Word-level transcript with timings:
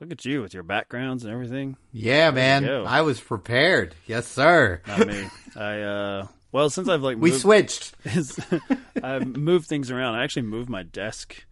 Look 0.00 0.10
at 0.12 0.24
you 0.24 0.42
with 0.42 0.52
your 0.54 0.62
backgrounds 0.64 1.24
and 1.24 1.32
everything. 1.32 1.76
Yeah, 1.92 2.30
man. 2.30 2.64
I 2.84 3.02
was 3.02 3.20
prepared. 3.20 3.94
Yes, 4.06 4.26
sir. 4.26 4.80
Not 4.86 5.06
me. 5.06 5.28
I 5.56 5.80
uh 5.82 6.26
well, 6.52 6.70
since 6.70 6.88
I've 6.88 7.02
like 7.02 7.16
We 7.18 7.32
switched. 7.32 7.94
I've 9.02 9.26
moved 9.26 9.66
things 9.66 9.90
around. 9.90 10.14
I 10.14 10.24
actually 10.24 10.42
moved 10.42 10.68
my 10.68 10.82
desk 10.84 11.44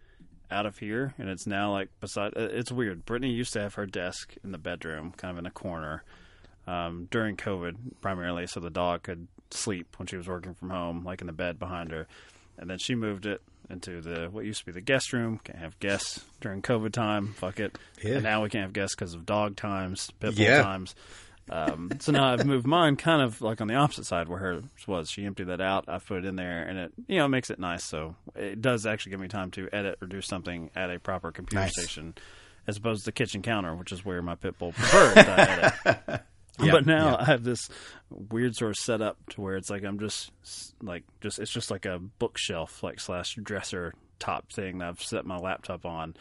out 0.50 0.66
of 0.66 0.78
here, 0.78 1.14
and 1.18 1.28
it's 1.28 1.46
now 1.46 1.72
like 1.72 1.88
beside. 2.00 2.36
uh, 2.36 2.48
It's 2.52 2.70
weird. 2.70 3.05
Brittany 3.07 3.32
used 3.32 3.52
to 3.55 3.61
have 3.61 3.75
her 3.75 3.86
desk 3.86 4.34
in 4.45 4.52
the 4.52 4.59
bedroom, 4.59 5.12
kind 5.16 5.32
of 5.32 5.38
in 5.38 5.46
a 5.46 5.50
corner, 5.50 6.04
um, 6.66 7.09
during 7.11 7.36
COVID 7.36 7.77
primarily, 8.00 8.46
so 8.46 8.61
the 8.61 8.70
dog 8.70 9.02
could 9.04 9.27
sleep 9.50 9.96
when 9.98 10.06
she 10.06 10.16
was 10.16 10.29
working 10.29 10.54
from 10.54 10.70
home, 10.70 11.04
like 11.04 11.20
in 11.20 11.27
the 11.27 11.32
bed 11.32 11.59
behind 11.59 11.90
her. 11.90 12.06
And 12.59 12.68
then 12.70 12.79
she 12.79 12.95
moved 12.95 13.24
it 13.27 13.40
into 13.70 14.00
the 14.00 14.29
what 14.30 14.44
used 14.44 14.60
to 14.60 14.66
be 14.66 14.72
the 14.72 14.80
guest 14.80 15.12
room. 15.12 15.40
Can't 15.44 15.58
have 15.58 15.79
guests 15.80 16.24
during 16.40 16.62
COVID 16.62 16.92
time. 16.92 17.29
Fuck 17.34 17.61
it. 17.61 17.79
Yeah. 18.02 18.14
And 18.14 18.22
now 18.24 18.42
we 18.42 18.48
can't 18.48 18.62
have 18.64 18.72
guests 18.72 18.94
because 18.94 19.14
of 19.14 19.25
dog 19.26 19.57
times, 19.57 20.11
pit 20.20 20.36
bull 20.36 20.44
Yeah. 20.44 20.62
times. 20.62 20.94
Um, 21.50 21.90
so 21.98 22.12
now 22.12 22.32
I've 22.32 22.46
moved 22.46 22.67
mine 22.68 22.94
kind 22.96 23.20
of 23.20 23.40
like 23.43 23.61
on 23.61 23.67
the 23.67 23.75
opposite 23.75 24.06
side 24.06 24.29
where 24.29 24.39
hers 24.39 24.62
was. 24.86 25.11
She 25.11 25.25
emptied 25.25 25.48
that 25.48 25.61
out. 25.61 25.84
I 25.89 25.98
put 25.98 26.18
it 26.18 26.25
in 26.25 26.36
there, 26.36 26.62
and 26.62 26.79
it 26.79 26.93
you 27.08 27.18
know 27.18 27.26
makes 27.29 27.50
it 27.50 27.58
nice. 27.58 27.84
So 27.84 28.14
it 28.36 28.62
does 28.62 28.86
actually 28.86 29.11
give 29.11 29.20
me 29.20 29.29
time 29.29 29.50
to 29.53 29.68
edit 29.72 29.98
or 30.00 30.06
do 30.06 30.20
something 30.20 30.70
at 30.76 30.90
a 30.90 31.00
proper 31.00 31.32
computer 31.32 31.62
Nice. 31.64 31.72
station, 31.72 32.14
as 32.69 32.77
opposed 32.77 33.03
to 33.03 33.06
the 33.06 33.12
kitchen 33.12 33.42
counter, 33.42 33.75
which 33.75 33.91
is 33.91 34.05
where 34.05 34.22
my 34.22 34.36
pit 34.36 34.56
bull 34.58 34.72
prefers 34.72 35.14
that 35.14 35.75
I 35.86 35.89
edit. 36.08 36.20
Yeah, 36.61 36.72
but 36.72 36.86
now 36.86 37.11
yeah. 37.11 37.16
I 37.20 37.24
have 37.24 37.44
this 37.44 37.69
weird 38.11 38.55
sort 38.55 38.72
of 38.72 38.77
setup 38.77 39.16
to 39.30 39.41
where 39.41 39.56
it's 39.56 39.70
like 39.70 39.84
I'm 39.84 39.98
just 39.98 40.30
like 40.83 41.05
just 41.20 41.38
it's 41.38 41.50
just 41.50 41.70
like 41.70 41.86
a 41.86 41.98
bookshelf 41.98 42.83
like 42.83 43.00
slash 43.00 43.36
dresser 43.42 43.94
top 44.22 44.53
thing 44.53 44.78
that 44.78 44.89
I've 44.89 45.03
set 45.03 45.27
my 45.27 45.36
laptop 45.36 45.84
on. 45.84 46.14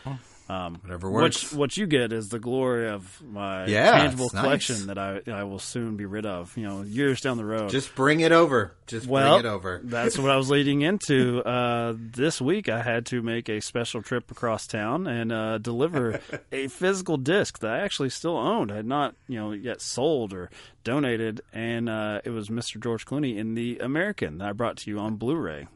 Um, 0.50 0.80
Whatever 0.82 1.10
works. 1.10 1.44
Which 1.44 1.58
what 1.58 1.78
you 1.78 1.88
get 1.88 2.12
is 2.12 2.28
the 2.28 2.40
glory 2.40 2.90
of 2.90 3.22
my 3.24 3.68
Yeah, 3.68 3.92
tangible 3.92 4.26
it's 4.26 4.34
nice. 4.34 4.44
collection 4.44 4.88
that 4.88 4.98
I 4.98 5.22
I 5.32 5.44
will 5.46 5.60
soon 5.60 5.96
be 5.96 6.06
rid 6.06 6.26
of. 6.26 6.58
You 6.58 6.64
know, 6.68 6.82
years 6.82 7.22
down 7.22 7.38
the 7.38 7.46
road. 7.46 7.70
Just 7.70 7.96
bring 7.96 8.20
it 8.20 8.34
over. 8.34 8.74
Just 8.86 9.08
well, 9.08 9.36
bring 9.38 9.46
it 9.46 9.50
over. 9.50 9.80
that's 9.84 10.18
what 10.18 10.30
I 10.30 10.36
was 10.36 10.50
leading 10.50 10.82
into. 10.82 11.42
Uh, 11.44 11.94
this 11.96 12.42
week, 12.42 12.68
I 12.68 12.82
had 12.82 13.06
to 13.08 13.22
make 13.22 13.48
a 13.48 13.62
special 13.62 14.02
trip 14.02 14.30
across 14.30 14.68
town 14.68 15.08
and 15.08 15.32
uh, 15.32 15.58
deliver 15.60 16.20
a 16.52 16.68
physical 16.68 17.16
disc 17.16 17.60
that 17.60 17.72
I 17.72 17.80
actually 17.80 18.10
still 18.10 18.36
owned. 18.36 18.74
I 18.74 18.78
had 18.78 18.86
not, 18.86 19.16
you 19.30 19.40
know, 19.40 19.52
yet 19.54 19.80
sold 19.80 20.34
or 20.34 20.50
donated, 20.84 21.40
and 21.54 21.88
uh, 21.88 22.20
it 22.26 22.32
was 22.32 22.50
Mr. 22.50 22.82
George 22.82 23.06
Clooney 23.06 23.38
in 23.38 23.54
the 23.54 23.78
American 23.80 24.40
that 24.40 24.50
I 24.50 24.52
brought 24.52 24.76
to 24.78 24.90
you 24.90 25.00
on 25.00 25.16
Blu-ray. 25.16 25.68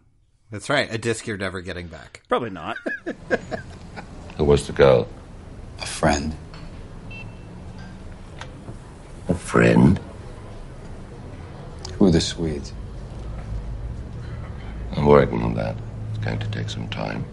That's 0.52 0.70
right. 0.70 0.94
A 0.94 0.98
disc 0.98 1.28
you're 1.28 1.38
never 1.38 1.62
getting 1.62 1.88
back. 1.88 2.22
Probably 2.30 2.50
not. 2.50 2.78
Who 4.38 4.44
was 4.46 4.68
the 4.68 4.74
girl? 4.74 5.08
A 5.80 5.86
friend. 5.86 6.36
A 9.28 9.34
friend? 9.34 10.00
Who 11.94 12.06
are 12.06 12.12
the 12.12 12.22
Swedes? 12.22 12.74
I'm 14.96 15.06
working 15.06 15.42
on 15.42 15.56
that. 15.56 15.76
It's 16.10 16.24
going 16.24 16.40
to 16.40 16.48
take 16.52 16.70
some 16.70 16.88
time. 16.90 17.26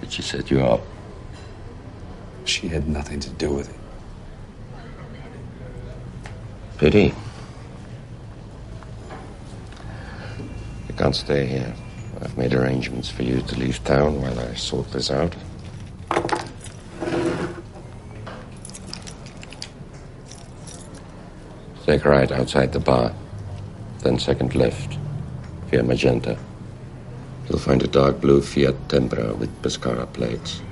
Did 0.00 0.12
she 0.12 0.22
set 0.22 0.50
you 0.50 0.60
up? 0.60 0.82
She 2.44 2.68
had 2.68 2.88
nothing 2.88 3.20
to 3.20 3.30
do 3.30 3.50
with 3.50 3.70
it. 3.70 3.76
Pity. 6.78 7.14
You 10.83 10.83
can't 10.96 11.16
stay 11.16 11.46
here. 11.46 11.74
I've 12.20 12.38
made 12.38 12.54
arrangements 12.54 13.10
for 13.10 13.24
you 13.24 13.40
to 13.42 13.58
leave 13.58 13.82
town 13.84 14.20
while 14.20 14.38
I 14.38 14.54
sort 14.54 14.90
this 14.92 15.10
out. 15.10 15.34
Take 21.84 22.04
right 22.04 22.30
outside 22.32 22.72
the 22.72 22.80
bar, 22.80 23.12
then 24.00 24.18
second 24.18 24.54
left, 24.54 24.96
via 25.70 25.82
Magenta. 25.82 26.38
You'll 27.48 27.58
find 27.58 27.82
a 27.82 27.86
dark 27.86 28.20
blue 28.20 28.40
Fiat 28.40 28.88
Tempra 28.88 29.36
with 29.36 29.50
Pescara 29.62 30.06
plates. 30.06 30.62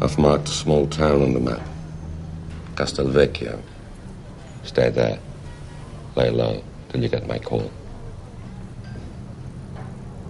I've 0.00 0.16
marked 0.18 0.48
a 0.48 0.52
small 0.52 0.86
town 0.86 1.20
on 1.22 1.34
the 1.34 1.40
map. 1.40 1.66
Castelvecchio. 2.76 3.60
Stay 4.62 4.88
there. 4.90 5.18
Lay 6.14 6.30
low 6.30 6.62
till 6.88 7.02
you 7.02 7.08
get 7.08 7.26
my 7.26 7.38
call. 7.38 7.70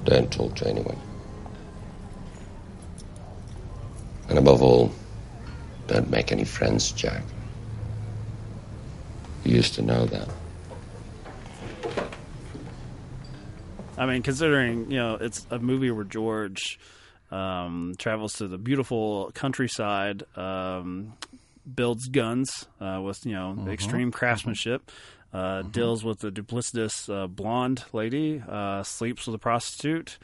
Don't 0.09 0.33
talk 0.33 0.55
to 0.57 0.67
anyone. 0.67 0.99
And 4.31 4.39
above 4.39 4.63
all, 4.63 4.91
don't 5.87 6.09
make 6.09 6.33
any 6.33 6.45
friends, 6.45 6.93
Jack. 6.93 7.23
You 9.45 9.57
used 9.57 9.75
to 9.75 9.83
know 9.83 10.07
that. 10.07 10.29
I 13.99 14.07
mean, 14.07 14.23
considering 14.23 14.91
you 14.91 14.97
know 14.97 15.17
it's 15.21 15.47
a 15.51 15.59
movie 15.59 15.91
where 15.91 16.05
George 16.05 16.79
um, 17.31 17.95
travels 17.99 18.33
to 18.35 18.49
the 18.49 18.57
beautiful 18.57 19.31
countryside, 19.35 20.23
um, 20.37 21.13
builds 21.75 22.09
guns 22.09 22.67
uh, 22.81 22.99
with 23.05 23.27
you 23.27 23.35
know 23.35 23.67
extreme 23.69 24.11
craftsmanship, 24.11 24.91
uh, 25.33 25.63
deals 25.63 26.05
with 26.05 26.21
the 26.21 26.31
duplicitous 26.31 27.13
uh, 27.13 27.27
blonde 27.27 27.85
lady, 27.93 28.43
uh, 28.49 28.83
sleeps 28.83 29.27
with 29.27 29.35
a 29.35 29.39
prostitute, 29.39 30.19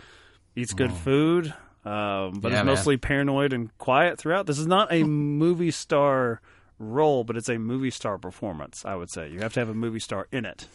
eats 0.57 0.73
good 0.73 0.93
food, 0.93 1.53
um, 1.85 2.41
but 2.41 2.51
Yeah, 2.53 2.61
is 2.61 2.65
man. 2.65 2.67
mostly 2.67 2.97
paranoid 2.97 3.53
and 3.53 3.77
quiet 3.79 4.19
throughout. 4.19 4.47
This 4.47 4.59
is 4.59 4.67
not 4.67 4.93
a 4.93 5.03
movie 5.05 5.71
star 5.71 6.41
role, 6.79 7.23
but 7.25 7.37
it's 7.37 7.49
a 7.49 7.59
movie 7.59 7.91
star 7.91 8.19
performance. 8.19 8.85
I 8.85 8.95
would 8.95 9.11
say 9.11 9.29
you 9.31 9.41
have 9.41 9.53
to 9.55 9.61
have 9.61 9.69
a 9.69 9.75
movie 9.75 10.01
star 10.01 10.27
in 10.33 10.45
it. 10.45 10.67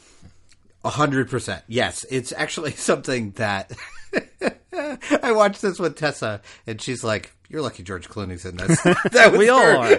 A 0.85 0.89
hundred 0.91 1.29
percent. 1.29 1.63
Yes, 1.67 2.05
it's 2.09 2.31
actually 2.31 2.71
something 2.75 3.31
that 3.31 3.71
I 5.23 5.31
watched 5.33 5.61
this 5.61 5.77
with 5.79 5.97
Tessa, 5.97 6.41
and 6.65 6.81
she's 6.81 7.03
like, 7.03 7.31
"You're 7.49 7.61
lucky 7.61 7.83
George 7.83 8.07
Clooney's 8.07 8.45
in 8.45 8.55
this." 8.55 8.79
That 9.11 9.35
We 9.37 9.49
all 9.49 9.59
are. 9.61 9.89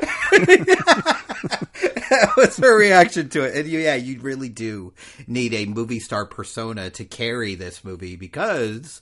That 2.21 2.37
was 2.37 2.57
her 2.57 2.77
reaction 2.77 3.29
to 3.31 3.43
it, 3.45 3.55
and 3.55 3.69
yeah, 3.69 3.95
you 3.95 4.19
really 4.19 4.49
do 4.49 4.93
need 5.29 5.55
a 5.55 5.67
movie 5.67 6.01
star 6.01 6.27
persona 6.27 6.91
to 6.91 7.05
carry 7.05 7.55
this 7.55 7.85
movie 7.85 8.17
because 8.17 9.01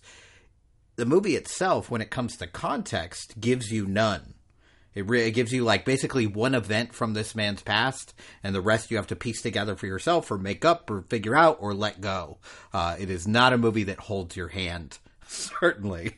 the 0.96 1.06
movie 1.06 1.34
itself, 1.34 1.90
when 1.90 2.02
it 2.02 2.10
comes 2.10 2.36
to 2.36 2.46
context, 2.46 3.40
gives 3.40 3.72
you 3.72 3.86
none. 3.86 4.34
It, 4.94 5.08
re- 5.08 5.26
it 5.26 5.30
gives 5.30 5.52
you 5.52 5.64
like 5.64 5.86
basically 5.86 6.26
one 6.26 6.54
event 6.54 6.92
from 6.92 7.14
this 7.14 7.34
man's 7.34 7.62
past, 7.62 8.12
and 8.42 8.54
the 8.54 8.60
rest 8.60 8.90
you 8.90 8.98
have 8.98 9.06
to 9.06 9.16
piece 9.16 9.40
together 9.40 9.74
for 9.74 9.86
yourself, 9.86 10.30
or 10.30 10.36
make 10.36 10.64
up, 10.66 10.90
or 10.90 11.02
figure 11.02 11.36
out, 11.36 11.56
or 11.60 11.72
let 11.72 12.02
go. 12.02 12.38
Uh, 12.74 12.96
it 12.98 13.08
is 13.08 13.26
not 13.26 13.54
a 13.54 13.58
movie 13.58 13.84
that 13.84 14.00
holds 14.00 14.36
your 14.36 14.48
hand, 14.48 14.98
certainly. 15.26 16.16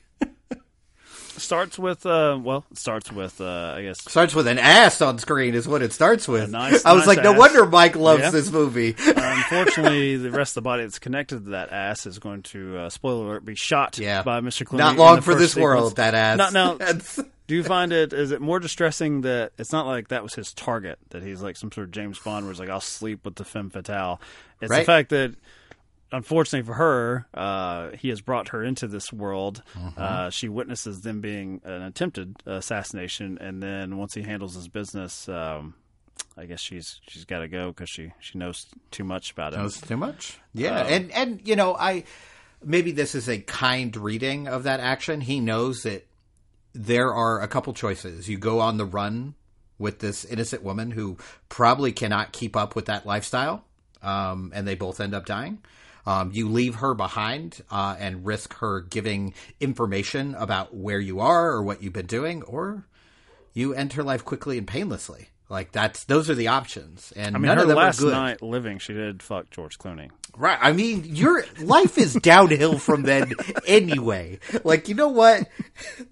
Starts 1.40 1.78
with 1.78 2.04
uh 2.06 2.38
well 2.42 2.64
it 2.70 2.78
starts 2.78 3.10
with 3.12 3.40
uh 3.40 3.74
i 3.76 3.82
guess 3.82 4.00
Starts 4.00 4.34
with 4.34 4.46
an 4.46 4.58
ass 4.58 5.00
on 5.00 5.18
screen, 5.18 5.54
is 5.54 5.66
what 5.68 5.82
it 5.82 5.92
starts 5.92 6.26
with. 6.28 6.50
Nice- 6.50 6.84
I 6.84 6.92
was 6.92 7.06
nice 7.06 7.16
like, 7.16 7.24
no 7.24 7.32
wonder 7.32 7.66
Mike 7.66 7.96
loves 7.96 8.22
Yeah. 8.22 8.30
this 8.30 8.50
movie. 8.50 8.94
unfortunately 8.98 10.16
the 10.16 10.30
rest 10.30 10.52
of 10.52 10.62
the 10.62 10.68
body 10.68 10.82
that's 10.82 10.98
connected 10.98 11.44
to 11.44 11.50
that 11.50 11.72
ass 11.72 12.06
is 12.06 12.18
going 12.18 12.42
to 12.44 12.78
uh, 12.78 12.90
spoiler 12.90 13.26
alert 13.26 13.44
be 13.44 13.54
shot 13.54 13.98
Yeah. 13.98 14.22
by 14.22 14.40
mr 14.40 14.64
Clooney 14.66 14.78
Not 14.78 14.96
long 14.96 15.20
for 15.20 15.34
this 15.34 15.52
sequence. 15.52 15.62
world, 15.64 15.96
that 15.96 16.14
ass. 16.14 16.38
Not- 16.38 16.52
now 16.52 16.74
do 17.46 17.54
you 17.56 17.64
find 17.64 17.92
it 17.92 18.12
is 18.12 18.30
it 18.30 18.40
more 18.40 18.60
distressing 18.60 19.22
that 19.22 19.52
it's 19.58 19.72
not 19.72 19.86
like 19.86 20.08
that 20.08 20.22
was 20.22 20.34
his 20.34 20.52
target 20.54 20.98
that 21.10 21.22
he's 21.22 21.42
like 21.42 21.56
some 21.56 21.72
sort 21.72 21.86
of 21.86 21.90
james 21.90 22.18
bond 22.20 22.44
where 22.44 22.52
he's 22.52 22.60
like 22.60 22.68
i'll 22.70 22.80
sleep 22.80 23.24
with 23.24 23.34
the 23.36 23.44
femme 23.44 23.70
fatale 23.70 24.20
it's 24.60 24.70
the 24.72 24.84
fact 24.84 25.10
that 25.10 25.34
unfortunately 26.12 26.66
for 26.66 26.74
her, 26.74 27.26
uh, 27.34 27.90
he 27.96 28.08
has 28.08 28.20
brought 28.20 28.48
her 28.48 28.62
into 28.62 28.86
this 28.86 29.12
world. 29.12 29.62
Mm-hmm. 29.74 30.00
Uh, 30.00 30.30
she 30.30 30.48
witnesses 30.48 31.02
them 31.02 31.20
being 31.20 31.60
an 31.64 31.82
attempted 31.82 32.36
assassination, 32.46 33.38
and 33.40 33.62
then 33.62 33.96
once 33.96 34.14
he 34.14 34.22
handles 34.22 34.54
his 34.54 34.68
business, 34.68 35.28
um, 35.28 35.74
I 36.36 36.46
guess 36.46 36.60
she's 36.60 37.00
she's 37.08 37.24
got 37.24 37.40
to 37.40 37.48
go 37.48 37.68
because 37.68 37.90
she 37.90 38.12
she 38.20 38.38
knows 38.38 38.66
too 38.90 39.04
much 39.04 39.32
about 39.32 39.52
it. 39.52 39.58
Knows 39.58 39.80
too 39.80 39.96
much. 39.96 40.38
Yeah, 40.52 40.80
Um, 40.80 40.86
and 40.88 41.12
and 41.12 41.48
you 41.48 41.56
know, 41.56 41.74
I 41.74 42.04
maybe 42.62 42.92
this 42.92 43.14
is 43.14 43.28
a 43.28 43.38
kind 43.38 43.96
reading 43.96 44.48
of 44.48 44.64
that 44.64 44.80
action. 44.80 45.20
He 45.20 45.40
knows 45.40 45.82
that 45.84 46.06
there 46.72 47.12
are 47.12 47.40
a 47.40 47.48
couple 47.48 47.72
choices. 47.72 48.28
You 48.28 48.38
go 48.38 48.60
on 48.60 48.76
the 48.76 48.84
run 48.84 49.34
with 49.78 49.98
this 49.98 50.24
innocent 50.24 50.62
woman 50.62 50.90
who 50.90 51.16
probably 51.48 51.90
cannot 51.90 52.32
keep 52.32 52.54
up 52.54 52.76
with 52.76 52.86
that 52.86 53.06
lifestyle, 53.06 53.64
um, 54.02 54.52
and 54.54 54.68
they 54.68 54.74
both 54.74 55.00
end 55.00 55.14
up 55.14 55.26
dying. 55.26 55.58
Um, 56.06 56.30
you 56.32 56.48
leave 56.48 56.76
her 56.76 56.94
behind 56.94 57.62
uh, 57.70 57.96
and 57.98 58.24
risk 58.26 58.54
her 58.58 58.80
giving 58.80 59.34
information 59.60 60.34
about 60.34 60.74
where 60.74 61.00
you 61.00 61.20
are 61.20 61.50
or 61.50 61.62
what 61.62 61.82
you've 61.82 61.92
been 61.92 62.06
doing, 62.06 62.42
or 62.42 62.86
you 63.52 63.74
end 63.74 63.92
her 63.94 64.02
life 64.02 64.24
quickly 64.24 64.56
and 64.58 64.66
painlessly. 64.66 65.28
Like 65.48 65.72
that's 65.72 66.04
those 66.04 66.30
are 66.30 66.36
the 66.36 66.46
options, 66.46 67.12
and 67.16 67.34
I 67.34 67.38
mean, 67.40 67.48
none 67.48 67.56
her 67.56 67.62
of 67.64 67.68
them 67.68 67.76
last 67.76 67.98
are 67.98 68.04
good. 68.04 68.12
night 68.12 68.40
living, 68.40 68.78
she 68.78 68.92
did 68.94 69.20
fuck 69.20 69.50
George 69.50 69.78
Clooney. 69.78 70.08
Right. 70.36 70.56
I 70.60 70.70
mean, 70.72 71.02
your 71.04 71.44
life 71.60 71.98
is 71.98 72.14
downhill 72.14 72.78
from 72.78 73.02
then 73.02 73.32
anyway. 73.66 74.38
Like, 74.62 74.88
you 74.88 74.94
know 74.94 75.08
what? 75.08 75.48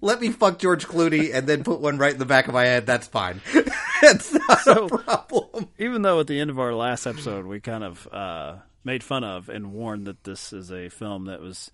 Let 0.01 0.19
me 0.19 0.29
fuck 0.31 0.59
George 0.59 0.85
Clooney 0.85 1.33
and 1.33 1.47
then 1.47 1.63
put 1.63 1.79
one 1.79 1.97
right 1.97 2.11
in 2.11 2.19
the 2.19 2.25
back 2.25 2.49
of 2.49 2.53
my 2.53 2.65
head. 2.65 2.85
That's 2.85 3.07
fine. 3.07 3.39
That's 4.01 4.33
not 4.33 4.59
So- 4.59 4.87
a 4.87 4.97
problem. 4.97 5.69
Even 5.79 6.01
though 6.01 6.19
at 6.19 6.27
the 6.27 6.37
end 6.37 6.49
of 6.49 6.59
our 6.59 6.73
last 6.73 7.07
episode 7.07 7.45
we 7.45 7.61
kind 7.61 7.85
of 7.85 8.07
uh, 8.11 8.55
made 8.83 9.03
fun 9.03 9.23
of 9.23 9.49
and 9.49 9.73
warned 9.73 10.07
that 10.07 10.23
this 10.23 10.53
is 10.53 10.71
a 10.71 10.89
film 10.89 11.25
that 11.25 11.41
was, 11.41 11.69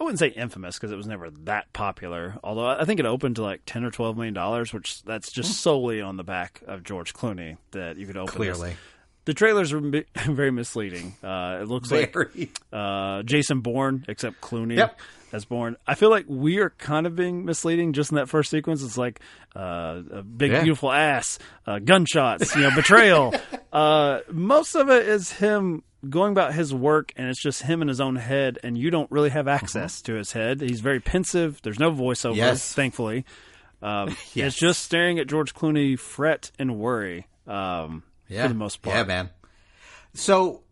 I 0.00 0.04
wouldn't 0.04 0.18
say 0.18 0.28
infamous 0.28 0.76
because 0.76 0.92
it 0.92 0.96
was 0.96 1.06
never 1.06 1.30
that 1.44 1.72
popular. 1.72 2.36
Although 2.44 2.66
I 2.66 2.84
think 2.84 3.00
it 3.00 3.06
opened 3.06 3.36
to 3.36 3.42
like 3.42 3.62
ten 3.66 3.84
or 3.84 3.90
twelve 3.90 4.16
million 4.16 4.34
dollars, 4.34 4.72
which 4.72 5.02
that's 5.02 5.30
just 5.32 5.60
solely 5.60 6.00
on 6.00 6.16
the 6.16 6.24
back 6.24 6.62
of 6.66 6.82
George 6.82 7.12
Clooney 7.14 7.56
that 7.72 7.96
you 7.96 8.06
could 8.06 8.16
open. 8.16 8.40
this. 8.40 8.56
Clearly. 8.56 8.76
the 9.24 9.34
trailers 9.34 9.72
are 9.72 9.80
very 10.26 10.50
misleading. 10.50 11.14
Uh, 11.22 11.58
it 11.62 11.68
looks 11.68 11.90
like 11.90 12.12
Very. 12.12 12.50
uh, 12.72 13.22
Jason 13.22 13.60
Bourne, 13.60 14.04
except 14.08 14.40
Clooney 14.40 14.76
Yep. 14.76 14.98
as 15.32 15.44
Bourne. 15.46 15.76
I 15.86 15.94
feel 15.94 16.10
like 16.10 16.26
we 16.28 16.58
are 16.58 16.70
kind 16.70 17.06
of 17.06 17.16
being 17.16 17.44
misleading 17.44 17.92
just 17.94 18.10
in 18.12 18.16
that 18.16 18.28
first 18.28 18.50
sequence. 18.50 18.82
It's 18.82 18.98
like 18.98 19.20
uh, 19.56 20.02
a 20.12 20.22
big, 20.22 20.52
Yeah. 20.52 20.62
beautiful 20.62 20.92
ass, 20.92 21.38
uh, 21.66 21.78
gunshots, 21.78 22.54
you 22.54 22.62
know, 22.62 22.74
betrayal. 22.74 23.32
uh, 23.72 24.20
most 24.30 24.74
of 24.74 24.90
it 24.90 25.08
is 25.08 25.32
him 25.32 25.82
going 26.10 26.32
about 26.32 26.54
his 26.54 26.72
work, 26.74 27.12
and 27.16 27.28
it's 27.28 27.40
just 27.42 27.62
him 27.62 27.82
in 27.82 27.88
his 27.88 28.00
own 28.00 28.16
head, 28.16 28.58
and 28.62 28.76
you 28.78 28.90
don't 28.90 29.10
really 29.10 29.30
have 29.30 29.48
access 29.48 30.00
to 30.02 30.14
his 30.14 30.32
head. 30.32 30.60
He's 30.60 30.80
very 30.80 31.00
pensive. 31.00 31.60
There's 31.62 31.78
no 31.78 31.90
voiceover, 31.90 32.30
Mm-hmm. 32.32 32.38
Yes. 32.38 32.72
thankfully. 32.72 33.24
Um, 33.82 34.08
Yes. 34.34 34.48
It's 34.52 34.56
just 34.56 34.82
staring 34.82 35.18
at 35.18 35.26
George 35.26 35.54
Clooney 35.54 35.98
fret 35.98 36.50
and 36.58 36.76
worry 36.78 37.26
um, 37.46 38.02
Yeah. 38.28 38.42
for 38.42 38.48
the 38.48 38.54
most 38.54 38.82
part. 38.82 38.96
Yeah, 38.96 39.04
man. 39.04 39.30
So 40.14 40.62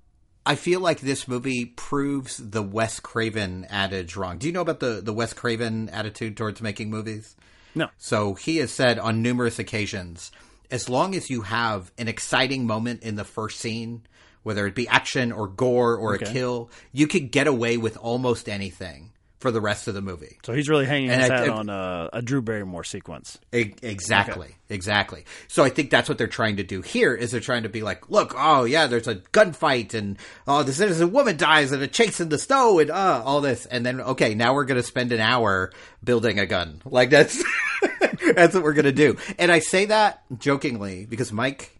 I 0.46 0.54
feel 0.54 0.80
like 0.80 1.00
this 1.00 1.26
movie 1.28 1.66
proves 1.66 2.36
the 2.38 2.62
Wes 2.62 3.00
Craven 3.00 3.66
adage 3.68 4.16
wrong. 4.16 4.38
Do 4.38 4.46
you 4.46 4.52
know 4.52 4.60
about 4.60 4.80
the, 4.80 5.00
the 5.02 5.12
Wes 5.12 5.32
Craven 5.32 5.88
attitude 5.90 6.36
towards 6.36 6.60
making 6.62 6.90
movies? 6.90 7.36
No. 7.74 7.88
So 7.98 8.34
he 8.34 8.58
has 8.58 8.70
said 8.70 8.98
on 8.98 9.22
numerous 9.22 9.58
occasions, 9.58 10.30
as 10.70 10.88
long 10.88 11.14
as 11.14 11.30
you 11.30 11.42
have 11.42 11.92
an 11.98 12.08
exciting 12.08 12.66
moment 12.66 13.02
in 13.02 13.16
the 13.16 13.24
first 13.24 13.60
scene, 13.60 14.02
whether 14.42 14.66
it 14.66 14.74
be 14.74 14.88
action 14.88 15.32
or 15.32 15.46
gore 15.48 15.96
or 15.96 16.14
Okay. 16.16 16.26
a 16.26 16.32
kill, 16.32 16.70
you 16.92 17.06
could 17.06 17.30
get 17.30 17.46
away 17.46 17.76
with 17.76 17.96
almost 17.96 18.48
anything 18.48 19.10
for 19.38 19.50
the 19.50 19.60
rest 19.60 19.88
of 19.88 19.94
the 19.94 20.00
movie. 20.00 20.38
So 20.44 20.52
he's 20.52 20.68
really 20.68 20.86
hanging 20.86 21.10
And 21.10 21.20
his 21.20 21.28
I- 21.30 21.36
hat 21.38 21.48
I- 21.48 21.52
on 21.52 21.68
uh, 21.68 22.08
a 22.12 22.22
Drew 22.22 22.40
Barrymore 22.42 22.84
sequence. 22.84 23.38
Exactly, 23.52 24.54
exactly. 24.68 25.24
So 25.48 25.64
I 25.64 25.68
think 25.68 25.90
that's 25.90 26.08
what 26.08 26.16
they're 26.16 26.28
trying 26.28 26.58
to 26.58 26.62
do 26.62 26.80
here. 26.80 27.12
Is 27.12 27.32
they're 27.32 27.40
trying 27.40 27.64
to 27.64 27.68
be 27.68 27.82
like, 27.82 28.08
look, 28.08 28.34
oh 28.36 28.62
yeah, 28.64 28.86
there's 28.86 29.08
a 29.08 29.16
gunfight, 29.16 29.94
and 29.94 30.16
oh, 30.46 30.62
this 30.62 30.78
innocent 30.78 31.12
woman 31.12 31.36
dies, 31.36 31.72
and 31.72 31.82
a 31.82 31.88
chase 31.88 32.20
in 32.20 32.28
the 32.28 32.38
snow, 32.38 32.78
and 32.78 32.90
uh, 32.90 33.22
all 33.24 33.40
this, 33.40 33.66
and 33.66 33.84
then 33.84 34.00
okay, 34.00 34.34
now 34.36 34.54
we're 34.54 34.64
gonna 34.64 34.80
spend 34.82 35.10
an 35.10 35.18
hour 35.20 35.72
building 36.04 36.38
a 36.38 36.46
gun. 36.46 36.80
Like 36.84 37.10
that's 37.10 37.42
that's 38.36 38.54
what 38.54 38.62
we're 38.62 38.74
gonna 38.74 38.92
do. 38.92 39.16
And 39.40 39.50
I 39.50 39.58
say 39.58 39.86
that 39.86 40.22
jokingly 40.38 41.04
because 41.06 41.32
Mike, 41.32 41.76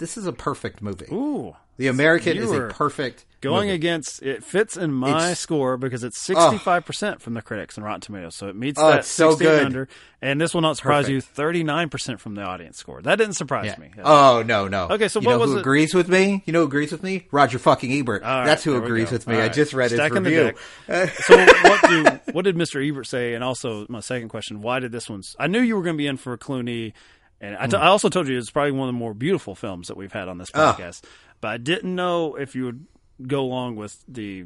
this 0.00 0.16
is 0.18 0.26
a 0.26 0.32
perfect 0.32 0.82
movie. 0.82 1.06
Ooh. 1.12 1.54
the 1.76 1.86
American 1.86 2.36
you 2.36 2.42
is 2.42 2.50
were 2.50 2.66
a 2.68 2.72
perfect 2.74 3.24
Going 3.40 3.68
movie. 3.68 3.76
against 3.76 4.22
it 4.22 4.44
fits 4.44 4.76
in 4.76 4.92
my 4.92 5.08
It's- 5.30 5.38
score 5.40 5.78
because 5.78 6.04
it's 6.04 6.20
sixty 6.20 6.58
five 6.58 6.84
percent 6.84 7.22
from 7.22 7.32
the 7.32 7.40
critics 7.40 7.76
and 7.78 7.86
Rotten 7.86 8.02
Tomatoes, 8.02 8.34
so 8.36 8.48
it 8.48 8.56
meets 8.56 8.78
Oh, 8.78 8.88
that 8.90 8.98
it's 8.98 9.08
so 9.08 9.30
60 9.30 9.46
and 9.46 9.54
good. 9.56 9.64
under. 9.66 9.88
And 10.20 10.38
this 10.38 10.52
will 10.52 10.60
not 10.60 10.76
surprise 10.76 11.08
you, 11.08 11.22
thirty 11.22 11.64
nine 11.64 11.88
percent 11.88 12.20
from 12.20 12.34
the 12.34 12.42
audience 12.42 12.76
score. 12.76 13.00
That 13.00 13.16
didn't 13.16 13.36
surprise 13.36 13.64
Yeah. 13.66 13.78
me. 13.78 13.90
Oh 14.04 14.42
no, 14.46 14.68
no. 14.68 14.88
Okay, 14.90 15.08
so 15.08 15.20
you 15.20 15.26
what 15.26 15.32
know 15.34 15.38
was 15.38 15.50
who 15.52 15.56
it- 15.56 15.60
agrees 15.60 15.94
with 15.94 16.08
me? 16.10 16.42
You 16.44 16.52
know 16.52 16.60
who 16.60 16.66
agrees 16.66 16.92
with 16.92 17.02
me? 17.02 17.26
Roger 17.30 17.58
fucking 17.58 17.90
Ebert. 17.90 18.22
Right, 18.22 18.44
That's 18.44 18.62
who 18.64 18.72
there 18.72 18.80
we 18.80 18.86
agrees 18.86 19.08
go. 19.08 19.12
with 19.14 19.26
me. 19.26 19.34
All 19.36 19.40
I 19.40 19.44
right. 19.44 19.52
just 19.54 19.72
read 19.72 19.90
Stacking 19.90 20.24
his 20.24 20.34
the 20.34 20.54
review. 20.88 21.10
so 21.24 21.38
what 21.68 21.88
do 21.88 22.32
what 22.32 22.44
did 22.44 22.56
Mr. 22.56 22.86
Ebert 22.86 23.06
say? 23.06 23.32
And 23.32 23.42
also 23.42 23.86
my 23.88 24.00
second 24.00 24.28
question: 24.28 24.60
Why 24.60 24.80
did 24.80 24.92
this 24.92 25.08
one? 25.08 25.22
I 25.38 25.46
knew 25.46 25.60
you 25.60 25.76
were 25.76 25.82
going 25.82 25.96
to 25.96 25.98
be 25.98 26.06
in 26.08 26.18
for 26.18 26.36
Clooney, 26.36 26.92
and 27.40 27.56
I, 27.56 27.66
t- 27.66 27.76
Hmm. 27.76 27.82
I 27.82 27.86
also 27.86 28.08
told 28.08 28.28
you 28.28 28.36
it's 28.38 28.50
probably 28.50 28.72
one 28.72 28.88
of 28.88 28.94
the 28.94 28.98
more 28.98 29.14
beautiful 29.14 29.54
films 29.54 29.88
that 29.88 29.96
we've 29.96 30.12
had 30.12 30.28
on 30.28 30.38
this 30.38 30.50
Ah. 30.54 30.74
podcast. 30.74 31.02
But 31.40 31.48
I 31.48 31.56
didn't 31.56 31.94
know 31.94 32.34
if 32.34 32.54
you 32.54 32.64
would 32.66 32.86
go 33.26 33.40
along 33.40 33.76
with 33.76 34.02
the. 34.08 34.44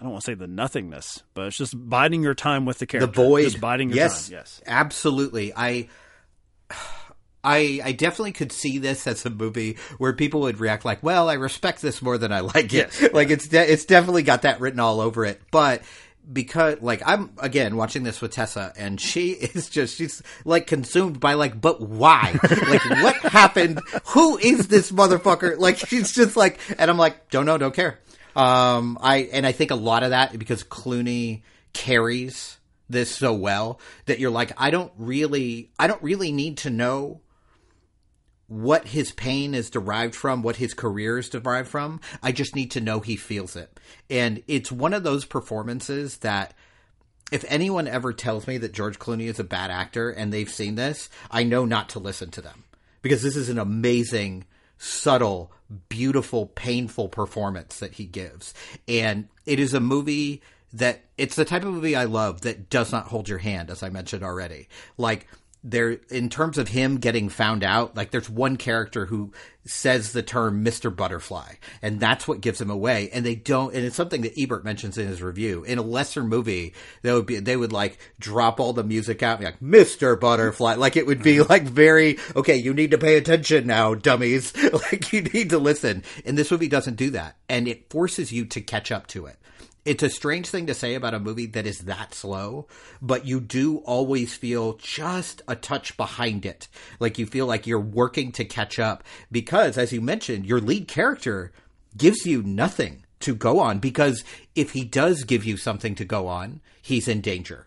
I 0.00 0.04
don't 0.04 0.12
want 0.12 0.24
to 0.24 0.30
say 0.32 0.34
the 0.34 0.48
nothingness, 0.48 1.22
but 1.34 1.46
it's 1.46 1.56
just 1.56 1.74
biding 1.88 2.22
your 2.22 2.34
time 2.34 2.64
with 2.64 2.78
the 2.78 2.86
character. 2.86 3.06
the 3.06 3.12
void. 3.28 3.42
just 3.44 3.60
biding 3.60 3.88
your 3.90 3.96
yes, 3.98 4.26
time. 4.28 4.38
Yes, 4.38 4.60
absolutely. 4.66 5.52
I, 5.54 5.88
I, 7.44 7.80
I 7.84 7.92
definitely 7.92 8.32
could 8.32 8.52
see 8.52 8.78
this 8.78 9.06
as 9.06 9.24
a 9.26 9.30
movie 9.30 9.76
where 9.98 10.12
people 10.12 10.40
would 10.42 10.60
react 10.60 10.84
like, 10.84 11.02
"Well, 11.02 11.28
I 11.28 11.34
respect 11.34 11.82
this 11.82 12.00
more 12.02 12.18
than 12.18 12.32
I 12.32 12.40
like 12.40 12.66
it." 12.66 13.00
Yes. 13.00 13.08
like 13.12 13.30
it's 13.30 13.48
de- 13.48 13.72
it's 13.72 13.84
definitely 13.84 14.22
got 14.22 14.42
that 14.42 14.60
written 14.60 14.80
all 14.80 15.00
over 15.00 15.24
it, 15.24 15.40
but. 15.50 15.82
Because 16.30 16.80
like 16.80 17.02
I'm 17.04 17.30
again 17.38 17.76
watching 17.76 18.04
this 18.04 18.20
with 18.20 18.32
Tessa 18.32 18.72
and 18.76 19.00
she 19.00 19.30
is 19.54 19.68
just 19.68 19.96
she's 19.96 20.22
like 20.44 20.66
consumed 20.66 21.18
by 21.20 21.34
like 21.34 21.60
but 21.60 21.80
why? 21.80 22.38
Like 22.42 22.84
what 23.02 23.16
happened? 23.22 23.80
Who 24.08 24.38
is 24.38 24.68
this 24.68 24.92
motherfucker? 24.92 25.58
Like 25.58 25.78
she's 25.78 26.12
just 26.12 26.36
like 26.36 26.60
and 26.78 26.90
I'm 26.90 26.98
like 26.98 27.30
don't 27.30 27.46
know 27.46 27.58
don't 27.58 27.74
care. 27.74 27.98
Um 28.36 28.98
I 29.00 29.28
and 29.32 29.46
I 29.46 29.52
think 29.52 29.70
a 29.70 29.76
lot 29.76 30.02
of 30.02 30.10
that 30.10 30.38
because 30.38 30.62
Clooney 30.62 31.42
carries 31.72 32.58
this 32.88 33.10
so 33.10 33.32
well 33.32 33.80
that 34.06 34.20
you're 34.20 34.30
like 34.30 34.52
I 34.56 34.70
don't 34.70 34.92
really 34.98 35.70
I 35.78 35.86
don't 35.86 36.02
really 36.02 36.30
need 36.30 36.58
to 36.58 36.70
know 36.70 37.21
what 38.52 38.88
his 38.88 39.12
pain 39.12 39.54
is 39.54 39.70
derived 39.70 40.14
from, 40.14 40.42
what 40.42 40.56
his 40.56 40.74
career 40.74 41.16
is 41.16 41.30
derived 41.30 41.68
from. 41.68 41.98
I 42.22 42.32
just 42.32 42.54
need 42.54 42.70
to 42.72 42.82
know 42.82 43.00
he 43.00 43.16
feels 43.16 43.56
it. 43.56 43.80
And 44.10 44.42
it's 44.46 44.70
one 44.70 44.92
of 44.92 45.04
those 45.04 45.24
performances 45.24 46.18
that 46.18 46.52
if 47.30 47.46
anyone 47.48 47.88
ever 47.88 48.12
tells 48.12 48.46
me 48.46 48.58
that 48.58 48.74
George 48.74 48.98
Clooney 48.98 49.24
is 49.24 49.38
a 49.38 49.44
bad 49.44 49.70
actor 49.70 50.10
and 50.10 50.30
they've 50.30 50.50
seen 50.50 50.74
this, 50.74 51.08
I 51.30 51.44
know 51.44 51.64
not 51.64 51.88
to 51.90 51.98
listen 51.98 52.30
to 52.32 52.42
them 52.42 52.64
because 53.00 53.22
this 53.22 53.36
is 53.36 53.48
an 53.48 53.58
amazing, 53.58 54.44
subtle, 54.76 55.50
beautiful, 55.88 56.44
painful 56.44 57.08
performance 57.08 57.78
that 57.78 57.94
he 57.94 58.04
gives. 58.04 58.52
And 58.86 59.28
it 59.46 59.60
is 59.60 59.72
a 59.72 59.80
movie 59.80 60.42
that 60.74 61.04
it's 61.16 61.36
the 61.36 61.46
type 61.46 61.64
of 61.64 61.72
movie 61.72 61.96
I 61.96 62.04
love 62.04 62.42
that 62.42 62.68
does 62.68 62.92
not 62.92 63.06
hold 63.06 63.30
your 63.30 63.38
hand, 63.38 63.70
as 63.70 63.82
I 63.82 63.88
mentioned 63.88 64.22
already. 64.22 64.68
Like, 64.98 65.26
there 65.64 65.92
in 66.10 66.28
terms 66.28 66.58
of 66.58 66.68
him 66.68 66.98
getting 66.98 67.28
found 67.28 67.62
out 67.62 67.96
like 67.96 68.10
there's 68.10 68.28
one 68.28 68.56
character 68.56 69.06
who 69.06 69.32
says 69.64 70.12
the 70.12 70.22
term 70.22 70.64
Mr. 70.64 70.94
Butterfly 70.94 71.54
and 71.80 72.00
that's 72.00 72.26
what 72.26 72.40
gives 72.40 72.60
him 72.60 72.68
away 72.70 73.08
and 73.12 73.24
they 73.24 73.36
don't 73.36 73.72
and 73.74 73.84
it's 73.84 73.94
something 73.94 74.22
that 74.22 74.36
Ebert 74.36 74.64
mentions 74.64 74.98
in 74.98 75.06
his 75.06 75.22
review 75.22 75.62
in 75.62 75.78
a 75.78 75.82
lesser 75.82 76.24
movie 76.24 76.74
they 77.02 77.12
would 77.12 77.26
be 77.26 77.38
they 77.38 77.56
would 77.56 77.72
like 77.72 77.98
drop 78.18 78.58
all 78.58 78.72
the 78.72 78.82
music 78.82 79.22
out 79.22 79.38
and 79.38 79.40
be 79.40 79.44
like 79.44 79.60
Mr. 79.60 80.18
Butterfly 80.18 80.74
like 80.74 80.96
it 80.96 81.06
would 81.06 81.22
be 81.22 81.36
mm-hmm. 81.36 81.50
like 81.50 81.62
very 81.62 82.18
okay 82.34 82.56
you 82.56 82.74
need 82.74 82.90
to 82.90 82.98
pay 82.98 83.16
attention 83.16 83.66
now 83.66 83.94
dummies 83.94 84.52
like 84.72 85.12
you 85.12 85.22
need 85.22 85.50
to 85.50 85.58
listen 85.58 86.02
and 86.24 86.36
this 86.36 86.50
movie 86.50 86.68
doesn't 86.68 86.96
do 86.96 87.10
that 87.10 87.36
and 87.48 87.68
it 87.68 87.88
forces 87.88 88.32
you 88.32 88.44
to 88.46 88.60
catch 88.60 88.90
up 88.90 89.06
to 89.06 89.26
it 89.26 89.36
it's 89.84 90.02
a 90.02 90.10
strange 90.10 90.48
thing 90.48 90.66
to 90.66 90.74
say 90.74 90.94
about 90.94 91.14
a 91.14 91.18
movie 91.18 91.46
that 91.46 91.66
is 91.66 91.80
that 91.80 92.14
slow, 92.14 92.68
but 93.00 93.26
you 93.26 93.40
do 93.40 93.78
always 93.78 94.34
feel 94.34 94.74
just 94.74 95.42
a 95.48 95.56
touch 95.56 95.96
behind 95.96 96.46
it. 96.46 96.68
Like 97.00 97.18
you 97.18 97.26
feel 97.26 97.46
like 97.46 97.66
you're 97.66 97.80
working 97.80 98.30
to 98.32 98.44
catch 98.44 98.78
up 98.78 99.02
because, 99.30 99.76
as 99.76 99.92
you 99.92 100.00
mentioned, 100.00 100.46
your 100.46 100.60
lead 100.60 100.86
character 100.86 101.52
gives 101.96 102.24
you 102.24 102.42
nothing 102.42 103.04
to 103.20 103.34
go 103.34 103.58
on 103.58 103.78
because 103.78 104.22
if 104.54 104.72
he 104.72 104.84
does 104.84 105.24
give 105.24 105.44
you 105.44 105.56
something 105.56 105.94
to 105.96 106.04
go 106.04 106.28
on, 106.28 106.60
he's 106.80 107.08
in 107.08 107.20
danger. 107.20 107.66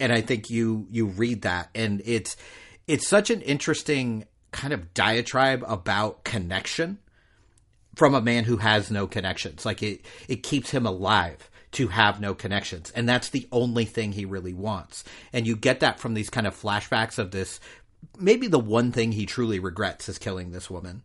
And 0.00 0.12
I 0.12 0.20
think 0.20 0.50
you 0.50 0.88
you 0.90 1.06
read 1.06 1.42
that 1.42 1.70
and 1.76 2.02
it's 2.04 2.36
it's 2.88 3.06
such 3.06 3.30
an 3.30 3.40
interesting 3.42 4.26
kind 4.50 4.72
of 4.72 4.92
diatribe 4.94 5.64
about 5.66 6.24
connection 6.24 6.98
from 7.94 8.14
a 8.14 8.20
man 8.20 8.44
who 8.44 8.56
has 8.56 8.90
no 8.90 9.06
connections. 9.06 9.64
Like 9.64 9.82
it, 9.82 10.04
it 10.28 10.42
keeps 10.42 10.70
him 10.70 10.86
alive 10.86 11.48
to 11.72 11.88
have 11.88 12.20
no 12.20 12.34
connections. 12.34 12.90
And 12.90 13.08
that's 13.08 13.30
the 13.30 13.48
only 13.50 13.84
thing 13.84 14.12
he 14.12 14.24
really 14.24 14.54
wants. 14.54 15.04
And 15.32 15.46
you 15.46 15.56
get 15.56 15.80
that 15.80 15.98
from 15.98 16.14
these 16.14 16.30
kind 16.30 16.46
of 16.46 16.60
flashbacks 16.60 17.18
of 17.18 17.30
this. 17.30 17.60
Maybe 18.18 18.46
the 18.46 18.58
one 18.58 18.92
thing 18.92 19.12
he 19.12 19.26
truly 19.26 19.58
regrets 19.58 20.08
is 20.08 20.18
killing 20.18 20.52
this 20.52 20.70
woman. 20.70 21.02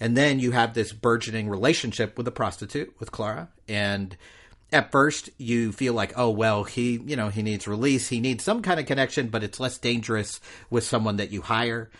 And 0.00 0.16
then 0.16 0.38
you 0.38 0.52
have 0.52 0.74
this 0.74 0.92
burgeoning 0.92 1.48
relationship 1.48 2.16
with 2.16 2.28
a 2.28 2.32
prostitute, 2.32 2.94
with 2.98 3.12
Clara. 3.12 3.48
And 3.68 4.16
at 4.72 4.92
first 4.92 5.30
you 5.38 5.72
feel 5.72 5.94
like, 5.94 6.12
oh, 6.16 6.30
well, 6.30 6.64
he, 6.64 6.98
you 7.04 7.16
know, 7.16 7.28
he 7.28 7.42
needs 7.42 7.68
release. 7.68 8.08
He 8.08 8.20
needs 8.20 8.44
some 8.44 8.62
kind 8.62 8.78
of 8.78 8.86
connection, 8.86 9.28
but 9.28 9.42
it's 9.42 9.60
less 9.60 9.78
dangerous 9.78 10.40
with 10.70 10.84
someone 10.84 11.16
that 11.16 11.30
you 11.30 11.42
hire. 11.42 11.90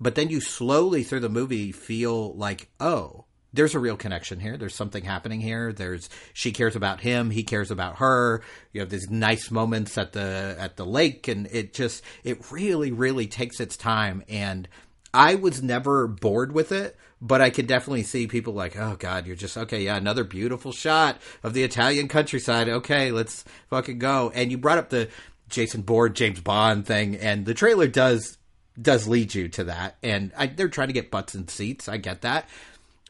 But 0.00 0.14
then 0.14 0.28
you 0.30 0.40
slowly 0.40 1.02
through 1.02 1.20
the 1.20 1.28
movie 1.28 1.72
feel 1.72 2.34
like, 2.34 2.70
oh, 2.78 3.24
there's 3.52 3.74
a 3.74 3.78
real 3.78 3.96
connection 3.96 4.40
here. 4.40 4.56
There's 4.56 4.74
something 4.74 5.04
happening 5.04 5.40
here. 5.40 5.72
There's 5.72 6.08
she 6.32 6.52
cares 6.52 6.76
about 6.76 7.00
him, 7.00 7.30
he 7.30 7.42
cares 7.42 7.70
about 7.70 7.96
her. 7.96 8.42
You 8.72 8.80
have 8.80 8.90
these 8.90 9.10
nice 9.10 9.50
moments 9.50 9.96
at 9.96 10.12
the 10.12 10.56
at 10.58 10.76
the 10.76 10.86
lake 10.86 11.28
and 11.28 11.46
it 11.50 11.72
just 11.72 12.02
it 12.24 12.50
really 12.50 12.92
really 12.92 13.26
takes 13.26 13.60
its 13.60 13.76
time 13.76 14.22
and 14.28 14.68
I 15.14 15.36
was 15.36 15.62
never 15.62 16.06
bored 16.06 16.52
with 16.52 16.70
it, 16.70 16.96
but 17.20 17.40
I 17.40 17.48
could 17.48 17.66
definitely 17.66 18.02
see 18.02 18.26
people 18.26 18.52
like, 18.52 18.76
oh 18.76 18.96
god, 18.98 19.26
you're 19.26 19.36
just 19.36 19.56
okay, 19.56 19.82
yeah, 19.82 19.96
another 19.96 20.24
beautiful 20.24 20.72
shot 20.72 21.18
of 21.42 21.54
the 21.54 21.62
Italian 21.62 22.08
countryside. 22.08 22.68
Okay, 22.68 23.10
let's 23.10 23.44
fucking 23.70 23.98
go. 23.98 24.30
And 24.34 24.50
you 24.50 24.58
brought 24.58 24.78
up 24.78 24.90
the 24.90 25.08
Jason 25.48 25.80
Bourne, 25.80 26.12
James 26.12 26.40
Bond 26.40 26.86
thing, 26.86 27.16
and 27.16 27.46
the 27.46 27.54
trailer 27.54 27.86
does 27.86 28.36
does 28.80 29.08
lead 29.08 29.34
you 29.34 29.48
to 29.48 29.64
that. 29.64 29.96
And 30.02 30.32
I, 30.36 30.46
they're 30.46 30.68
trying 30.68 30.88
to 30.88 30.94
get 30.94 31.10
butts 31.10 31.34
in 31.34 31.48
seats. 31.48 31.88
I 31.88 31.96
get 31.96 32.20
that. 32.22 32.48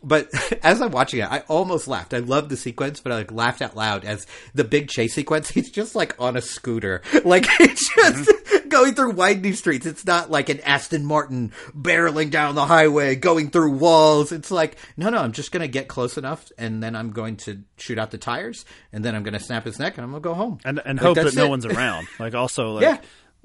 But 0.02 0.28
as 0.62 0.80
I'm 0.80 0.90
watching 0.90 1.20
it, 1.20 1.30
I 1.30 1.40
almost 1.48 1.88
laughed. 1.88 2.14
I 2.14 2.18
love 2.18 2.48
the 2.48 2.56
sequence, 2.56 3.00
but 3.00 3.12
I 3.12 3.16
like 3.16 3.32
laughed 3.32 3.62
out 3.62 3.76
loud 3.76 4.04
as 4.04 4.26
the 4.54 4.64
big 4.64 4.88
chase 4.88 5.14
sequence. 5.14 5.50
He's 5.58 5.70
just 5.70 5.94
like 5.94 6.14
on 6.20 6.36
a 6.36 6.40
scooter, 6.40 7.02
like 7.24 7.46
he's 7.46 7.88
just 7.94 8.28
mm-hmm. 8.28 8.68
going 8.68 8.94
through 8.94 9.12
winding 9.12 9.54
streets. 9.54 9.86
It's 9.86 10.06
not 10.06 10.30
like 10.30 10.48
an 10.48 10.60
Aston 10.60 11.04
Martin 11.04 11.52
barreling 11.76 12.30
down 12.30 12.54
the 12.54 12.66
highway, 12.66 13.16
going 13.16 13.50
through 13.50 13.72
walls. 13.72 14.32
It's 14.32 14.50
like, 14.50 14.76
no, 14.96 15.10
no, 15.10 15.18
I'm 15.18 15.32
just 15.32 15.52
going 15.52 15.62
to 15.62 15.68
get 15.68 15.88
close 15.88 16.16
enough, 16.16 16.50
and 16.58 16.82
then 16.82 16.94
I'm 16.94 17.10
going 17.10 17.36
to 17.38 17.62
shoot 17.76 17.98
out 17.98 18.10
the 18.10 18.18
tires, 18.18 18.64
and 18.92 19.04
then 19.04 19.14
I'm 19.14 19.22
going 19.22 19.34
to 19.34 19.40
snap 19.40 19.64
his 19.64 19.78
neck, 19.78 19.96
and 19.96 20.04
I'm 20.04 20.10
going 20.10 20.22
to 20.22 20.28
go 20.28 20.34
home 20.34 20.58
and 20.64 20.80
and 20.84 20.98
Like, 20.98 21.06
hope 21.06 21.16
that 21.16 21.34
no 21.34 21.46
it. 21.46 21.50
one's 21.50 21.66
around. 21.66 22.06
Like 22.18 22.34
also, 22.34 22.72
like 22.72 22.82
Yeah. 22.82 22.98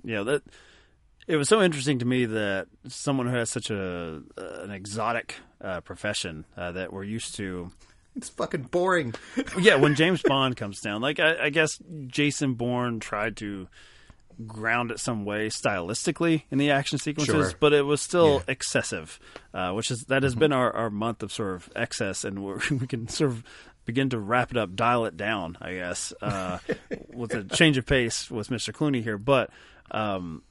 you 0.03 0.15
know 0.15 0.23
that 0.25 0.43
it 1.27 1.35
was 1.37 1.47
so 1.49 1.61
interesting 1.61 1.99
to 1.99 2.05
me 2.05 2.25
that 2.25 2.67
someone 2.87 3.27
who 3.27 3.35
has 3.35 3.49
such 3.49 3.69
a 3.69 4.21
uh, 4.37 4.41
an 4.61 4.71
exotic 4.71 5.35
uh, 5.61 5.81
profession 5.81 6.45
uh, 6.57 6.71
that 6.73 6.91
we're 6.93 7.03
used 7.03 7.35
to. 7.35 7.71
It's 8.15 8.29
fucking 8.29 8.63
boring. 8.63 9.13
Yeah, 9.59 9.75
when 9.75 9.95
James 9.95 10.21
Bond 10.21 10.55
comes 10.55 10.79
down, 10.81 11.01
like 11.01 11.19
I, 11.19 11.45
I 11.45 11.49
guess 11.49 11.79
Jason 12.07 12.53
Bourne 12.53 12.99
tried 12.99 13.37
to 13.37 13.67
ground 14.47 14.89
it 14.91 14.99
some 14.99 15.25
way 15.25 15.47
stylistically 15.49 16.43
in 16.51 16.57
the 16.57 16.71
action 16.71 16.97
sequences, 16.97 17.49
Sure. 17.51 17.57
but 17.59 17.71
it 17.73 17.83
was 17.83 18.01
still 18.01 18.33
Yeah. 18.33 18.39
Mm-hmm. 18.39 18.51
excessive, 18.51 19.19
uh, 19.53 19.71
which 19.73 19.91
is 19.91 20.05
that 20.09 20.23
has 20.23 20.35
been 20.35 20.51
our, 20.51 20.71
our 20.71 20.89
month 20.89 21.23
of 21.23 21.31
sort 21.31 21.55
of 21.55 21.69
excess, 21.75 22.23
and 22.23 22.43
we're, 22.43 22.59
we 22.71 22.87
can 22.87 23.07
sort 23.07 23.31
of 23.31 23.43
begin 23.85 24.09
to 24.09 24.19
wrap 24.19 24.49
it 24.51 24.57
up, 24.57 24.75
dial 24.75 25.05
it 25.05 25.17
down, 25.17 25.57
I 25.61 25.73
guess, 25.73 26.13
uh, 26.21 26.59
with 27.13 27.33
a 27.33 27.43
change 27.43 27.77
of 27.77 27.85
pace 27.85 28.29
with 28.31 28.49
Mr. 28.49 28.73
Clooney 28.73 29.01
here, 29.03 29.17
but. 29.17 29.49
Um, 29.91 30.41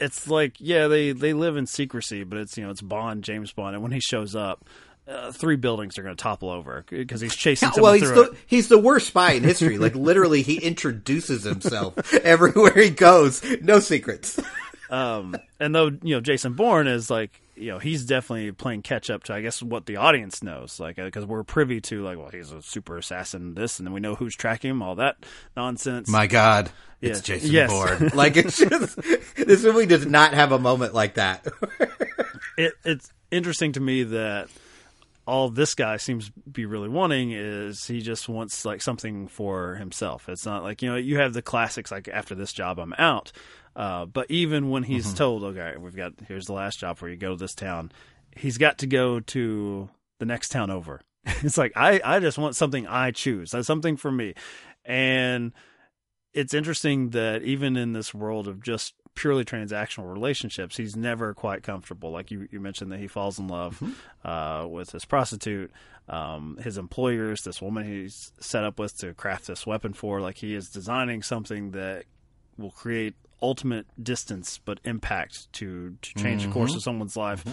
it's 0.00 0.26
like 0.28 0.54
yeah 0.58 0.88
they 0.88 1.12
they 1.12 1.32
live 1.32 1.56
in 1.56 1.66
secrecy 1.66 2.24
but 2.24 2.38
it's 2.38 2.56
you 2.56 2.64
know 2.64 2.70
it's 2.70 2.80
bond 2.82 3.22
james 3.22 3.52
bond 3.52 3.74
and 3.74 3.82
when 3.82 3.92
he 3.92 4.00
shows 4.00 4.34
up 4.34 4.64
uh, 5.08 5.32
three 5.32 5.56
buildings 5.56 5.98
are 5.98 6.02
going 6.02 6.14
to 6.14 6.22
topple 6.22 6.50
over 6.50 6.84
because 6.88 7.20
he's 7.20 7.34
chasing 7.34 7.68
Yeah, 7.74 7.82
well, 7.82 7.92
he's 7.94 8.12
the 8.12 8.30
it. 8.30 8.38
he's 8.46 8.68
the 8.68 8.78
worst 8.78 9.08
spy 9.08 9.32
in 9.32 9.42
history. 9.42 9.76
Like 9.76 9.94
literally, 9.96 10.42
he 10.42 10.58
introduces 10.58 11.42
himself 11.42 12.14
everywhere 12.22 12.74
he 12.76 12.90
goes. 12.90 13.42
No 13.60 13.80
secrets. 13.80 14.38
Um, 14.88 15.34
and 15.58 15.74
though 15.74 15.86
you 15.86 16.14
know 16.14 16.20
Jason 16.20 16.52
Bourne 16.52 16.86
is 16.86 17.10
like 17.10 17.40
you 17.60 17.70
know 17.70 17.78
he's 17.78 18.04
definitely 18.04 18.50
playing 18.52 18.82
catch 18.82 19.10
up 19.10 19.24
to 19.24 19.34
I 19.34 19.40
guess 19.40 19.62
what 19.62 19.86
the 19.86 19.96
audience 19.96 20.42
knows 20.42 20.80
like 20.80 20.98
uh, 20.98 21.04
because 21.04 21.26
we're 21.26 21.42
privy 21.44 21.80
to 21.82 22.02
like 22.02 22.18
well 22.18 22.30
he's 22.30 22.52
a 22.52 22.62
super 22.62 22.96
assassin 22.96 23.54
this 23.54 23.78
and 23.78 23.86
then 23.86 23.92
we 23.92 24.00
know 24.00 24.14
who's 24.14 24.34
tracking 24.34 24.70
him 24.70 24.82
all 24.82 24.94
that 24.96 25.16
nonsense. 25.56 26.08
My 26.08 26.26
God, 26.26 26.70
it's 27.00 27.20
Jason 27.20 27.50
Yes. 27.50 27.70
Bourne. 27.70 28.10
Like 28.14 28.36
it's 28.36 28.58
just 28.58 28.96
this 29.36 29.62
movie 29.64 29.86
does 29.86 30.06
not 30.06 30.34
have 30.34 30.52
a 30.52 30.58
moment 30.58 30.94
like 30.94 31.14
that. 31.14 31.46
it, 32.58 32.72
it's 32.84 33.12
interesting 33.30 33.72
to 33.72 33.80
me 33.80 34.02
that 34.04 34.48
all 35.30 35.48
this 35.48 35.74
guy 35.76 35.96
seems 35.96 36.26
to 36.26 36.32
be 36.50 36.66
really 36.66 36.88
wanting 36.88 37.30
is 37.30 37.86
he 37.86 38.00
just 38.00 38.28
wants 38.28 38.64
like 38.64 38.82
something 38.82 39.28
for 39.28 39.76
himself. 39.76 40.28
It's 40.28 40.44
not 40.44 40.64
like 40.64 40.82
you 40.82 40.90
know 40.90 40.96
you 40.96 41.18
have 41.18 41.32
the 41.32 41.42
classics 41.42 41.92
like 41.92 42.08
after 42.08 42.34
this 42.34 42.52
job 42.52 42.78
I'm 42.80 42.94
out. 42.98 43.30
Uh, 43.76 44.04
but 44.06 44.28
even 44.28 44.70
when 44.70 44.82
he's 44.82 45.06
Mm-hmm. 45.06 45.14
told, 45.16 45.44
okay, 45.44 45.74
we've 45.78 45.94
got 45.94 46.12
here's 46.26 46.46
the 46.46 46.52
last 46.52 46.80
job 46.80 46.98
for 46.98 47.08
you, 47.08 47.16
go 47.16 47.30
to 47.30 47.36
this 47.36 47.54
town, 47.54 47.92
he's 48.36 48.58
got 48.58 48.78
to 48.78 48.88
go 48.88 49.20
to 49.20 49.88
the 50.18 50.26
next 50.26 50.48
town 50.48 50.70
over. 50.70 51.00
it's 51.24 51.56
like 51.56 51.72
I 51.76 52.00
I 52.04 52.18
just 52.18 52.36
want 52.38 52.56
something 52.56 52.86
I 52.88 53.12
choose. 53.12 53.52
That's 53.52 53.68
something 53.68 53.96
for 53.96 54.10
me, 54.10 54.34
and 54.84 55.52
it's 56.34 56.54
interesting 56.54 57.10
that 57.10 57.42
even 57.42 57.76
in 57.76 57.92
this 57.92 58.12
world 58.12 58.48
of 58.48 58.62
just 58.62 58.94
purely 59.14 59.44
transactional 59.44 60.10
relationships, 60.10 60.76
he's 60.76 60.96
never 60.96 61.34
quite 61.34 61.62
comfortable. 61.62 62.10
Like 62.10 62.30
you, 62.30 62.48
you 62.50 62.60
mentioned 62.60 62.90
that 62.92 63.00
he 63.00 63.08
falls 63.08 63.38
in 63.38 63.48
love 63.48 63.82
uh, 64.24 64.66
with 64.68 64.90
his 64.92 65.04
prostitute, 65.04 65.70
um, 66.08 66.58
his 66.62 66.78
employers, 66.78 67.42
this 67.42 67.60
woman 67.60 67.84
he's 67.84 68.32
set 68.40 68.64
up 68.64 68.78
with 68.78 68.96
to 68.98 69.12
craft 69.14 69.46
this 69.46 69.66
weapon 69.66 69.92
for. 69.92 70.20
Like 70.20 70.38
he 70.38 70.54
is 70.54 70.68
designing 70.68 71.22
something 71.22 71.72
that 71.72 72.04
will 72.56 72.70
create 72.70 73.14
ultimate 73.42 73.86
distance 74.02 74.58
but 74.62 74.78
impact 74.84 75.50
to 75.54 75.96
to 76.02 76.14
change 76.14 76.44
the 76.44 76.50
course 76.52 76.74
of 76.74 76.82
someone's 76.82 77.16
life. 77.16 77.44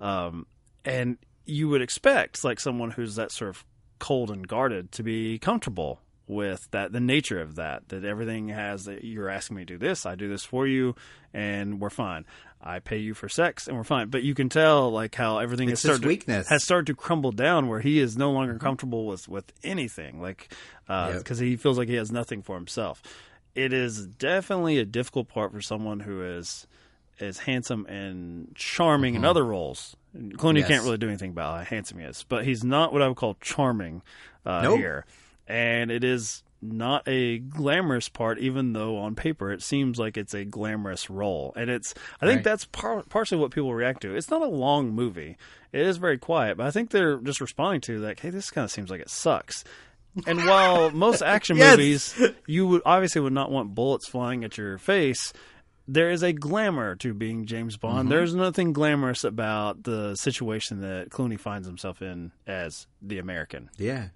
Um, 0.00 0.46
and 0.84 1.16
you 1.46 1.68
would 1.68 1.82
expect 1.82 2.44
like 2.44 2.60
someone 2.60 2.90
who's 2.90 3.14
that 3.16 3.32
sort 3.32 3.50
of 3.50 3.64
cold 3.98 4.30
and 4.30 4.46
guarded 4.46 4.92
to 4.92 5.02
be 5.02 5.38
comfortable 5.38 6.00
with 6.28 6.68
that 6.70 6.92
the 6.92 7.00
nature 7.00 7.40
of 7.40 7.56
that 7.56 7.88
that 7.88 8.04
everything 8.04 8.48
has 8.48 8.84
that 8.84 9.02
you're 9.02 9.28
asking 9.30 9.56
me 9.56 9.64
to 9.64 9.74
do 9.74 9.78
this 9.78 10.04
i 10.06 10.14
do 10.14 10.28
this 10.28 10.44
for 10.44 10.66
you 10.66 10.94
and 11.34 11.80
we're 11.80 11.88
fine 11.90 12.24
i 12.62 12.78
pay 12.78 12.98
you 12.98 13.14
for 13.14 13.28
sex 13.28 13.66
and 13.66 13.76
we're 13.76 13.82
fine 13.84 14.08
but 14.08 14.22
you 14.22 14.34
can 14.34 14.48
tell 14.48 14.90
like 14.90 15.14
how 15.14 15.38
everything 15.38 15.68
It's 15.70 15.82
has 15.82 15.90
started 15.96 16.06
weakness. 16.06 16.48
has 16.48 16.62
started 16.62 16.86
to 16.88 16.94
crumble 16.94 17.32
down 17.32 17.66
where 17.68 17.80
he 17.80 17.98
is 17.98 18.16
no 18.16 18.30
longer 18.30 18.58
comfortable 18.58 19.06
with 19.06 19.28
with 19.28 19.52
anything 19.64 20.20
like 20.20 20.52
Yep. 20.88 21.18
because 21.18 21.38
he 21.38 21.56
feels 21.56 21.76
like 21.78 21.88
he 21.88 21.94
has 21.96 22.12
nothing 22.12 22.42
for 22.42 22.56
himself 22.56 23.02
it 23.54 23.72
is 23.72 24.06
definitely 24.06 24.78
a 24.78 24.84
difficult 24.84 25.28
part 25.28 25.52
for 25.52 25.60
someone 25.60 26.00
who 26.00 26.22
is 26.22 26.66
is 27.18 27.38
handsome 27.38 27.84
and 27.86 28.52
charming 28.54 29.16
in 29.16 29.24
other 29.24 29.44
roles. 29.44 29.96
Clooney 30.16 30.36
Mm-hmm. 30.38 30.56
Yes. 30.58 30.68
can't 30.68 30.84
really 30.84 30.98
do 30.98 31.08
anything 31.08 31.30
about 31.32 31.58
how 31.58 31.64
handsome 31.64 31.98
he 31.98 32.04
is, 32.04 32.24
but 32.28 32.44
he's 32.44 32.62
not 32.62 32.92
what 32.92 33.02
I 33.02 33.08
would 33.08 33.16
call 33.16 33.36
charming 33.40 34.02
uh, 34.46 34.62
Nope. 34.62 34.78
here. 34.78 35.04
And 35.48 35.90
it 35.90 36.04
is 36.04 36.42
not 36.60 37.02
a 37.08 37.38
glamorous 37.38 38.08
part, 38.08 38.38
even 38.38 38.72
though 38.72 38.98
on 38.98 39.14
paper 39.14 39.50
it 39.52 39.62
seems 39.62 39.98
like 39.98 40.16
it's 40.16 40.34
a 40.34 40.44
glamorous 40.44 41.08
role. 41.08 41.52
And 41.56 41.70
it's, 41.70 41.94
I 42.20 42.26
think 42.26 42.38
Right. 42.38 42.44
that's 42.44 42.64
par- 42.66 43.04
partially 43.08 43.38
what 43.38 43.52
people 43.52 43.72
react 43.74 44.02
to. 44.02 44.14
It's 44.14 44.30
not 44.30 44.42
a 44.42 44.46
long 44.48 44.90
movie. 44.92 45.36
It 45.72 45.82
is 45.86 45.98
very 45.98 46.18
quiet, 46.18 46.56
but 46.56 46.66
I 46.66 46.70
think 46.72 46.90
they're 46.90 47.18
just 47.18 47.40
responding 47.40 47.80
to 47.82 47.98
like, 47.98 48.20
hey, 48.20 48.30
this 48.30 48.50
kind 48.50 48.64
of 48.64 48.70
seems 48.72 48.90
like 48.90 49.00
it 49.00 49.08
sucks. 49.10 49.62
And 50.26 50.44
while 50.46 50.90
most 50.94 51.22
action 51.22 51.56
Yes. 51.58 51.76
movies, 51.76 52.20
you 52.46 52.66
would 52.66 52.82
obviously 52.84 53.20
would 53.20 53.32
not 53.32 53.52
want 53.52 53.74
bullets 53.76 54.08
flying 54.08 54.42
at 54.44 54.58
your 54.58 54.78
face, 54.78 55.32
there 55.86 56.10
is 56.10 56.22
a 56.24 56.32
glamour 56.32 56.96
to 56.96 57.14
being 57.14 57.46
James 57.46 57.76
Bond. 57.76 58.00
Mm-hmm. 58.00 58.08
There's 58.10 58.34
nothing 58.34 58.72
glamorous 58.72 59.22
about 59.24 59.84
the 59.84 60.16
situation 60.16 60.80
that 60.80 61.10
Clooney 61.10 61.38
finds 61.38 61.66
himself 61.68 62.02
in 62.02 62.32
as 62.48 62.86
the 63.00 63.18
American. 63.18 63.70
Yeah. 63.78 64.08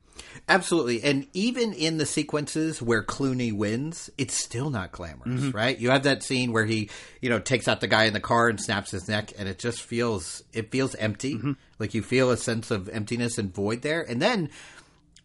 Absolutely. 0.48 1.02
And 1.02 1.26
even 1.32 1.72
in 1.72 1.98
the 1.98 2.06
sequences 2.06 2.82
where 2.82 3.02
Clooney 3.02 3.52
wins, 3.52 4.10
it's 4.18 4.34
still 4.34 4.70
not 4.70 4.92
glamorous, 4.92 5.40
mm-hmm. 5.40 5.56
right? 5.56 5.78
You 5.78 5.90
have 5.90 6.02
that 6.02 6.22
scene 6.22 6.52
where 6.52 6.64
he, 6.64 6.90
you 7.20 7.30
know, 7.30 7.38
takes 7.38 7.68
out 7.68 7.80
the 7.80 7.86
guy 7.86 8.04
in 8.04 8.12
the 8.12 8.20
car 8.20 8.48
and 8.48 8.60
snaps 8.60 8.90
his 8.90 9.08
neck 9.08 9.32
and 9.38 9.48
it 9.48 9.58
just 9.58 9.80
feels 9.82 10.42
it 10.52 10.70
feels 10.70 10.94
empty. 10.96 11.36
Mm-hmm. 11.36 11.52
Like 11.78 11.94
you 11.94 12.02
feel 12.02 12.30
a 12.30 12.36
sense 12.36 12.70
of 12.70 12.88
emptiness 12.88 13.38
and 13.38 13.54
void 13.54 13.82
there. 13.82 14.02
And 14.02 14.20
then 14.20 14.50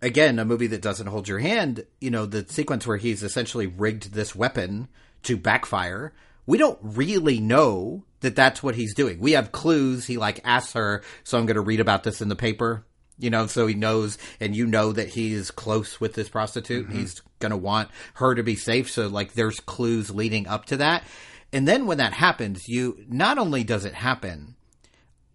again, 0.02 0.40
a 0.40 0.46
movie 0.46 0.68
that 0.68 0.82
doesn't 0.82 1.08
hold 1.08 1.28
your 1.28 1.40
hand, 1.40 1.86
you 2.00 2.12
know, 2.12 2.26
the 2.26 2.46
sequence 2.48 2.86
where 2.86 2.98
he's 2.98 3.24
essentially 3.24 3.68
rigged 3.68 4.14
this 4.14 4.36
weapon 4.36 4.88
to 5.24 5.38
backfire. 5.38 6.14
We 6.46 6.58
don't 6.58 6.80
really 6.82 7.40
know 7.40 8.04
that 8.22 8.36
that's 8.36 8.64
what 8.64 8.76
he's 8.76 8.94
doing. 8.94 9.20
We 9.20 9.34
have 9.34 9.52
clues. 9.52 10.06
He 10.06 10.18
like 10.18 10.42
asks 10.44 10.74
her, 10.74 11.04
so 11.24 11.38
I'm 11.38 11.46
going 11.46 11.56
to 11.56 11.62
read 11.62 11.80
about 11.80 12.04
this 12.04 12.22
in 12.22 12.30
the 12.30 12.36
paper, 12.36 12.86
you 13.18 13.30
know, 13.30 13.48
so 13.48 13.68
he 13.68 13.74
knows, 13.74 14.18
and 14.40 14.56
you 14.56 14.66
know 14.66 14.92
that 14.92 15.10
he's 15.10 15.52
close 15.52 16.00
with 16.00 16.14
this 16.14 16.30
prostitute. 16.30 16.88
and 16.88 16.98
He's 16.98 17.22
going 17.40 17.52
to 17.52 17.58
want 17.58 17.90
her 18.16 18.36
to 18.36 18.44
be 18.44 18.56
safe. 18.56 18.90
So 18.90 19.08
like 19.08 19.34
there's 19.34 19.60
clues 19.60 20.12
leading 20.12 20.48
up 20.48 20.66
to 20.66 20.78
that. 20.78 21.04
And 21.52 21.68
then 21.68 21.86
when 21.86 21.98
that 21.98 22.14
happens, 22.14 22.68
you 22.68 23.04
not 23.08 23.38
only 23.38 23.64
does 23.64 23.86
it 23.86 23.94
happen 23.94 24.56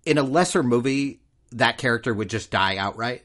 in 0.04 0.18
a 0.18 0.22
lesser 0.22 0.62
movie, 0.62 1.20
that 1.52 1.78
character 1.78 2.12
would 2.14 2.30
just 2.30 2.50
die 2.50 2.76
outright. 2.76 3.24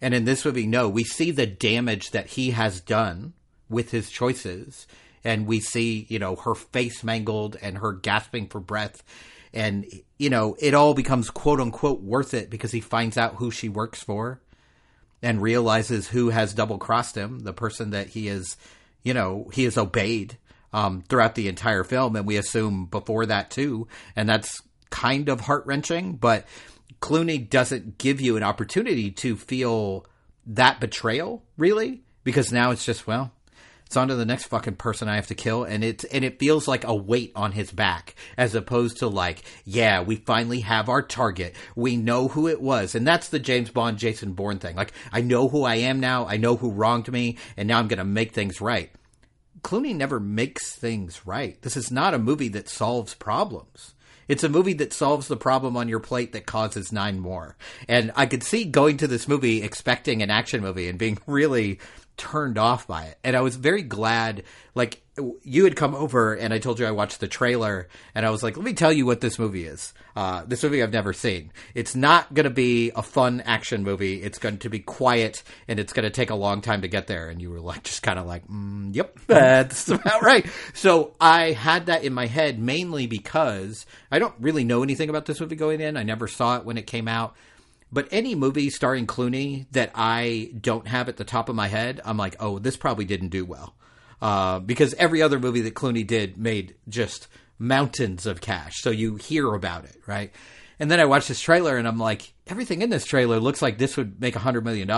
And 0.00 0.14
in 0.14 0.24
this 0.24 0.44
movie, 0.44 0.66
no, 0.66 0.88
we 0.88 1.04
see 1.04 1.30
the 1.30 1.46
damage 1.46 2.12
that 2.12 2.28
he 2.28 2.52
has 2.52 2.80
done 2.80 3.32
with 3.68 3.90
his 3.90 4.10
choices. 4.10 4.86
And 5.24 5.46
we 5.46 5.60
see, 5.60 6.06
you 6.08 6.18
know, 6.18 6.36
her 6.36 6.54
face 6.54 7.02
mangled 7.02 7.56
and 7.60 7.78
her 7.78 7.92
gasping 7.92 8.48
for 8.48 8.60
breath. 8.60 9.02
And, 9.52 9.86
you 10.18 10.30
know, 10.30 10.56
it 10.58 10.74
all 10.74 10.94
becomes 10.94 11.30
quote 11.30 11.60
unquote 11.60 12.00
worth 12.00 12.34
it 12.34 12.50
because 12.50 12.72
he 12.72 12.80
finds 12.80 13.16
out 13.16 13.36
who 13.36 13.50
she 13.50 13.68
works 13.68 14.02
for 14.02 14.40
and 15.22 15.42
realizes 15.42 16.08
who 16.08 16.30
has 16.30 16.54
double 16.54 16.78
crossed 16.78 17.16
him, 17.16 17.40
the 17.40 17.52
person 17.52 17.90
that 17.90 18.08
he 18.08 18.28
is, 18.28 18.56
you 19.02 19.14
know, 19.14 19.50
he 19.52 19.64
has 19.64 19.76
obeyed 19.76 20.36
um, 20.72 21.02
throughout 21.08 21.34
the 21.34 21.48
entire 21.48 21.84
film. 21.84 22.14
And 22.16 22.26
we 22.26 22.36
assume 22.36 22.86
before 22.86 23.26
that 23.26 23.50
too. 23.50 23.88
And 24.14 24.28
that's 24.28 24.62
kind 24.90 25.28
of 25.28 25.40
heart 25.40 25.66
wrenching, 25.66 26.14
but 26.16 26.46
Clooney 27.00 27.48
doesn't 27.48 27.98
give 27.98 28.20
you 28.20 28.36
an 28.36 28.42
opportunity 28.42 29.10
to 29.12 29.36
feel 29.36 30.06
that 30.46 30.80
betrayal, 30.80 31.44
really, 31.56 32.02
because 32.24 32.52
now 32.52 32.70
it's 32.70 32.84
just, 32.84 33.06
well, 33.06 33.32
It's 33.88 33.96
on 33.96 34.08
to 34.08 34.16
the 34.16 34.26
next 34.26 34.48
fucking 34.48 34.76
person 34.76 35.08
I 35.08 35.14
have 35.14 35.28
to 35.28 35.34
kill, 35.34 35.64
and 35.64 35.82
it's 35.82 36.04
and 36.04 36.22
it 36.22 36.38
feels 36.38 36.68
like 36.68 36.84
a 36.84 36.94
weight 36.94 37.32
on 37.34 37.52
his 37.52 37.72
back, 37.72 38.16
as 38.36 38.54
opposed 38.54 38.98
to 38.98 39.08
like, 39.08 39.42
yeah, 39.64 40.02
we 40.02 40.16
finally 40.16 40.60
have 40.60 40.90
our 40.90 41.00
target. 41.00 41.54
We 41.74 41.96
know 41.96 42.28
who 42.28 42.48
it 42.48 42.60
was, 42.60 42.94
and 42.94 43.06
that's 43.06 43.30
the 43.30 43.38
James 43.38 43.70
Bond, 43.70 43.96
Jason 43.96 44.34
Bourne 44.34 44.58
thing. 44.58 44.76
Like, 44.76 44.92
I 45.10 45.22
know 45.22 45.48
who 45.48 45.64
I 45.64 45.76
am 45.76 46.00
now. 46.00 46.26
I 46.26 46.36
know 46.36 46.54
who 46.54 46.70
wronged 46.70 47.10
me, 47.10 47.38
and 47.56 47.66
now 47.66 47.78
I'm 47.78 47.88
gonna 47.88 48.04
make 48.04 48.32
things 48.32 48.60
right. 48.60 48.90
Clooney 49.62 49.96
never 49.96 50.20
makes 50.20 50.74
things 50.74 51.22
right. 51.24 51.58
This 51.62 51.74
is 51.74 51.90
not 51.90 52.12
a 52.12 52.18
movie 52.18 52.48
that 52.48 52.68
solves 52.68 53.14
problems. 53.14 53.94
It's 54.28 54.44
a 54.44 54.50
movie 54.50 54.74
that 54.74 54.92
solves 54.92 55.28
the 55.28 55.36
problem 55.38 55.78
on 55.78 55.88
your 55.88 56.00
plate 56.00 56.32
that 56.34 56.44
causes 56.44 56.92
nine 56.92 57.18
more. 57.18 57.56
And 57.88 58.12
I 58.14 58.26
could 58.26 58.42
see 58.42 58.66
going 58.66 58.98
to 58.98 59.06
this 59.06 59.26
movie 59.26 59.62
expecting 59.62 60.22
an 60.22 60.30
action 60.30 60.60
movie 60.60 60.88
and 60.88 60.98
being 60.98 61.16
really 61.26 61.80
turned 62.18 62.58
off 62.58 62.86
by 62.86 63.04
it. 63.04 63.18
And 63.24 63.34
I 63.34 63.40
was 63.40 63.56
very 63.56 63.82
glad, 63.82 64.42
like, 64.74 65.00
you 65.42 65.64
had 65.64 65.76
come 65.76 65.94
over 65.94 66.34
and 66.34 66.52
I 66.52 66.58
told 66.58 66.78
you 66.78 66.86
I 66.86 66.90
watched 66.90 67.20
the 67.20 67.28
trailer 67.28 67.88
and 68.14 68.24
I 68.26 68.30
was 68.30 68.42
like, 68.42 68.56
let 68.56 68.64
me 68.64 68.72
tell 68.72 68.92
you 68.92 69.06
what 69.06 69.20
this 69.20 69.38
movie 69.38 69.64
is. 69.64 69.92
Uh, 70.14 70.44
this 70.46 70.62
movie 70.62 70.82
I've 70.82 70.92
never 70.92 71.12
seen. 71.12 71.52
It's 71.74 71.94
not 71.94 72.32
going 72.34 72.44
to 72.44 72.50
be 72.50 72.92
a 72.94 73.02
fun 73.02 73.40
action 73.42 73.82
movie. 73.82 74.22
It's 74.22 74.38
going 74.38 74.58
to 74.58 74.68
be 74.68 74.80
quiet 74.80 75.42
and 75.66 75.78
it's 75.78 75.92
going 75.92 76.04
to 76.04 76.10
take 76.10 76.30
a 76.30 76.34
long 76.34 76.60
time 76.60 76.82
to 76.82 76.88
get 76.88 77.06
there. 77.06 77.28
And 77.28 77.40
you 77.40 77.50
were 77.50 77.60
like, 77.60 77.82
just 77.84 78.02
kind 78.02 78.18
of 78.18 78.26
like, 78.26 78.46
mm, 78.48 78.94
yep, 78.94 79.18
that's 79.26 79.88
about 79.88 80.22
right. 80.22 80.46
So 80.74 81.14
I 81.20 81.52
had 81.52 81.86
that 81.86 82.04
in 82.04 82.12
my 82.12 82.26
head 82.26 82.58
mainly 82.58 83.06
because 83.06 83.86
I 84.10 84.18
don't 84.18 84.34
really 84.40 84.64
know 84.64 84.82
anything 84.82 85.08
about 85.08 85.26
this 85.26 85.40
movie 85.40 85.56
going 85.56 85.80
in. 85.80 85.96
I 85.96 86.02
never 86.02 86.28
saw 86.28 86.56
it 86.56 86.64
when 86.64 86.78
it 86.78 86.86
came 86.86 87.08
out. 87.08 87.36
But 87.90 88.08
any 88.10 88.34
movie 88.34 88.70
starring 88.70 89.06
Clooney 89.06 89.66
that 89.72 89.90
I 89.94 90.52
don't 90.60 90.86
have 90.86 91.08
at 91.08 91.16
the 91.16 91.24
top 91.24 91.48
of 91.48 91.56
my 91.56 91.68
head, 91.68 92.00
I'm 92.04 92.16
like, 92.16 92.36
oh, 92.40 92.58
this 92.58 92.76
probably 92.76 93.04
didn't 93.04 93.28
do 93.28 93.44
well. 93.44 93.74
Uh, 94.20 94.58
because 94.58 94.94
every 94.94 95.22
other 95.22 95.38
movie 95.38 95.60
that 95.62 95.74
Clooney 95.74 96.06
did 96.06 96.36
made 96.36 96.74
just 96.88 97.28
mountains 97.58 98.26
of 98.26 98.40
cash. 98.40 98.80
So 98.80 98.90
you 98.90 99.16
hear 99.16 99.54
about 99.54 99.84
it, 99.84 99.96
right? 100.06 100.32
And 100.78 100.90
then 100.90 101.00
I 101.00 101.06
watched 101.06 101.28
this 101.28 101.40
trailer 101.40 101.76
and 101.76 101.88
I'm 101.88 101.98
like, 101.98 102.32
everything 102.46 102.82
in 102.82 102.90
this 102.90 103.04
trailer 103.04 103.40
looks 103.40 103.62
like 103.62 103.78
this 103.78 103.96
would 103.96 104.20
make 104.20 104.36
a 104.36 104.40
$100 104.40 104.64
million. 104.64 104.90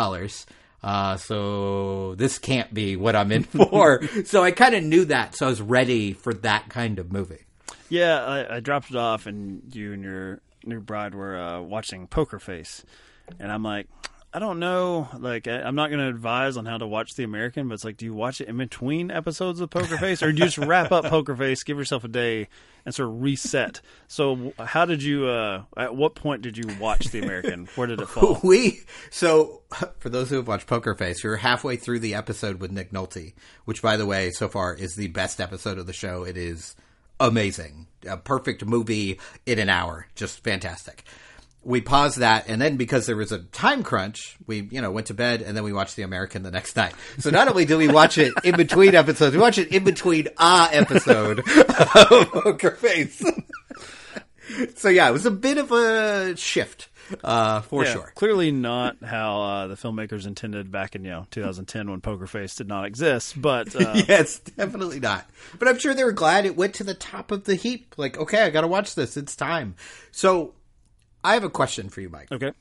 Uh, 0.82 1.16
so 1.16 2.14
this 2.16 2.38
can't 2.38 2.72
be 2.72 2.96
what 2.96 3.14
I'm 3.14 3.30
in 3.32 3.42
for. 3.44 4.02
so 4.24 4.42
I 4.42 4.50
kind 4.50 4.74
of 4.74 4.82
knew 4.82 5.04
that. 5.06 5.36
So 5.36 5.46
I 5.46 5.50
was 5.50 5.60
ready 5.60 6.12
for 6.12 6.34
that 6.34 6.68
kind 6.68 6.98
of 6.98 7.12
movie. 7.12 7.44
Yeah, 7.88 8.24
I, 8.24 8.56
I 8.56 8.60
dropped 8.60 8.90
it 8.90 8.96
off, 8.96 9.26
and 9.26 9.62
you 9.74 9.92
and 9.92 10.04
your 10.04 10.40
new 10.64 10.80
bride 10.80 11.14
were 11.14 11.38
uh, 11.38 11.60
watching 11.60 12.06
Poker 12.06 12.38
Face, 12.38 12.84
and 13.38 13.50
I'm 13.50 13.62
like, 13.62 13.86
I 14.32 14.38
don't 14.38 14.60
know. 14.60 15.08
Like, 15.18 15.48
I, 15.48 15.60
I'm 15.62 15.74
not 15.74 15.90
going 15.90 15.98
to 15.98 16.08
advise 16.08 16.56
on 16.56 16.64
how 16.64 16.78
to 16.78 16.86
watch 16.86 17.16
The 17.16 17.24
American, 17.24 17.66
but 17.66 17.74
it's 17.74 17.84
like, 17.84 17.96
do 17.96 18.04
you 18.04 18.14
watch 18.14 18.40
it 18.40 18.46
in 18.46 18.58
between 18.58 19.10
episodes 19.10 19.60
of 19.60 19.70
Poker 19.70 19.98
Face, 19.98 20.22
or 20.22 20.30
do 20.30 20.38
you 20.38 20.44
just 20.44 20.58
wrap 20.58 20.92
up 20.92 21.04
Poker 21.06 21.34
Face, 21.34 21.64
give 21.64 21.78
yourself 21.78 22.04
a 22.04 22.08
day, 22.08 22.48
and 22.84 22.94
sort 22.94 23.08
of 23.08 23.20
reset? 23.20 23.80
So, 24.06 24.52
how 24.56 24.84
did 24.84 25.02
you? 25.02 25.26
Uh, 25.26 25.64
at 25.76 25.96
what 25.96 26.14
point 26.14 26.42
did 26.42 26.56
you 26.56 26.64
watch 26.78 27.06
The 27.06 27.20
American? 27.20 27.68
Where 27.74 27.88
did 27.88 28.00
it 28.00 28.06
fall? 28.08 28.38
We 28.44 28.82
so 29.10 29.62
for 29.98 30.08
those 30.08 30.30
who 30.30 30.36
have 30.36 30.46
watched 30.46 30.68
Poker 30.68 30.94
Face, 30.94 31.24
we 31.24 31.30
are 31.30 31.36
halfway 31.36 31.74
through 31.74 31.98
the 31.98 32.14
episode 32.14 32.60
with 32.60 32.70
Nick 32.70 32.92
Nolte, 32.92 33.34
which, 33.64 33.82
by 33.82 33.96
the 33.96 34.06
way, 34.06 34.30
so 34.30 34.48
far 34.48 34.74
is 34.74 34.94
the 34.94 35.08
best 35.08 35.40
episode 35.40 35.78
of 35.78 35.86
the 35.88 35.92
show. 35.92 36.22
It 36.22 36.36
is 36.36 36.76
amazing, 37.20 37.86
a 38.06 38.16
perfect 38.16 38.64
movie 38.64 39.20
in 39.46 39.58
an 39.58 39.68
hour, 39.68 40.06
just 40.14 40.42
fantastic. 40.42 41.04
We 41.62 41.82
paused 41.82 42.18
that, 42.18 42.48
and 42.48 42.60
then 42.60 42.78
because 42.78 43.04
there 43.04 43.16
was 43.16 43.32
a 43.32 43.40
time 43.40 43.82
crunch, 43.82 44.38
we 44.46 44.66
you 44.70 44.80
know 44.80 44.90
went 44.90 45.08
to 45.08 45.14
bed, 45.14 45.42
and 45.42 45.54
then 45.54 45.62
we 45.62 45.74
watched 45.74 45.94
The 45.94 46.02
American 46.02 46.42
the 46.42 46.50
next 46.50 46.74
night. 46.74 46.94
So 47.18 47.28
not 47.28 47.48
only 47.48 47.66
did 47.66 47.76
we 47.76 47.88
watch 47.88 48.16
it 48.16 48.32
in 48.44 48.56
between 48.56 48.94
episodes, 48.94 49.36
we 49.36 49.42
watched 49.42 49.58
it 49.58 49.68
in 49.68 49.84
between 49.84 50.28
ah 50.38 50.70
episode 50.72 51.40
of 51.40 51.46
Poker 52.32 52.70
Face. 52.70 53.22
so 54.76 54.88
yeah, 54.88 55.08
it 55.08 55.12
was 55.12 55.26
a 55.26 55.30
bit 55.30 55.58
of 55.58 55.70
a 55.70 56.34
shift 56.36 56.88
uh, 57.24 57.60
for 57.62 57.84
Yeah, 57.84 57.92
sure. 57.92 58.12
Clearly 58.14 58.50
not 58.52 58.96
how 59.04 59.42
uh, 59.42 59.66
the 59.66 59.74
filmmakers 59.74 60.26
intended 60.26 60.70
back 60.70 60.94
in 60.94 61.04
you 61.04 61.10
know 61.10 61.26
2010 61.30 61.90
when 61.90 62.00
Poker 62.00 62.26
Face 62.26 62.54
did 62.54 62.68
not 62.68 62.84
exist, 62.84 63.40
but 63.40 63.74
uh, 63.80 64.02
yes, 64.08 64.38
definitely 64.38 65.00
not. 65.00 65.28
But 65.58 65.68
I'm 65.68 65.78
sure 65.78 65.94
they 65.94 66.04
were 66.04 66.12
glad 66.12 66.46
it 66.46 66.56
went 66.56 66.74
to 66.76 66.84
the 66.84 66.94
top 66.94 67.30
of 67.30 67.44
the 67.44 67.54
heap. 67.54 67.94
Like, 67.96 68.18
okay, 68.18 68.42
I 68.42 68.50
got 68.50 68.62
to 68.62 68.68
watch 68.68 68.94
this. 68.94 69.16
It's 69.16 69.36
time. 69.36 69.74
So, 70.10 70.54
I 71.22 71.34
have 71.34 71.44
a 71.44 71.50
question 71.50 71.88
for 71.88 72.00
you, 72.00 72.08
Mike. 72.08 72.32
okay. 72.32 72.52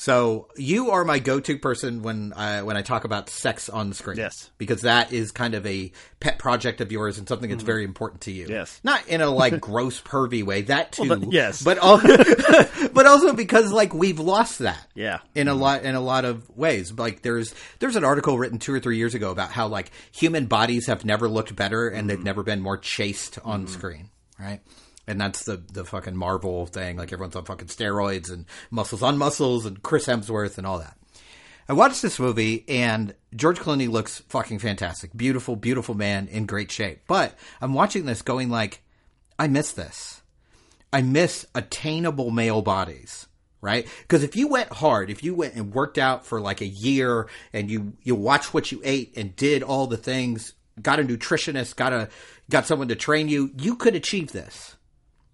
So, 0.00 0.46
you 0.56 0.92
are 0.92 1.04
my 1.04 1.18
go-to 1.18 1.58
person 1.58 2.02
when 2.02 2.32
I 2.32 2.62
when 2.62 2.76
I 2.76 2.82
talk 2.82 3.02
about 3.02 3.28
sex 3.28 3.68
on 3.68 3.92
screen. 3.94 4.16
Yes. 4.16 4.48
because 4.56 4.82
that 4.82 5.12
is 5.12 5.32
kind 5.32 5.54
of 5.54 5.66
a 5.66 5.90
pet 6.20 6.38
project 6.38 6.80
of 6.80 6.92
yours 6.92 7.18
and 7.18 7.26
something 7.26 7.50
that's 7.50 7.62
mm-hmm. 7.62 7.66
very 7.66 7.82
important 7.82 8.20
to 8.22 8.30
you. 8.30 8.46
Yes. 8.48 8.78
not 8.84 9.08
in 9.08 9.20
a 9.20 9.28
like 9.28 9.60
gross 9.60 10.00
pervy 10.00 10.44
way. 10.44 10.62
That 10.62 10.92
too. 10.92 11.08
but- 11.08 11.32
yes. 11.32 11.64
but 11.64 11.78
also, 11.78 12.06
but 12.92 13.06
also 13.06 13.32
because 13.32 13.72
like 13.72 13.92
we've 13.92 14.20
lost 14.20 14.60
that 14.60 14.86
Yeah. 14.94 15.18
in 15.34 15.48
a 15.48 15.50
mm-hmm. 15.50 15.62
lot 15.62 15.82
in 15.82 15.96
a 15.96 16.00
lot 16.00 16.24
of 16.24 16.48
ways. 16.56 16.92
Like 16.92 17.22
there's 17.22 17.52
there's 17.80 17.96
an 17.96 18.04
article 18.04 18.38
written 18.38 18.60
two 18.60 18.72
or 18.72 18.78
three 18.78 18.98
years 18.98 19.16
ago 19.16 19.32
about 19.32 19.50
how 19.50 19.66
like 19.66 19.90
human 20.12 20.46
bodies 20.46 20.86
have 20.86 21.04
never 21.04 21.28
looked 21.28 21.56
better 21.56 21.88
and 21.88 22.08
they've 22.08 22.18
mm-hmm. 22.18 22.24
never 22.24 22.44
been 22.44 22.60
more 22.60 22.78
chaste 22.78 23.40
on 23.44 23.66
screen, 23.66 24.10
right? 24.38 24.60
And 25.08 25.20
that's 25.20 25.44
the 25.44 25.56
the 25.72 25.84
fucking 25.84 26.16
Marvel 26.16 26.66
thing. 26.66 26.96
Like 26.98 27.12
everyone's 27.12 27.34
on 27.34 27.46
fucking 27.46 27.68
steroids 27.68 28.30
and 28.30 28.44
muscles 28.70 29.02
on 29.02 29.18
muscles 29.18 29.66
and 29.66 29.82
Chris 29.82 30.06
Hemsworth 30.06 30.58
and 30.58 30.66
all 30.66 30.78
that. 30.78 30.96
I 31.68 31.72
watched 31.72 32.00
this 32.00 32.18
movie 32.18 32.64
and 32.68 33.14
George 33.34 33.58
Clooney 33.58 33.90
looks 33.90 34.20
fucking 34.28 34.58
fantastic. 34.58 35.16
Beautiful, 35.16 35.56
beautiful 35.56 35.94
man 35.94 36.28
in 36.28 36.46
great 36.46 36.70
shape. 36.70 37.00
But 37.06 37.34
I'm 37.60 37.74
watching 37.74 38.06
this 38.06 38.22
going 38.22 38.48
like, 38.48 38.82
I 39.38 39.48
miss 39.48 39.72
this. 39.72 40.22
I 40.92 41.02
miss 41.02 41.46
attainable 41.54 42.30
male 42.30 42.62
bodies, 42.62 43.26
right? 43.60 43.86
Because 44.02 44.22
if 44.22 44.36
you 44.36 44.48
went 44.48 44.72
hard, 44.72 45.10
if 45.10 45.22
you 45.22 45.34
went 45.34 45.54
and 45.54 45.74
worked 45.74 45.98
out 45.98 46.24
for 46.24 46.40
like 46.40 46.62
a 46.62 46.66
year 46.66 47.28
and 47.52 47.70
you 47.70 47.92
you 48.02 48.14
watched 48.14 48.54
what 48.54 48.72
you 48.72 48.80
ate 48.84 49.16
and 49.16 49.36
did 49.36 49.62
all 49.62 49.86
the 49.86 49.98
things, 49.98 50.54
got 50.80 51.00
a 51.00 51.02
nutritionist, 51.02 51.76
got 51.76 51.92
a 51.92 52.08
got 52.48 52.66
someone 52.66 52.88
to 52.88 52.96
train 52.96 53.28
you, 53.28 53.50
you 53.58 53.76
could 53.76 53.94
achieve 53.94 54.32
this. 54.32 54.76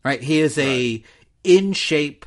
Right? 0.04 0.22
He 0.22 0.40
is 0.40 0.58
a 0.58 1.02
in 1.42 1.72
shape, 1.72 2.26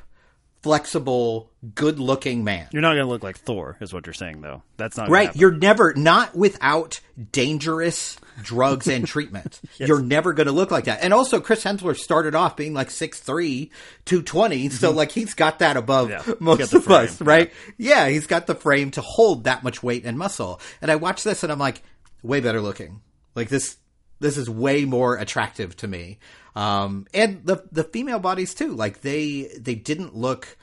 flexible, 0.64 1.52
good 1.76 2.00
looking 2.00 2.44
man. 2.44 2.68
You're 2.72 2.82
not 2.82 2.94
going 2.94 3.06
to 3.06 3.10
look 3.10 3.24
like 3.24 3.38
Thor, 3.38 3.78
is 3.80 3.94
what 3.94 4.06
you're 4.06 4.14
saying, 4.14 4.42
though. 4.42 4.64
That's 4.78 4.98
not 4.98 5.10
Right. 5.10 5.36
You're 5.36 5.52
never 5.52 5.94
not 5.96 6.36
without 6.36 7.00
dangerous 7.32 8.18
drugs 8.42 8.88
and 8.88 9.08
treatment. 9.08 9.60
You're 9.78 10.02
never 10.02 10.34
going 10.34 10.46
to 10.46 10.52
look 10.52 10.70
like 10.70 10.84
that. 10.86 11.00
And 11.02 11.12
also 11.14 11.40
Chris 11.42 11.64
Hemsworth 11.64 11.98
started 11.98 12.36
off 12.36 12.56
being 12.56 12.74
like 12.76 12.90
6'3", 12.90 13.70
220, 14.06 14.70
so 14.70 14.92
like 14.92 15.12
he's 15.12 15.34
got 15.34 15.60
that 15.60 15.76
above 15.78 16.10
Mm-hmm. 16.10 16.30
Yeah. 16.30 16.36
most 16.40 16.74
of 16.74 16.86
the 16.86 16.94
us, 16.94 17.18
frame, 17.18 17.28
right? 17.28 17.54
Yeah. 17.78 18.08
he's 18.10 18.28
got 18.28 18.46
the 18.46 18.54
frame 18.56 18.92
to 18.92 19.02
hold 19.02 19.46
that 19.46 19.64
much 19.64 19.82
weight 19.82 20.06
and 20.06 20.18
muscle. 20.20 20.62
And 20.82 20.92
I 20.92 20.96
watch 20.98 21.24
this 21.24 21.42
and 21.44 21.52
I'm 21.52 21.58
like 21.60 21.82
way 22.22 22.40
better 22.40 22.62
looking. 22.62 23.02
Like 23.36 23.50
this 23.50 23.78
this 24.20 24.38
is 24.38 24.50
way 24.50 24.84
more 24.86 25.16
attractive 25.16 25.76
to 25.78 25.88
me. 25.88 26.18
Um 26.58 27.06
and 27.14 27.46
the 27.46 27.64
the 27.72 27.84
female 27.84 28.18
bodies 28.18 28.56
too. 28.56 28.74
Like 28.74 29.02
they 29.02 29.44
they 29.60 29.76
didn't 29.76 30.16
look 30.16 30.58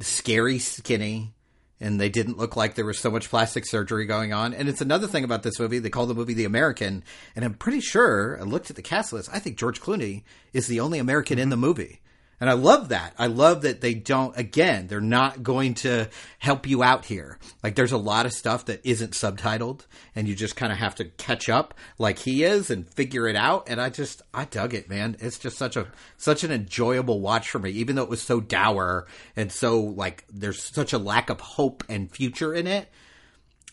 scary 0.00 0.58
skinny 0.58 1.34
and 1.78 2.00
they 2.00 2.08
didn't 2.08 2.38
look 2.38 2.56
like 2.56 2.74
there 2.74 2.86
was 2.86 2.98
so 2.98 3.10
much 3.10 3.28
plastic 3.28 3.66
surgery 3.66 4.06
going 4.06 4.32
on. 4.32 4.54
And 4.54 4.66
it's 4.66 4.80
another 4.80 5.06
thing 5.06 5.24
about 5.24 5.42
this 5.42 5.60
movie. 5.60 5.78
They 5.78 5.90
call 5.90 6.06
the 6.06 6.14
movie 6.14 6.32
The 6.32 6.46
American, 6.46 7.04
and 7.34 7.44
I'm 7.44 7.52
pretty 7.52 7.80
sure 7.80 8.38
I 8.40 8.44
looked 8.44 8.70
at 8.70 8.76
the 8.76 8.82
cast 8.82 9.12
list. 9.12 9.28
I 9.30 9.38
think 9.38 9.58
George 9.58 9.82
Clooney 9.82 10.22
is 10.54 10.68
the 10.68 10.80
only 10.80 10.98
American 10.98 11.38
in 11.38 11.50
the 11.50 11.56
movie. 11.56 12.00
And 12.38 12.50
I 12.50 12.52
love 12.52 12.90
that. 12.90 13.14
I 13.18 13.28
love 13.28 13.62
that 13.62 13.80
they 13.80 13.94
don't, 13.94 14.36
again, 14.36 14.88
they're 14.88 15.00
not 15.00 15.42
going 15.42 15.74
to 15.74 16.08
help 16.38 16.68
you 16.68 16.82
out 16.82 17.06
here. 17.06 17.38
Like, 17.62 17.76
there's 17.76 17.92
a 17.92 17.98
lot 17.98 18.26
of 18.26 18.34
stuff 18.34 18.66
that 18.66 18.84
isn't 18.84 19.12
subtitled, 19.12 19.86
and 20.14 20.28
you 20.28 20.34
just 20.34 20.54
kind 20.54 20.70
of 20.70 20.78
have 20.78 20.96
to 20.96 21.06
catch 21.06 21.48
up 21.48 21.72
like 21.98 22.18
he 22.18 22.44
is 22.44 22.70
and 22.70 22.88
figure 22.88 23.26
it 23.26 23.36
out. 23.36 23.68
And 23.68 23.80
I 23.80 23.88
just, 23.88 24.20
I 24.34 24.44
dug 24.44 24.74
it, 24.74 24.90
man. 24.90 25.16
It's 25.18 25.38
just 25.38 25.56
such 25.56 25.76
a, 25.76 25.86
such 26.18 26.44
an 26.44 26.52
enjoyable 26.52 27.20
watch 27.20 27.48
for 27.48 27.58
me, 27.58 27.70
even 27.70 27.96
though 27.96 28.02
it 28.02 28.10
was 28.10 28.22
so 28.22 28.40
dour 28.40 29.06
and 29.34 29.50
so, 29.50 29.80
like, 29.80 30.24
there's 30.30 30.62
such 30.62 30.92
a 30.92 30.98
lack 30.98 31.30
of 31.30 31.40
hope 31.40 31.84
and 31.88 32.10
future 32.10 32.52
in 32.52 32.66
it. 32.66 32.90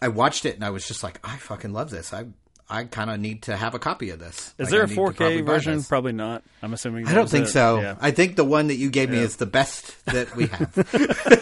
I 0.01 0.07
watched 0.07 0.45
it 0.45 0.55
and 0.55 0.63
I 0.63 0.69
was 0.69 0.87
just 0.87 1.03
like, 1.03 1.19
I 1.23 1.35
fucking 1.37 1.73
love 1.73 1.89
this. 1.89 2.13
I, 2.13 2.25
I 2.73 2.85
kind 2.85 3.09
of 3.11 3.19
need 3.19 3.43
to 3.43 3.55
have 3.55 3.75
a 3.75 3.79
copy 3.79 4.09
of 4.09 4.19
this. 4.19 4.55
Is 4.57 4.65
Like, 4.65 4.69
there 4.69 4.81
I 4.81 4.83
a 4.83 4.87
need 4.87 4.95
to 4.95 5.01
probably 5.13 5.37
4K 5.41 5.45
buy 5.45 5.53
version? 5.53 5.83
Probably 5.83 6.11
not. 6.11 6.43
I'm 6.61 6.73
assuming. 6.73 7.07
I 7.07 7.13
don't 7.13 7.29
think 7.29 7.45
it. 7.45 7.51
so. 7.51 7.79
Yeah. 7.79 7.95
I 8.01 8.11
think 8.11 8.35
the 8.35 8.43
one 8.43 8.67
that 8.67 8.75
you 8.75 8.89
gave 8.89 9.09
me 9.09 9.19
is 9.19 9.35
the 9.35 9.45
best 9.45 10.03
that 10.05 10.35
we 10.35 10.47
have. 10.47 10.71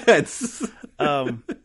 it's, 0.07 0.67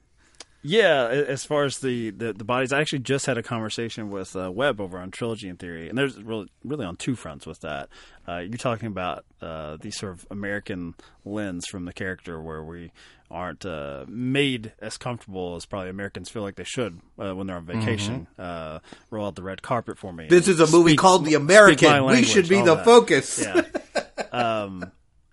Yeah, 0.68 1.07
as 1.07 1.44
far 1.44 1.62
as 1.64 1.79
the, 1.79 2.11
the, 2.11 2.33
the 2.33 2.42
bodies, 2.42 2.72
I 2.72 2.81
actually 2.81 2.98
just 2.98 3.26
had 3.26 3.38
a 3.38 3.42
conversation 3.42 4.11
with 4.11 4.35
uh, 4.35 4.50
Webb 4.50 4.81
over 4.81 4.98
on 4.98 5.12
Trilogy 5.12 5.48
and 5.48 5.57
Theory, 5.57 5.88
and 5.88 5.96
there's 5.96 6.20
really 6.20 6.48
really 6.64 6.85
on 6.85 6.96
two 6.96 7.14
fronts 7.14 7.46
with 7.46 7.61
that. 7.61 7.88
Uh, 8.26 8.38
you're 8.38 8.59
talking 8.59 8.88
about 8.88 9.24
uh, 9.40 9.76
the 9.76 9.92
sort 9.92 10.14
of 10.14 10.26
American 10.29 10.94
lens 11.24 11.66
from 11.68 11.85
the 11.85 11.92
character, 11.92 12.40
where 12.42 12.64
we 12.64 12.90
aren't 13.31 13.65
uh, 13.67 14.05
made 14.09 14.73
as 14.81 14.97
comfortable 14.97 15.57
as 15.57 15.67
probably 15.67 15.91
Americans 15.91 16.29
feel 16.29 16.43
like 16.43 16.57
they 16.57 16.65
should 16.65 17.01
uh, 17.19 17.35
when 17.35 17.47
they're 17.47 17.57
on 17.57 17.67
vacation. 17.67 18.27
Uh, 18.39 18.79
roll 19.11 19.27
out 19.27 19.35
the 19.35 19.43
red 19.43 19.62
carpet 19.62 19.99
for 19.99 20.12
me. 20.12 20.25
Mm-hmm. 20.25 20.35
This 20.35 20.49
is 20.49 20.61
a 20.61 20.67
movie 20.67 20.97
called 20.97 21.25
The 21.25 21.35
American. 21.35 22.05
We 22.07 22.23
should 22.23 22.49
be 22.49 22.62
the 22.62 22.77
that. 22.77 22.85
focus. 22.85 23.41
Yeah. 23.43 23.62
Um, 24.33 24.91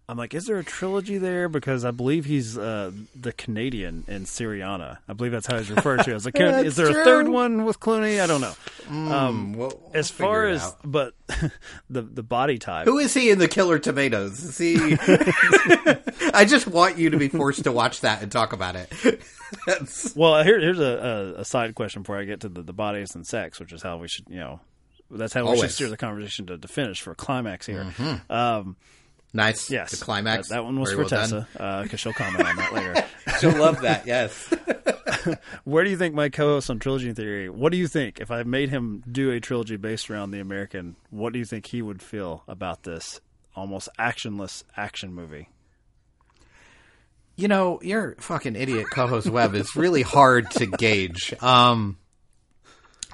I'm 0.10 0.18
like, 0.18 0.34
is 0.34 0.46
there 0.46 0.58
a 0.60 0.64
trilogy 0.66 1.18
there? 1.18 1.48
Because 1.48 1.86
I 1.86 1.92
believe 1.92 2.26
he's 2.26 2.58
uh, 2.58 2.92
the 3.16 3.32
Canadian 3.32 4.04
in 4.10 4.26
Syriana. 4.26 4.98
I 5.08 5.14
believe 5.14 5.32
that's 5.32 5.48
how 5.48 5.58
he's 5.58 5.72
referred 5.72 6.04
to. 6.04 6.12
I 6.12 6.14
was 6.14 6.26
like, 6.26 6.34
can- 6.34 6.66
is 6.66 6.76
there 6.76 6.92
true. 6.92 7.02
a 7.02 7.06
third 7.06 7.30
one 7.30 7.64
with 7.64 7.80
Clooney? 7.80 8.22
I 8.22 8.28
don't 8.28 8.42
know. 8.42 8.54
Um, 8.90 9.54
we'll- 9.54 9.70
we'll 9.70 9.92
as 9.94 10.10
far 10.10 10.46
as, 10.48 10.62
out. 10.62 10.78
but 10.84 11.14
the 11.90 12.02
the 12.02 12.22
body 12.24 12.58
type. 12.60 12.86
Who 12.86 13.00
is 13.00 13.14
he 13.14 13.32
in 13.32 13.40
the 13.40 13.48
Killer 13.48 13.80
Tomatoes? 13.80 14.44
Is 14.44 14.58
he? 14.58 14.76
I 16.34 16.46
just 16.46 16.68
want 16.68 16.98
you 16.98 17.12
to 17.12 17.18
be 17.18 17.30
forced 17.30 17.64
to 17.64 17.72
watch 17.72 18.02
that 18.02 18.22
and 18.22 18.32
talk 18.32 18.54
about 18.54 18.76
it. 18.76 18.92
Well, 20.16 20.44
here, 20.44 20.60
here's 20.60 20.80
a, 20.80 21.36
a, 21.38 21.42
a 21.42 21.46
side 21.46 21.76
question 21.76 22.02
before 22.02 22.18
I 22.18 22.24
get 22.24 22.40
to 22.40 22.50
the, 22.50 22.64
the 22.64 22.74
bodies 22.74 23.14
and 23.14 23.26
sex, 23.26 23.60
which 23.60 23.72
is 23.72 23.84
how 23.84 23.98
we 23.98 24.08
should, 24.08 24.26
you 24.28 24.40
know, 24.40 24.60
that's 25.12 25.32
how 25.32 25.48
we 25.50 25.60
should 25.60 25.70
steer 25.70 25.90
the 25.90 25.98
conversation 25.98 26.48
to, 26.48 26.58
to 26.58 26.68
finish 26.68 27.02
for 27.02 27.12
a 27.12 27.16
climax 27.16 27.68
here. 27.68 27.86
Um, 28.32 28.76
nice. 29.34 29.70
yes, 29.70 29.92
The 29.92 30.04
climax. 30.04 30.50
That, 30.50 30.56
that 30.56 30.64
one 30.64 30.80
was 30.80 30.92
Very 30.92 31.08
for 31.08 31.16
well. 31.16 31.48
Tessa 31.54 31.82
because 31.84 32.00
she'll 32.00 32.14
comment 32.14 32.46
on 32.46 32.56
that 32.56 32.74
later. 32.74 33.06
She'll 33.40 33.58
love 33.58 33.82
that. 33.82 34.06
Yes. 34.06 34.54
Where 35.64 35.84
do 35.84 35.90
you 35.90 35.98
think 35.98 36.14
my 36.14 36.30
co-host 36.30 36.70
on 36.70 36.80
Trilogy 36.80 37.14
Theory? 37.14 37.50
What 37.50 37.72
do 37.72 37.78
you 37.78 37.88
think 37.88 38.20
if 38.20 38.32
I 38.32 38.44
made 38.44 38.70
him 38.70 39.04
do 39.10 39.32
a 39.32 39.40
trilogy 39.40 39.78
based 39.78 40.10
around 40.10 40.32
the 40.32 40.40
American? 40.40 40.96
What 41.10 41.34
do 41.34 41.40
you 41.40 41.46
think 41.46 41.66
he 41.66 41.82
would 41.82 42.02
feel 42.02 42.44
about 42.48 42.84
this 42.84 43.22
almost 43.56 43.90
actionless 44.00 44.64
action 44.76 45.14
movie? 45.14 45.50
You 47.36 47.48
know, 47.48 47.80
your 47.82 48.16
fucking 48.20 48.56
idiot 48.56 48.88
co-host 48.92 49.28
Webb 49.28 49.56
is 49.56 49.76
really 49.76 50.04
hard 50.04 50.52
to 50.52 50.68
gauge. 50.68 51.34
Um, 51.42 51.98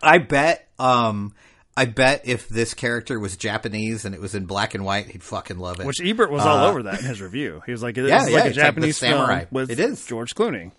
I 0.03 0.17
bet. 0.17 0.67
Um, 0.77 1.33
I 1.77 1.85
bet 1.85 2.23
if 2.25 2.49
this 2.49 2.73
character 2.73 3.19
was 3.19 3.37
Japanese 3.37 4.03
and 4.03 4.13
it 4.13 4.19
was 4.19 4.35
in 4.35 4.45
black 4.45 4.73
and 4.75 4.83
white, 4.83 5.07
he'd 5.07 5.23
fucking 5.23 5.57
love 5.59 5.79
it. 5.79 5.85
Which 5.85 6.01
Ebert 6.01 6.29
was 6.31 6.45
all 6.45 6.65
over 6.65 6.83
that 6.83 6.99
in 6.99 7.05
his 7.05 7.21
review. 7.21 7.61
He 7.65 7.71
was 7.71 7.81
like, 7.81 7.95
"This 7.95 8.09
Yeah, 8.09 8.27
yeah, 8.27 8.33
like 8.35 8.45
a 8.45 8.47
it's 8.49 8.57
like 8.57 8.65
Japanese 8.65 8.97
samurai. 8.97 9.45
with 9.51 9.69
It 9.71 9.79
is. 9.79 10.05
George 10.05 10.35
Clooney." 10.35 10.71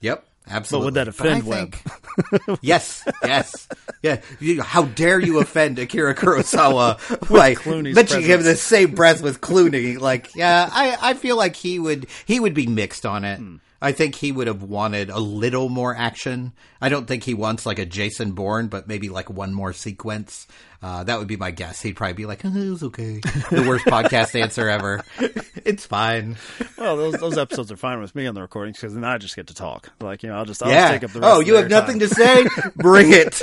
Yep, 0.00 0.24
absolutely. 0.48 0.84
would 0.86 0.94
that 0.94 1.04
But 1.06 1.14
offend 1.26 1.42
Webb? 1.46 1.74
think- 1.74 2.58
yes, 2.62 3.04
yes, 3.22 3.68
yeah. 4.02 4.20
You, 4.40 4.62
how 4.62 4.84
dare 4.84 5.20
you 5.20 5.38
offend 5.40 5.78
Akira 5.78 6.14
Kurosawa 6.14 6.98
by 7.30 7.54
Clooney's 7.54 7.94
mentioning 7.94 8.24
him 8.24 8.40
in 8.40 8.46
the 8.46 8.56
same 8.56 8.94
breath 8.94 9.22
with 9.22 9.40
Clooney? 9.40 10.00
Like, 10.00 10.34
yeah, 10.34 10.68
I, 10.72 10.96
I 11.10 11.14
feel 11.14 11.36
like 11.36 11.54
he 11.54 11.78
would 11.78 12.06
he 12.24 12.40
would 12.40 12.54
be 12.54 12.66
mixed 12.66 13.04
on 13.06 13.24
it. 13.24 13.36
Hmm. 13.38 13.56
I 13.82 13.92
think 13.92 14.14
he 14.14 14.30
would 14.30 14.46
have 14.46 14.62
wanted 14.62 15.08
a 15.08 15.18
little 15.18 15.70
more 15.70 15.96
action. 15.96 16.52
I 16.82 16.90
don't 16.90 17.06
think 17.06 17.24
he 17.24 17.32
wants 17.32 17.64
like 17.64 17.78
a 17.78 17.86
Jason 17.86 18.32
Bourne, 18.32 18.68
but 18.68 18.86
maybe 18.86 19.08
like 19.08 19.30
one 19.30 19.54
more 19.54 19.72
sequence. 19.72 20.46
Uh, 20.82 21.04
that 21.04 21.18
would 21.18 21.28
be 21.28 21.36
my 21.36 21.50
guess. 21.50 21.80
He'd 21.80 21.96
probably 21.96 22.14
be 22.14 22.26
like, 22.26 22.44
oh, 22.44 22.48
"It 22.48 22.68
was 22.68 22.82
okay." 22.84 23.20
The 23.50 23.64
worst 23.66 23.86
podcast 23.86 24.38
answer 24.40 24.68
ever. 24.68 25.02
It's 25.64 25.86
fine. 25.86 26.36
Well, 26.78 26.96
those 26.96 27.14
those 27.14 27.38
episodes 27.38 27.72
are 27.72 27.76
fine 27.76 28.00
with 28.00 28.14
me 28.14 28.26
on 28.26 28.34
the 28.34 28.42
recordings 28.42 28.76
because 28.76 28.94
then 28.94 29.04
I 29.04 29.18
just 29.18 29.36
get 29.36 29.46
to 29.48 29.54
talk. 29.54 29.90
Like 30.00 30.22
you 30.22 30.28
know, 30.28 30.36
I'll 30.36 30.44
just 30.44 30.62
I'll 30.62 30.70
yeah. 30.70 30.90
take 30.90 31.04
up 31.04 31.12
the 31.12 31.20
rest 31.20 31.34
oh, 31.34 31.40
of 31.40 31.46
you 31.46 31.54
have 31.56 31.70
nothing 31.70 31.98
time. 31.98 32.08
to 32.08 32.14
say? 32.14 32.46
Bring 32.76 33.12
it. 33.12 33.42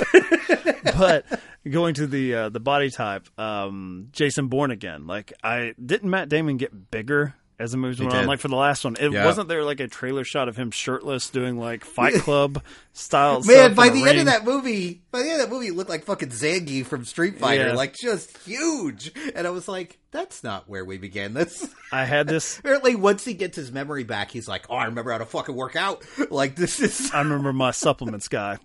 but 0.96 1.24
going 1.68 1.94
to 1.94 2.06
the 2.06 2.34
uh, 2.34 2.48
the 2.48 2.60
body 2.60 2.90
type, 2.90 3.28
um, 3.38 4.08
Jason 4.12 4.48
Bourne 4.48 4.70
again. 4.70 5.06
Like, 5.06 5.32
I 5.42 5.74
didn't 5.84 6.10
Matt 6.10 6.28
Damon 6.28 6.56
get 6.56 6.90
bigger 6.90 7.34
as 7.58 7.72
the 7.72 7.76
movies 7.76 7.98
went 8.00 8.12
on. 8.14 8.26
Like 8.26 8.38
for 8.40 8.48
the 8.48 8.56
last 8.56 8.84
one, 8.84 8.96
it 9.00 9.10
Yeah. 9.12 9.24
wasn't 9.24 9.48
there 9.48 9.64
like 9.64 9.80
a 9.80 9.88
trailer 9.88 10.24
shot 10.24 10.48
of 10.48 10.56
him 10.56 10.70
shirtless 10.70 11.28
doing 11.30 11.58
like 11.58 11.84
Fight 11.84 12.14
Club 12.22 12.62
style. 12.92 13.34
Man, 13.42 13.42
stuff 13.72 13.74
by 13.74 13.88
the 13.88 14.04
end 14.08 14.18
of 14.20 14.26
that 14.26 14.44
movie, 14.44 15.02
by 15.10 15.20
the 15.22 15.24
end 15.30 15.40
of 15.40 15.48
that 15.48 15.52
movie, 15.54 15.66
he 15.66 15.72
looked 15.72 15.90
like 15.90 16.04
fucking 16.04 16.28
Zangief 16.30 16.86
from 16.86 17.04
Street 17.04 17.38
Fighter, 17.38 17.68
Yeah. 17.68 17.72
like 17.74 17.94
just 17.96 18.36
huge. 18.38 19.12
And 19.34 19.46
I 19.46 19.50
was 19.50 19.66
like, 19.68 19.98
that's 20.10 20.42
not 20.42 20.68
where 20.68 20.84
we 20.84 20.96
began 20.98 21.34
this. 21.34 21.68
I 21.92 22.04
had 22.04 22.26
this. 22.28 22.58
Apparently, 22.60 22.94
once 22.94 23.24
he 23.24 23.34
gets 23.34 23.56
his 23.56 23.70
memory 23.72 24.04
back, 24.04 24.30
he's 24.30 24.48
like, 24.48 24.66
oh, 24.70 24.74
I 24.76 24.84
remember 24.86 25.10
how 25.12 25.18
to 25.18 25.26
fucking 25.26 25.54
work 25.54 25.76
out. 25.76 26.02
Like, 26.30 26.54
this 26.56 26.80
is. 26.80 27.10
I 27.12 27.20
remember 27.20 27.52
my 27.52 27.72
supplements 27.72 28.28
guy. 28.28 28.58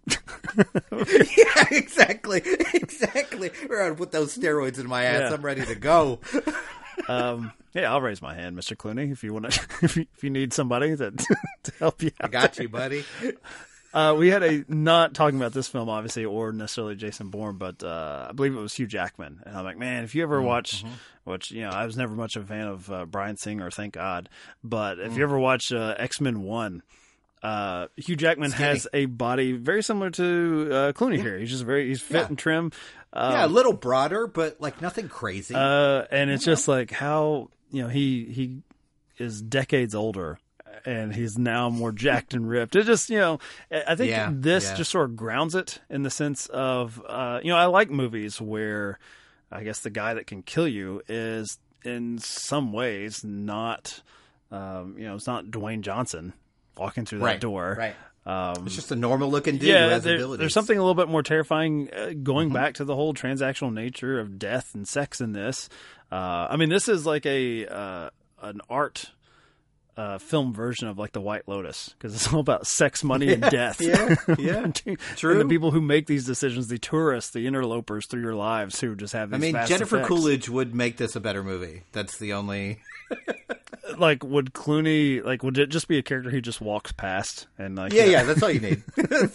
yeah, 0.58 1.66
exactly. 1.72 2.42
Exactly. 2.74 3.52
We're 3.70 3.90
to 3.90 3.96
put 3.96 4.12
those 4.12 4.38
steroids 4.38 4.80
in 4.80 4.88
my 4.88 5.04
ass. 5.04 5.30
Yeah. 5.30 5.34
I'm 5.36 5.42
ready 5.42 5.66
to 5.66 5.76
go. 5.76 6.20
Um, 7.08 7.52
yeah, 7.74 7.92
I'll 7.92 8.02
raise 8.02 8.22
my 8.22 8.34
hand, 8.34 8.56
Mister 8.56 8.76
Clooney, 8.76 9.12
if 9.12 9.24
you 9.24 9.34
want 9.34 9.52
to. 9.52 9.68
If 9.82 9.98
if 9.98 10.24
you 10.24 10.30
need 10.30 10.54
somebody 10.54 10.94
that 10.94 11.18
to 11.64 11.72
help 11.80 12.02
you 12.02 12.12
I 12.20 12.28
got 12.28 12.58
you, 12.60 12.70
buddy. 12.70 13.04
Uh, 13.94 14.16
we 14.18 14.30
had 14.30 14.42
a 14.42 14.66
not 14.68 15.14
talking 15.14 15.38
about 15.38 15.54
this 15.54 15.68
film, 15.68 15.88
obviously, 15.88 16.26
or 16.26 16.52
necessarily 16.52 16.96
Jason 16.96 17.30
Bourne, 17.30 17.58
but 17.58 17.84
uh, 17.84 18.28
I 18.30 18.32
believe 18.32 18.56
it 18.56 18.60
was 18.60 18.74
Hugh 18.74 18.88
Jackman. 18.88 19.42
And 19.46 19.56
I'm 19.56 19.64
like, 19.64 19.78
man, 19.78 20.04
if 20.04 20.16
you 20.16 20.24
ever 20.24 20.42
watch, 20.42 20.84
which 21.26 21.52
you 21.52 21.62
know, 21.62 21.70
I 21.70 21.86
was 21.86 21.96
never 21.96 22.16
much 22.16 22.36
of 22.36 22.44
a 22.44 22.48
fan 22.48 22.68
of 22.68 22.92
uh, 22.92 23.06
Bryan 23.06 23.38
Singer, 23.38 23.70
thank 23.70 23.94
God, 23.94 24.30
but 24.64 25.00
if 25.00 25.16
you 25.16 25.24
ever 25.24 25.38
watch 25.38 25.72
uh, 25.72 25.96
X 25.98 26.20
Men 26.20 26.42
One. 26.44 26.82
Uh, 27.44 27.88
Hugh 27.98 28.16
Jackman 28.16 28.52
has 28.52 28.88
a 28.94 29.06
body 29.06 29.52
very 29.52 29.84
similar 29.84 30.10
to 30.12 30.70
uh, 30.72 30.92
Clooney 30.94 31.20
here. 31.22 31.38
He's 31.38 31.50
just 31.52 31.66
very 31.66 31.90
he's 31.90 32.02
fit 32.02 32.22
Yeah. 32.22 32.28
and 32.28 32.38
trim. 32.40 32.72
Uh, 33.12 33.32
yeah, 33.34 33.46
a 33.46 33.48
little 33.48 33.74
broader, 33.74 34.26
but 34.28 34.62
like 34.62 34.82
nothing 34.82 35.10
crazy. 35.10 35.54
uh, 35.54 36.04
and 36.10 36.30
it's 36.32 36.46
just 36.46 36.68
like 36.70 36.90
how 36.92 37.50
you 37.70 37.84
know 37.84 37.90
he 37.90 38.26
he 38.26 38.62
is 39.18 39.42
decades 39.42 39.94
older, 39.94 40.40
and 40.86 41.14
he's 41.14 41.38
now 41.38 41.70
more 41.70 41.92
jacked 41.92 42.34
and 42.34 42.48
ripped. 42.48 42.76
It 42.78 42.86
just 42.86 43.10
you 43.10 43.18
know 43.20 43.40
I 43.70 43.84
I 43.90 43.96
think 43.96 44.10
Yeah, 44.12 44.32
this 44.34 44.64
yeah. 44.70 44.76
just 44.76 44.90
sort 44.92 45.10
of 45.10 45.16
grounds 45.18 45.54
it 45.54 45.82
in 45.90 46.04
the 46.04 46.10
sense 46.10 46.48
of 46.48 47.04
uh, 47.08 47.42
you 47.44 47.50
know 47.50 47.58
I 47.58 47.66
like 47.66 47.92
movies 47.92 48.40
where 48.42 49.00
I 49.52 49.64
guess 49.66 49.82
the 49.82 49.90
guy 49.92 50.14
that 50.14 50.28
can 50.28 50.42
kill 50.44 50.68
you 50.68 51.02
is 51.10 51.60
in 51.84 52.18
some 52.20 52.72
ways 52.72 53.22
not 53.26 54.02
um, 54.50 54.96
you 54.98 55.04
know 55.06 55.16
it's 55.16 55.28
not 55.28 55.46
Dwayne 55.48 55.82
Johnson 55.82 56.32
walking 56.78 57.06
through 57.06 57.20
that 57.20 57.26
right. 57.26 57.40
door. 57.42 57.76
Right. 57.78 57.96
Um, 58.26 58.66
It's 58.66 58.76
just 58.76 58.92
a 58.92 58.96
normal 58.96 59.30
looking 59.30 59.56
dude 59.58 59.64
who 59.64 59.68
yeah, 59.74 59.90
has 59.90 60.04
there- 60.06 60.16
abilities. 60.16 60.40
there's 60.40 60.54
something 60.54 60.78
a 60.78 60.82
little 60.82 60.96
bit 60.96 61.10
more 61.10 61.24
terrifying 61.24 61.90
uh, 61.94 62.14
going 62.24 62.48
Mm-hmm. 62.48 62.56
back 62.56 62.74
to 62.76 62.86
the 62.86 62.96
whole 62.96 63.14
transactional 63.14 63.74
nature 63.74 64.20
of 64.20 64.40
death 64.40 64.74
and 64.74 64.88
sex 64.88 65.20
in 65.20 65.34
this. 65.34 65.68
Uh, 66.12 66.48
I 66.50 66.56
mean, 66.58 66.70
this 66.70 66.88
is 66.88 67.06
like 67.06 67.26
a 67.26 67.66
uh, 67.68 68.10
an 68.42 68.62
art 68.70 69.12
uh, 69.98 70.18
film 70.20 70.54
version 70.54 70.88
of 70.88 70.98
like 70.98 71.12
the 71.12 71.20
White 71.22 71.48
Lotus 71.48 71.90
because 71.98 72.16
it's 72.16 72.32
all 72.34 72.40
about 72.40 72.66
sex, 72.66 73.04
money, 73.04 73.32
and 73.34 73.42
death. 73.52 73.82
Yeah, 73.82 74.16
yeah. 74.40 74.68
True. 75.16 75.34
And 75.34 75.42
the 75.42 75.46
people 75.54 75.72
who 75.72 75.82
make 75.82 76.08
these 76.08 76.26
decisions, 76.26 76.68
the 76.70 76.78
tourists, 76.80 77.32
the 77.32 77.46
interlopers 77.46 78.08
through 78.08 78.22
your 78.22 78.36
lives, 78.36 78.80
who 78.80 78.96
just 78.96 79.14
have. 79.14 79.34
I 79.34 79.38
mean, 79.38 79.52
vast 79.54 79.70
Jennifer 79.70 79.98
effects. 79.98 80.08
Coolidge 80.08 80.50
would 80.50 80.74
make 80.74 80.96
this 80.98 81.16
a 81.16 81.20
better 81.20 81.44
movie. 81.44 81.84
That's 81.92 82.18
the 82.18 82.34
only. 82.34 82.80
Like, 83.98 84.24
would 84.24 84.54
Clooney 84.54 85.24
like? 85.24 85.44
Would 85.44 85.58
it 85.58 85.70
just 85.70 85.88
be 85.88 85.98
a 85.98 86.04
character 86.04 86.30
who 86.30 86.42
just 86.42 86.62
walks 86.62 86.92
past 86.92 87.48
and 87.58 87.76
like? 87.76 87.94
Yeah, 87.94 88.06
know, 88.06 88.12
yeah, 88.12 88.24
that's 88.24 88.44
all 88.44 88.50
you 88.50 88.60
need. 88.60 88.84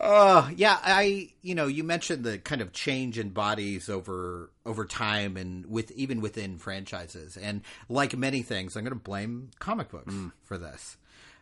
uh, 0.00 0.50
yeah, 0.56 0.78
I 0.82 1.30
you 1.42 1.54
know 1.54 1.66
you 1.66 1.84
mentioned 1.84 2.24
the 2.24 2.38
kind 2.38 2.60
of 2.60 2.72
change 2.72 3.18
in 3.18 3.30
bodies 3.30 3.88
over 3.88 4.50
over 4.66 4.84
time 4.84 5.36
and 5.36 5.66
with 5.66 5.90
even 5.92 6.20
within 6.20 6.58
franchises 6.58 7.36
and 7.36 7.62
like 7.88 8.16
many 8.16 8.42
things, 8.42 8.76
I'm 8.76 8.84
going 8.84 8.92
to 8.92 9.00
blame 9.00 9.50
comic 9.58 9.90
books 9.90 10.14
for 10.42 10.58
this. 10.58 10.96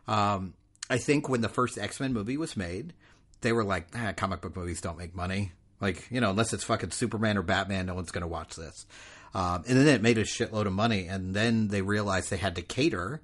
Um, 0.06 0.54
I 0.88 0.98
think 0.98 1.28
when 1.28 1.40
the 1.40 1.48
first 1.48 1.78
X 1.78 2.00
Men 2.00 2.12
movie 2.12 2.36
was 2.36 2.56
made, 2.56 2.92
they 3.40 3.52
were 3.52 3.64
like, 3.64 3.88
ah, 3.94 4.12
comic 4.16 4.40
book 4.40 4.56
movies 4.56 4.80
don't 4.80 4.98
make 4.98 5.14
money. 5.14 5.52
Like 5.80 6.10
you 6.10 6.20
know, 6.20 6.30
unless 6.30 6.52
it's 6.52 6.64
fucking 6.64 6.90
Superman 6.90 7.38
or 7.38 7.42
Batman, 7.42 7.86
no 7.86 7.94
one's 7.94 8.10
going 8.10 8.22
to 8.22 8.28
watch 8.28 8.56
this. 8.56 8.86
Um, 9.34 9.64
and 9.68 9.78
then 9.78 9.86
it 9.86 10.02
made 10.02 10.18
a 10.18 10.24
shitload 10.24 10.66
of 10.66 10.72
money, 10.72 11.06
and 11.06 11.34
then 11.34 11.68
they 11.68 11.82
realized 11.82 12.30
they 12.30 12.36
had 12.36 12.56
to 12.56 12.62
cater 12.62 13.20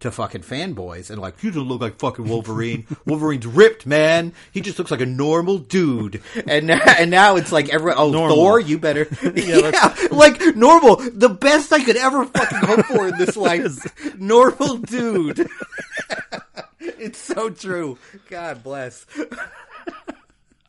to 0.00 0.10
fucking 0.10 0.42
fanboys 0.42 1.10
and 1.10 1.20
like, 1.20 1.42
you 1.42 1.50
don't 1.50 1.68
look 1.68 1.80
like 1.80 1.98
fucking 1.98 2.28
Wolverine. 2.28 2.86
Wolverine's 3.06 3.46
ripped, 3.46 3.86
man. 3.86 4.34
He 4.52 4.60
just 4.60 4.78
looks 4.78 4.90
like 4.90 5.00
a 5.00 5.06
normal 5.06 5.58
dude. 5.58 6.22
And 6.46 6.66
now, 6.66 6.80
and 6.98 7.10
now 7.10 7.36
it's 7.36 7.50
like 7.50 7.70
everyone, 7.70 7.98
oh, 7.98 8.10
Normal. 8.10 8.36
Thor, 8.36 8.60
you 8.60 8.78
better. 8.78 9.08
Yeah, 9.36 9.70
yeah, 9.72 9.94
like 10.12 10.40
normal. 10.56 10.96
The 10.96 11.28
best 11.28 11.72
I 11.72 11.82
could 11.82 11.96
ever 11.96 12.24
fucking 12.24 12.58
hope 12.58 12.86
for 12.86 13.08
in 13.08 13.18
this 13.18 13.36
life. 13.36 13.64
Is 13.64 13.86
normal 14.16 14.78
dude. 14.78 15.48
it's 16.80 17.18
so 17.18 17.50
true. 17.50 17.98
God 18.30 18.62
bless. 18.62 19.04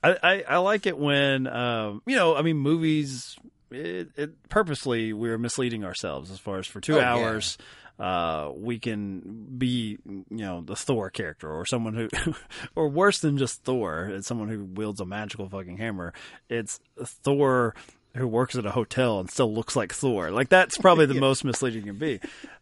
I, 0.03 0.17
I, 0.21 0.43
I 0.49 0.57
like 0.57 0.85
it 0.85 0.97
when 0.97 1.47
um, 1.47 2.01
you 2.05 2.15
know 2.15 2.35
I 2.35 2.41
mean 2.41 2.57
movies 2.57 3.37
it, 3.71 4.09
it 4.15 4.49
purposely 4.49 5.13
we're 5.13 5.37
misleading 5.37 5.83
ourselves 5.83 6.31
as 6.31 6.39
far 6.39 6.59
as 6.59 6.67
for 6.67 6.79
two 6.81 6.95
Oh, 6.95 6.99
yeah. 6.99 7.13
hours. 7.13 7.57
Uh, 7.99 8.51
we 8.55 8.77
can 8.77 9.21
be, 9.57 9.97
you 10.05 10.23
know, 10.29 10.61
the 10.61 10.75
Thor 10.75 11.09
character 11.09 11.51
or 11.51 11.65
someone 11.65 11.95
who, 11.95 12.09
or 12.75 12.87
worse 12.89 13.19
than 13.19 13.37
just 13.39 13.63
Thor, 13.63 14.05
it's 14.13 14.27
someone 14.27 14.49
who 14.49 14.63
wields 14.65 14.99
a 15.01 15.05
magical 15.05 15.49
fucking 15.49 15.77
hammer. 15.77 16.13
It's 16.47 16.79
Thor 17.03 17.73
who 18.15 18.27
works 18.27 18.55
at 18.55 18.65
a 18.67 18.71
hotel 18.71 19.19
and 19.19 19.29
still 19.31 19.51
looks 19.51 19.75
like 19.75 19.93
Thor. 19.93 20.29
Like 20.29 20.49
that's 20.49 20.77
probably 20.77 21.07
the 21.07 21.13
most 21.19 21.43
misleading 21.43 21.85
you 21.87 21.93
can 21.93 21.99
be. 21.99 22.19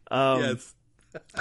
Um, 0.09 0.59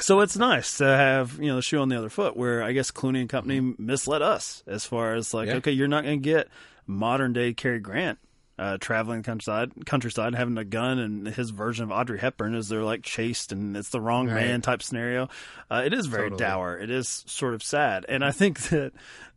so 0.01 0.21
it's 0.21 0.37
nice 0.37 0.79
to 0.79 0.85
have 0.87 1.39
you 1.41 1.47
know 1.47 1.57
the 1.57 1.63
shoe 1.63 1.79
on 1.81 1.89
the 1.89 1.99
other 1.99 2.09
foot 2.09 2.37
where 2.37 2.63
i 2.63 2.71
guess 2.71 2.93
clooney 2.93 3.19
and 3.21 3.29
company 3.29 3.75
misled 3.77 4.23
us 4.23 4.63
as 4.69 4.85
far 4.85 5.15
as 5.17 5.35
like 5.35 5.49
Yeah. 5.49 5.55
okay 5.57 5.73
you're 5.73 5.89
not 5.89 6.05
going 6.05 6.21
to 6.23 6.25
get 6.25 6.47
modern 6.87 7.33
day 7.33 7.53
Cary 7.55 7.81
grant 7.81 8.21
uh, 8.59 8.79
traveling 8.81 9.23
countryside 9.23 9.73
countryside 9.87 10.35
having 10.35 10.57
a 10.59 10.65
gun 10.65 10.99
and 10.99 11.27
his 11.27 11.51
version 11.51 11.83
of 11.85 11.91
audrey 11.91 12.19
hepburn 12.19 12.55
is 12.55 12.69
they're 12.69 12.85
like 12.85 13.03
chased 13.03 13.51
and 13.53 13.77
it's 13.77 13.89
the 13.91 14.01
wrong 14.01 14.27
Right. 14.29 14.35
man 14.47 14.61
type 14.63 14.83
scenario 14.83 15.29
uh, 15.71 15.83
it 15.85 15.93
is 15.93 16.07
very 16.07 16.31
Totally. 16.31 16.39
dour 16.39 16.79
it 16.79 16.91
is 16.91 17.25
sort 17.27 17.55
of 17.55 17.63
sad 17.63 18.07
and 18.09 18.25
i 18.25 18.31
think 18.31 18.61
that 18.71 18.93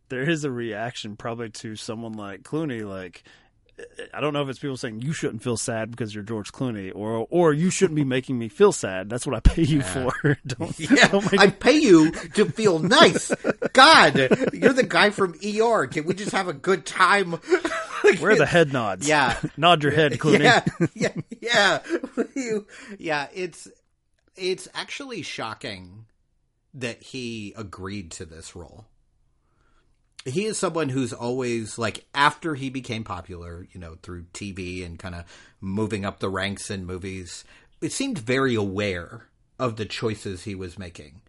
there 0.08 0.28
is 0.28 0.44
a 0.44 0.50
reaction 0.50 1.16
probably 1.16 1.50
to 1.50 1.74
someone 1.76 2.12
like 2.12 2.42
clooney 2.42 2.86
like 2.86 3.24
I 4.12 4.20
don't 4.20 4.32
know 4.32 4.42
if 4.42 4.48
it's 4.48 4.58
people 4.58 4.76
saying 4.76 5.02
you 5.02 5.12
shouldn't 5.12 5.40
feel 5.44 5.56
sad 5.56 5.92
because 5.92 6.12
you're 6.12 6.24
George 6.24 6.50
Clooney, 6.50 6.90
or 6.92 7.28
or 7.30 7.52
you 7.52 7.70
shouldn't 7.70 7.94
be 7.94 8.02
making 8.02 8.36
me 8.36 8.48
feel 8.48 8.72
sad. 8.72 9.08
That's 9.08 9.24
what 9.24 9.36
I 9.36 9.38
pay 9.38 9.62
you 9.62 9.82
for. 9.82 10.36
don't, 10.48 10.76
Yeah, 10.80 11.06
don't 11.06 11.30
make 11.30 11.40
I 11.40 11.46
pay 11.46 11.78
you 11.78 12.10
to 12.10 12.46
feel 12.46 12.80
nice. 12.80 13.32
God, 13.72 14.16
you're 14.52 14.72
the 14.72 14.82
guy 14.84 15.10
from 15.10 15.34
ER. 15.46 15.86
Can 15.86 16.06
we 16.06 16.14
just 16.14 16.32
have 16.32 16.48
a 16.48 16.52
good 16.52 16.86
time? 16.86 17.36
Where 18.20 18.32
are 18.32 18.36
the 18.36 18.46
head 18.46 18.72
nods? 18.72 19.08
Yeah. 19.08 19.38
nod 19.56 19.82
your 19.82 19.92
head, 19.92 20.12
Clooney. 20.12 20.40
Yeah, 20.94 21.08
yeah, 21.12 21.12
yeah. 21.40 21.78
You- 22.34 22.66
yeah, 22.98 23.28
it's 23.34 23.68
it's 24.36 24.68
actually 24.74 25.22
shocking 25.22 26.06
that 26.74 27.02
he 27.02 27.54
agreed 27.56 28.10
to 28.12 28.24
this 28.24 28.54
role. 28.54 28.86
He 30.24 30.44
is 30.44 30.58
someone 30.58 30.90
who's 30.90 31.12
always 31.12 31.78
like 31.78 32.04
after 32.14 32.54
he 32.54 32.68
became 32.70 33.02
popular, 33.04 33.66
you 33.72 33.80
know, 33.80 33.96
through 34.02 34.24
TV 34.34 34.84
and 34.84 34.98
kind 34.98 35.14
of 35.14 35.24
moving 35.60 36.04
up 36.04 36.18
the 36.20 36.28
ranks 36.28 36.70
in 36.70 36.84
movies. 36.84 37.44
It 37.80 37.92
seemed 37.92 38.18
very 38.18 38.54
aware 38.54 39.26
of 39.58 39.76
the 39.76 39.86
choices 39.86 40.44
he 40.44 40.54
was 40.54 40.78
making. 40.78 41.22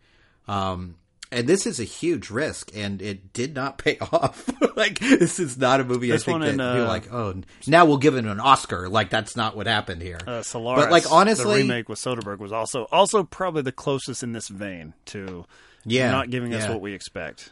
Um, 0.47 0.95
and 1.31 1.47
this 1.47 1.65
is 1.67 1.79
a 1.79 1.83
huge 1.83 2.29
risk, 2.29 2.71
and 2.75 3.01
it 3.01 3.33
did 3.33 3.53
not 3.53 3.77
pay 3.77 3.97
off. 4.11 4.49
like 4.75 4.99
this 4.99 5.39
is 5.39 5.57
not 5.57 5.79
a 5.79 5.83
movie 5.83 6.09
This 6.09 6.23
I 6.23 6.25
think 6.25 6.39
one 6.39 6.43
in, 6.49 6.57
that 6.57 6.75
you're 6.75 6.85
uh, 6.85 6.87
like, 6.87 7.13
oh, 7.13 7.41
now 7.67 7.85
we'll 7.85 7.97
give 7.97 8.15
it 8.15 8.25
an 8.25 8.39
Oscar. 8.39 8.89
Like 8.89 9.09
that's 9.09 9.35
not 9.35 9.55
what 9.55 9.67
happened 9.67 10.01
here. 10.01 10.19
Uh, 10.25 10.41
Solaris, 10.41 10.85
but 10.85 10.91
like 10.91 11.11
honestly, 11.11 11.63
the 11.63 11.67
remake 11.69 11.89
with 11.89 11.99
Soderbergh 11.99 12.39
was 12.39 12.51
also 12.51 12.83
also 12.91 13.23
probably 13.23 13.61
the 13.61 13.71
closest 13.71 14.23
in 14.23 14.31
this 14.33 14.47
vein 14.47 14.93
to 15.05 15.45
Yeah, 15.85 16.11
not 16.11 16.29
giving 16.29 16.53
us 16.53 16.63
yeah. 16.63 16.71
what 16.71 16.81
we 16.81 16.93
expect. 16.93 17.51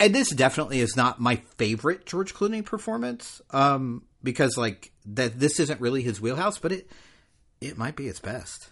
and 0.00 0.14
this 0.14 0.30
definitely 0.30 0.80
is 0.80 0.96
not 0.96 1.20
my 1.20 1.36
favorite 1.56 2.06
George 2.06 2.34
Clooney 2.34 2.64
performance. 2.64 3.40
Um, 3.50 4.04
because 4.22 4.56
like 4.56 4.92
that, 5.06 5.38
this 5.40 5.58
isn't 5.60 5.80
really 5.80 6.02
his 6.02 6.20
wheelhouse, 6.20 6.58
but 6.58 6.72
it 6.72 6.88
it 7.60 7.76
might 7.76 7.96
be 7.96 8.06
its 8.06 8.20
best. 8.20 8.68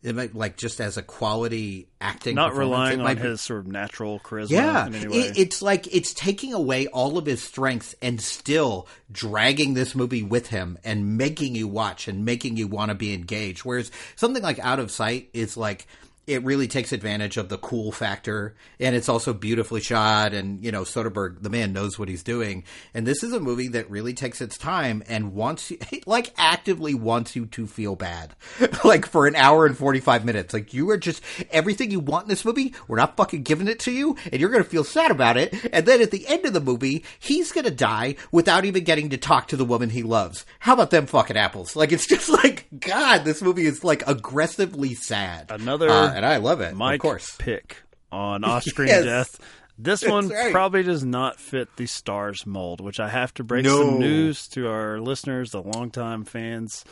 It 0.00 0.14
might 0.14 0.32
like 0.34 0.56
just 0.56 0.80
as 0.80 0.96
a 0.96 1.02
quality 1.02 1.88
acting, 2.00 2.36
Not 2.36 2.54
relying 2.54 3.00
on 3.00 3.04
might 3.04 3.20
be- 3.20 3.28
his 3.28 3.40
sort 3.40 3.60
of 3.60 3.66
natural 3.66 4.20
charisma 4.20 4.50
Yeah, 4.50 4.86
in 4.86 4.94
any 4.94 5.08
way. 5.08 5.16
it, 5.18 5.38
it's 5.38 5.60
like 5.60 5.92
it's 5.92 6.14
taking 6.14 6.54
away 6.54 6.86
all 6.86 7.18
of 7.18 7.26
his 7.26 7.42
strengths 7.42 7.96
and 8.00 8.20
still 8.20 8.86
dragging 9.10 9.74
this 9.74 9.96
movie 9.96 10.22
with 10.22 10.46
him 10.48 10.78
and 10.84 11.18
making 11.18 11.56
you 11.56 11.66
watch 11.66 12.06
and 12.06 12.24
making 12.24 12.56
you 12.56 12.68
want 12.68 12.90
to 12.90 12.94
be 12.94 13.12
engaged. 13.12 13.62
Whereas 13.64 13.90
something 14.14 14.42
like 14.42 14.60
Out 14.60 14.78
of 14.78 14.92
Sight 14.92 15.30
is 15.32 15.56
like 15.56 15.88
it 16.28 16.44
really 16.44 16.68
takes 16.68 16.92
advantage 16.92 17.38
of 17.38 17.48
the 17.48 17.56
cool 17.56 17.90
factor 17.90 18.54
and 18.78 18.94
it's 18.94 19.08
also 19.08 19.32
beautifully 19.32 19.80
shot 19.80 20.34
and 20.34 20.62
you 20.62 20.70
know 20.70 20.82
Soderbergh 20.82 21.42
the 21.42 21.48
man 21.48 21.72
knows 21.72 21.98
what 21.98 22.08
he's 22.08 22.22
doing. 22.22 22.64
And 22.92 23.06
this 23.06 23.22
is 23.22 23.32
a 23.32 23.40
movie 23.40 23.68
that 23.68 23.90
really 23.90 24.12
takes 24.12 24.42
its 24.42 24.58
time 24.58 25.02
and 25.08 25.32
wants 25.32 25.70
you 25.70 25.78
like 26.06 26.34
actively 26.36 26.92
wants 26.92 27.34
you 27.34 27.46
to 27.46 27.66
feel 27.66 27.96
bad. 27.96 28.34
Like 28.84 29.06
for 29.06 29.26
an 29.26 29.34
hour 29.34 29.66
and 29.66 29.76
45 29.76 30.24
minutes. 30.24 30.54
Like 30.54 30.72
you 30.72 30.88
are 30.90 30.96
just 30.96 31.22
everything 31.50 31.90
you 31.90 32.00
want 32.00 32.24
in 32.24 32.28
this 32.28 32.44
movie 32.44 32.74
we're 32.86 32.96
not 32.96 33.16
fucking 33.16 33.42
giving 33.42 33.66
it 33.68 33.80
to 33.80 33.90
you 33.90 34.16
and 34.30 34.40
you're 34.40 34.50
going 34.50 34.62
to 34.62 34.68
feel 34.68 34.84
sad 34.84 35.10
about 35.10 35.36
it. 35.36 35.54
And 35.72 35.84
then 35.86 36.00
at 36.02 36.10
the 36.10 36.26
end 36.28 36.44
of 36.44 36.52
the 36.52 36.60
movie 36.60 37.04
he's 37.18 37.52
going 37.52 37.64
to 37.64 37.70
die 37.70 38.16
without 38.30 38.64
even 38.66 38.84
getting 38.84 39.10
to 39.10 39.16
talk 39.16 39.48
to 39.48 39.56
the 39.56 39.64
woman 39.64 39.90
he 39.90 40.02
loves. 40.02 40.44
How 40.60 40.74
about 40.74 40.90
them 40.90 41.06
fucking 41.06 41.36
apples? 41.36 41.74
Like 41.74 41.90
it's 41.92 42.06
just 42.06 42.28
like 42.44 42.66
god 42.78 43.24
this 43.24 43.40
movie 43.40 43.64
is 43.64 43.82
like 43.82 44.06
aggressively 44.06 44.94
sad. 44.94 45.50
Another 45.50 45.88
Uh, 45.88 46.17
and 46.18 46.26
I 46.26 46.36
love 46.36 46.60
it. 46.60 46.74
Mike 46.76 46.96
of 46.96 47.00
course. 47.00 47.34
pick 47.38 47.78
on 48.12 48.44
off-screen 48.44 48.88
Yes. 48.88 49.04
death. 49.04 49.40
This 49.80 50.04
one 50.06 50.28
right. 50.28 50.50
probably 50.52 50.82
does 50.82 51.04
not 51.04 51.38
fit 51.38 51.76
the 51.76 51.86
stars 51.86 52.44
mold, 52.44 52.80
which 52.80 52.98
I 52.98 53.08
have 53.08 53.32
to 53.34 53.44
break 53.44 53.64
No. 53.64 53.82
some 53.82 53.98
news 54.00 54.48
to 54.48 54.68
our 54.68 54.98
listeners, 55.00 55.52
the 55.52 55.62
longtime 55.62 56.24
fans, 56.24 56.84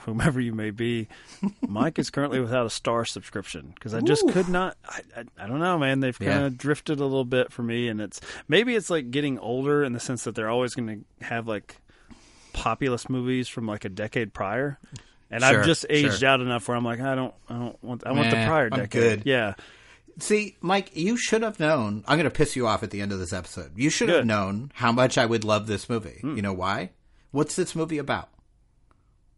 whomever 0.00 0.40
you 0.40 0.54
may 0.54 0.70
be. 0.70 1.08
Mike 1.66 1.98
is 1.98 2.08
currently 2.08 2.40
without 2.40 2.64
a 2.64 2.70
star 2.70 3.04
subscription 3.04 3.72
because 3.74 3.92
I 3.92 4.00
just 4.00 4.26
could 4.30 4.48
not. 4.48 4.78
I, 4.88 5.00
I, 5.14 5.24
I 5.44 5.46
don't 5.46 5.58
know, 5.60 5.78
man. 5.78 6.00
They've 6.00 6.18
kind 6.18 6.30
Yeah. 6.40 6.46
of 6.46 6.56
drifted 6.56 7.00
a 7.00 7.04
little 7.04 7.24
bit 7.26 7.52
for 7.52 7.62
me, 7.62 7.88
and 7.88 8.00
it's 8.00 8.20
maybe 8.48 8.74
it's 8.76 8.88
like 8.88 9.10
getting 9.10 9.38
older 9.38 9.84
in 9.84 9.92
the 9.92 10.00
sense 10.00 10.24
that 10.24 10.34
they're 10.34 10.48
always 10.48 10.74
going 10.74 11.04
to 11.20 11.24
have 11.26 11.46
like 11.46 11.76
populist 12.54 13.10
movies 13.10 13.48
from 13.48 13.66
like 13.66 13.84
a 13.84 13.90
decade 13.90 14.32
prior. 14.32 14.78
And 15.30 15.42
Sure, 15.42 15.60
I've 15.60 15.66
just 15.66 15.86
aged 15.90 16.20
sure. 16.20 16.28
out 16.28 16.40
enough 16.40 16.68
where 16.68 16.76
I'm 16.76 16.84
like, 16.84 17.00
I 17.00 17.14
don't, 17.14 17.34
I 17.48 17.54
don't 17.54 17.84
want, 17.84 18.06
I 18.06 18.12
want 18.12 18.30
the 18.30 18.36
Nah, 18.36 18.46
prior 18.46 18.68
I'm 18.72 18.86
good. 18.86 19.22
Yeah, 19.24 19.54
See, 20.18 20.56
Mike, 20.62 20.96
you 20.96 21.18
should 21.18 21.42
have 21.42 21.60
known. 21.60 22.02
I'm 22.08 22.16
going 22.16 22.24
to 22.24 22.34
piss 22.34 22.56
you 22.56 22.66
off 22.66 22.82
at 22.82 22.90
the 22.90 23.02
end 23.02 23.12
of 23.12 23.18
this 23.18 23.34
episode. 23.34 23.72
You 23.76 23.90
should 23.90 24.08
have 24.08 24.24
known 24.24 24.72
how 24.74 24.90
much 24.90 25.18
I 25.18 25.26
would 25.26 25.44
love 25.44 25.66
this 25.66 25.90
movie. 25.90 26.20
Hmm. 26.22 26.36
You 26.36 26.42
know 26.42 26.54
why? 26.54 26.90
What's 27.32 27.54
this 27.54 27.76
movie 27.76 27.98
about? 27.98 28.30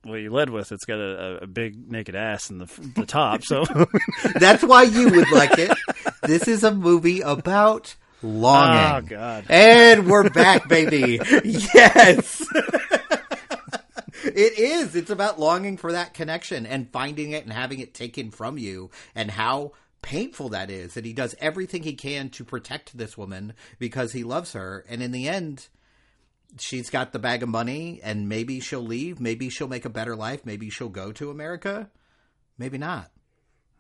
well, 0.05 0.17
you 0.17 0.31
led 0.31 0.51
with 0.51 0.71
it's 0.73 0.85
got 0.85 0.99
a, 0.99 1.43
a 1.43 1.47
big 1.47 1.91
naked 1.91 2.15
ass 2.15 2.51
in 2.51 2.59
the 2.59 2.67
the 2.95 3.05
top, 3.05 3.43
so 3.43 3.65
That's 4.39 4.63
why 4.63 4.85
you 4.85 5.11
would 5.11 5.31
like 5.33 5.59
it. 5.59 5.77
This 6.23 6.47
is 6.47 6.63
a 6.65 6.73
movie 6.73 7.21
about 7.21 7.95
longing. 8.23 9.05
Oh, 9.05 9.17
God. 9.17 9.47
And 9.49 10.09
we're 10.09 10.31
back, 10.31 10.69
baby. 10.69 11.21
yes. 11.45 12.47
It 14.39 14.57
is. 14.57 14.95
It's 14.95 15.11
about 15.11 15.41
longing 15.41 15.77
for 15.77 15.91
that 15.91 16.15
connection 16.15 16.65
and 16.65 16.93
finding 16.93 17.33
it 17.33 17.43
and 17.43 17.53
having 17.53 17.81
it 17.81 17.93
taken 17.93 18.31
from 18.31 18.57
you 18.57 18.91
and 19.13 19.33
how 19.33 19.73
painful 20.01 20.51
that 20.51 20.71
is. 20.71 20.97
And 20.97 21.05
he 21.05 21.13
does 21.13 21.35
everything 21.41 21.83
he 21.83 21.95
can 21.95 22.31
to 22.31 22.45
protect 22.45 22.97
this 22.97 23.19
woman 23.19 23.55
because 23.81 24.13
he 24.13 24.23
loves 24.23 24.53
her. 24.53 24.85
And 24.89 25.03
in 25.03 25.11
the 25.11 25.29
end, 25.29 25.67
she's 26.57 26.89
got 26.89 27.11
the 27.13 27.19
bag 27.19 27.43
of 27.43 27.49
money 27.49 28.01
and 28.05 28.29
maybe 28.29 28.61
she'll 28.61 28.81
leave. 28.81 29.19
Maybe 29.19 29.51
she'll 29.51 29.67
make 29.67 29.85
a 29.85 29.91
better 29.91 30.15
life. 30.15 30.47
Maybe 30.47 30.71
she'll 30.71 30.89
go 30.89 31.11
to 31.11 31.33
America. 31.33 31.91
Maybe 32.57 32.79
not. 32.79 33.11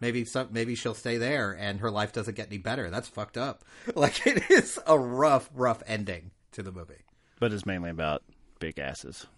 Maybe 0.00 0.24
some, 0.24 0.48
maybe 0.50 0.74
she'll 0.74 0.94
stay 0.94 1.18
there 1.18 1.52
and 1.52 1.78
her 1.78 1.90
life 1.90 2.12
doesn't 2.12 2.36
get 2.36 2.48
any 2.48 2.58
better. 2.58 2.90
That's 2.90 3.08
fucked 3.08 3.38
up. 3.38 3.64
Like 3.94 4.26
it 4.26 4.50
is 4.50 4.80
a 4.88 4.98
rough, 4.98 5.48
rough 5.54 5.84
ending 5.86 6.32
to 6.52 6.64
the 6.64 6.72
movie. 6.72 7.04
but 7.38 7.52
it's 7.52 7.64
mainly 7.64 7.90
about 7.90 8.24
big 8.58 8.80
asses 8.80 9.28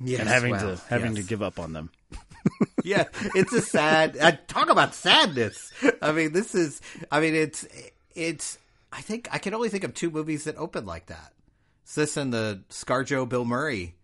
Yes, 0.00 0.20
and 0.20 0.28
having 0.28 0.52
well, 0.52 0.76
to 0.76 0.82
having 0.88 1.16
yes. 1.16 1.24
to 1.24 1.28
give 1.28 1.42
up 1.42 1.58
on 1.58 1.72
them. 1.72 1.90
yeah, 2.84 3.04
it's 3.34 3.52
a 3.52 3.60
sad. 3.60 4.16
I 4.18 4.32
talk 4.32 4.70
about 4.70 4.94
sadness. 4.94 5.72
I 6.00 6.12
mean, 6.12 6.32
this 6.32 6.54
is. 6.54 6.80
I 7.10 7.20
mean, 7.20 7.34
it's 7.34 7.66
it's. 8.14 8.58
I 8.92 9.00
think 9.00 9.28
I 9.32 9.38
can 9.38 9.54
only 9.54 9.68
think 9.68 9.84
of 9.84 9.94
two 9.94 10.10
movies 10.10 10.44
that 10.44 10.56
open 10.56 10.86
like 10.86 11.06
that. 11.06 11.32
It's 11.82 11.94
this 11.94 12.16
and 12.16 12.32
the 12.32 12.62
ScarJo 12.70 13.28
Bill 13.28 13.44
Murray 13.44 13.96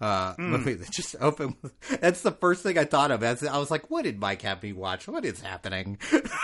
uh, 0.00 0.34
Hmm. 0.34 0.50
movie 0.50 0.74
that 0.74 0.90
just 0.90 1.16
opened. 1.20 1.56
That's 2.00 2.22
the 2.22 2.32
first 2.32 2.62
thing 2.62 2.78
I 2.78 2.84
thought 2.84 3.10
of. 3.10 3.22
As 3.22 3.42
I 3.44 3.58
was 3.58 3.70
like, 3.70 3.90
"What 3.90 4.04
did 4.04 4.20
Mike 4.20 4.42
have 4.42 4.62
me 4.62 4.72
watch? 4.72 5.08
What 5.08 5.24
is 5.24 5.40
happening?" 5.40 5.98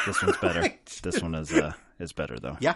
This 0.06 0.22
one's 0.22 0.36
better. 0.38 0.74
this 1.02 1.22
one 1.22 1.34
is 1.34 1.52
uh, 1.52 1.72
is 2.00 2.12
better 2.12 2.38
though. 2.38 2.56
Yeah, 2.60 2.74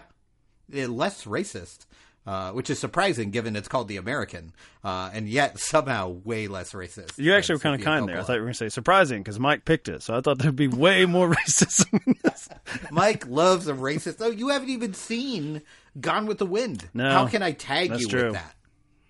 Eh, 0.73 0.87
less 0.87 1.25
racist, 1.25 1.87
uh, 2.27 2.53
which 2.53 2.71
is 2.71 2.79
surprising 2.79 3.31
given 3.31 3.57
it's 3.57 3.69
called 3.69 3.89
The 3.89 3.97
American, 3.97 4.53
uh, 4.85 5.11
and 5.13 5.29
yet 5.29 5.59
somehow 5.59 6.09
way 6.09 6.49
less 6.49 6.73
racist. 6.73 7.19
You 7.19 7.35
actually 7.35 7.57
were 7.57 7.61
kind 7.61 7.81
of 7.81 7.85
kind 7.85 8.09
there. 8.09 8.19
I 8.19 8.23
thought 8.23 8.35
you 8.35 8.41
were 8.41 8.47
going 8.47 8.53
to 8.55 8.59
say 8.59 8.69
surprising 8.69 9.23
because 9.23 9.39
Mike 9.41 9.65
picked 9.65 9.89
it, 9.89 10.03
so 10.03 10.17
I 10.17 10.21
thought 10.21 10.39
there'd 10.39 10.55
be 10.57 10.69
way 10.69 11.07
more 11.07 11.31
racism. 11.35 12.01
in 12.07 12.15
this. 12.23 12.49
Mike 12.91 13.27
loves 13.27 13.67
a 13.69 13.73
racist. 13.75 14.17
Oh, 14.21 14.31
you 14.31 14.49
haven't 14.49 14.71
even 14.71 14.95
seen 14.95 15.63
Gone 16.01 16.27
with 16.27 16.39
the 16.39 16.47
Wind. 16.47 16.89
No, 16.95 17.11
How 17.11 17.27
can 17.27 17.43
I 17.43 17.53
tag 17.53 17.99
you 17.99 18.07
true. 18.07 18.25
with 18.27 18.33
that? 18.35 18.55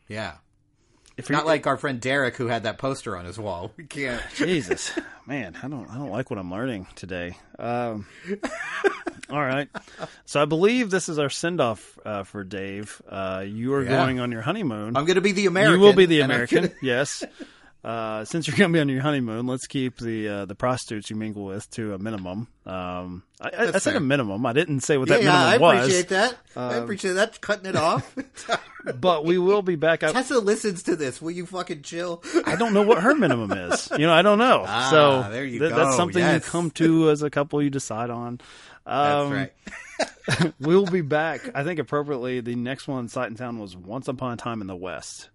Yeah. 0.08 0.34
If 1.20 1.30
Not 1.30 1.46
like 1.46 1.66
our 1.66 1.76
friend 1.76 2.00
Derek 2.00 2.36
who 2.36 2.46
had 2.46 2.62
that 2.64 2.78
poster 2.78 3.16
on 3.16 3.24
his 3.24 3.38
wall. 3.38 3.72
We 3.76 3.84
can't. 3.84 4.22
Jesus, 4.34 4.90
man, 5.26 5.56
I 5.62 5.68
don't, 5.68 5.88
I 5.90 5.94
don't 5.94 6.10
like 6.10 6.30
what 6.30 6.38
I'm 6.38 6.50
learning 6.50 6.86
today. 6.94 7.36
Um, 7.58 8.06
all 9.30 9.40
right, 9.40 9.68
so 10.24 10.40
I 10.40 10.44
believe 10.46 10.90
this 10.90 11.08
is 11.08 11.18
our 11.18 11.28
send 11.30 11.60
off 11.60 11.98
uh, 12.04 12.22
for 12.24 12.42
Dave. 12.42 13.00
Uh, 13.08 13.44
you 13.46 13.74
are 13.74 13.82
Yeah. 13.82 13.90
going 13.90 14.18
on 14.20 14.32
your 14.32 14.42
honeymoon. 14.42 14.96
I'm 14.96 15.04
going 15.04 15.16
to 15.16 15.20
be 15.20 15.32
the 15.32 15.46
American. 15.46 15.78
you 15.80 15.86
will 15.86 15.92
be 15.94 16.06
the 16.06 16.20
American, 16.20 16.62
gonna- 16.64 16.74
yes. 16.82 17.22
uh, 17.82 18.24
since 18.24 18.46
you're 18.46 18.56
going 18.56 18.70
to 18.70 18.76
be 18.76 18.80
on 18.80 18.88
your 18.88 19.00
honeymoon, 19.02 19.46
let's 19.46 19.66
keep 19.66 19.98
the 19.98 20.28
uh, 20.28 20.44
the 20.44 20.54
prostitutes 20.54 21.08
you 21.10 21.16
mingle 21.16 21.44
with 21.44 21.70
to 21.72 21.94
a 21.94 21.98
minimum. 21.98 22.48
Um, 22.66 23.22
I, 23.40 23.48
I, 23.48 23.50
I 23.62 23.66
That's 23.70 23.84
said 23.84 23.96
a 23.96 24.00
minimum. 24.00 24.44
I 24.44 24.52
didn't 24.52 24.80
say 24.80 24.98
what 24.98 25.08
Yeah, 25.08 25.16
that 25.16 25.22
yeah, 25.24 25.44
minimum 25.44 25.60
was. 25.62 25.72
I 25.74 25.78
appreciate 25.80 26.08
that. 26.08 26.36
I 26.56 26.74
appreciate 26.76 27.12
that. 27.12 27.40
Cutting 27.40 27.66
it 27.66 27.76
off. 27.76 28.14
But 28.98 29.26
we 29.26 29.36
will 29.36 29.60
be 29.60 29.76
back 29.76 30.02
up. 30.02 30.14
Tessa 30.14 30.38
listens 30.38 30.84
to 30.84 30.96
this. 30.96 31.20
Will 31.20 31.32
you 31.32 31.44
fucking 31.44 31.82
chill? 31.82 32.22
I 32.46 32.56
don't 32.56 32.72
know 32.72 32.80
what 32.80 33.02
her 33.02 33.14
minimum 33.14 33.52
is. 33.52 33.90
You 33.92 34.06
know, 34.06 34.12
I 34.14 34.22
don't 34.22 34.38
know. 34.38 34.64
Ah, 34.66 34.88
so 34.90 35.30
there 35.30 35.44
you 35.44 35.58
th- 35.58 35.70
go. 35.70 35.76
That's 35.76 35.96
something 35.96 36.18
Yes. 36.22 36.46
you 36.46 36.50
come 36.50 36.70
to 36.70 37.10
as 37.10 37.22
a 37.22 37.28
couple. 37.28 37.60
You 37.62 37.68
decide 37.68 38.08
on. 38.08 38.40
That's 38.86 39.26
Um, 39.26 39.32
right. 39.34 39.52
we'll 40.60 40.86
be 40.86 41.02
back. 41.02 41.42
I 41.54 41.62
think 41.62 41.78
appropriately, 41.78 42.40
the 42.40 42.54
next 42.54 42.88
one, 42.88 43.08
Sight 43.08 43.26
and 43.28 43.36
Sound, 43.36 43.60
was 43.60 43.76
Once 43.76 44.08
Upon 44.08 44.32
a 44.32 44.36
Time 44.38 44.62
in 44.62 44.66
the 44.66 44.74
West. 44.76 45.28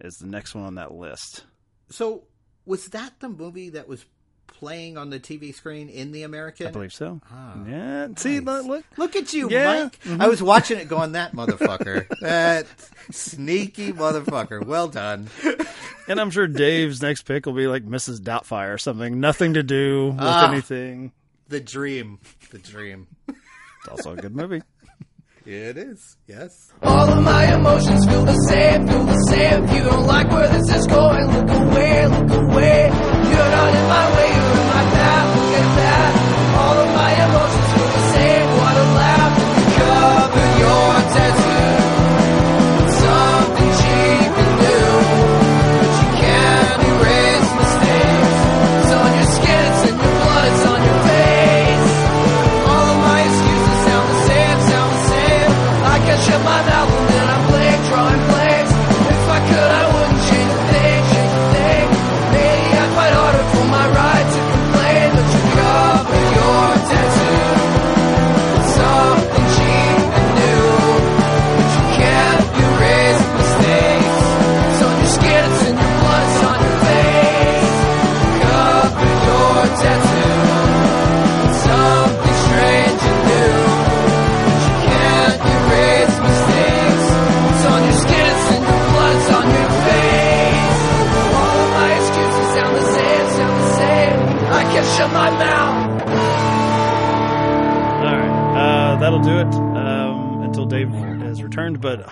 Is 0.00 0.14
the 0.18 0.28
next 0.28 0.54
one 0.54 0.62
on 0.62 0.76
that 0.76 0.92
list? 0.92 1.44
So, 1.90 2.24
was 2.64 2.86
that 2.88 3.12
the 3.20 3.28
movie 3.28 3.70
that 3.70 3.88
was 3.88 4.04
playing 4.46 4.96
on 4.96 5.10
the 5.10 5.18
TV 5.18 5.54
screen 5.54 5.88
in 5.88 6.12
the 6.12 6.22
American? 6.22 6.66
I 6.68 6.70
believe 6.70 6.92
so. 6.92 7.20
Ah, 7.30 7.54
yeah. 7.66 8.08
See, 8.16 8.40
nice. 8.40 8.44
look, 8.64 8.66
look. 8.66 8.84
Look 8.96 9.16
at 9.16 9.32
you, 9.32 9.50
Yeah. 9.50 9.88
Mike. 10.06 10.20
I 10.20 10.28
was 10.28 10.42
watching 10.42 10.78
it 10.78 10.88
going, 10.88 11.12
that 11.12 11.32
motherfucker. 11.34 12.06
that 12.20 12.66
sneaky 13.10 13.92
motherfucker. 13.92 14.64
Well 14.64 14.88
done. 14.88 15.28
And 16.08 16.20
I'm 16.20 16.30
sure 16.30 16.46
Dave's 16.46 17.00
next 17.02 17.22
pick 17.22 17.46
will 17.46 17.52
be 17.52 17.66
like 17.66 17.84
Mrs. 17.84 18.20
Doubtfire 18.20 18.74
or 18.74 18.78
something. 18.78 19.20
Nothing 19.20 19.54
to 19.54 19.62
do 19.62 20.08
with 20.08 20.20
Ah. 20.20 20.50
anything. 20.50 21.12
The 21.48 21.60
dream. 21.60 22.18
The 22.50 22.58
dream. 22.58 23.06
It's 23.28 23.88
also 23.90 24.12
a 24.12 24.16
good 24.16 24.34
movie. 24.34 24.62
It 25.44 25.76
is. 25.76 26.16
Yes. 26.28 26.72
All 26.82 27.08
of 27.08 27.22
my 27.24 27.54
emotions 27.54 28.06
feel 28.06 28.24
the 28.24 28.38
same, 28.48 28.86
feel 28.86 29.04
the 29.04 29.18
same. 29.28 29.64
If 29.64 29.74
you 29.74 29.82
don't 29.82 30.06
like 30.06 30.30
where 30.30 30.48
this 30.48 30.68
is 30.74 30.86
going, 30.86 31.26
look 31.26 31.50
away, 31.50 32.06
look 32.06 32.30
away. 32.30 32.86
You're 32.86 33.50
not 33.58 33.74
in 33.74 33.86
my 33.90 34.06
way, 34.16 34.31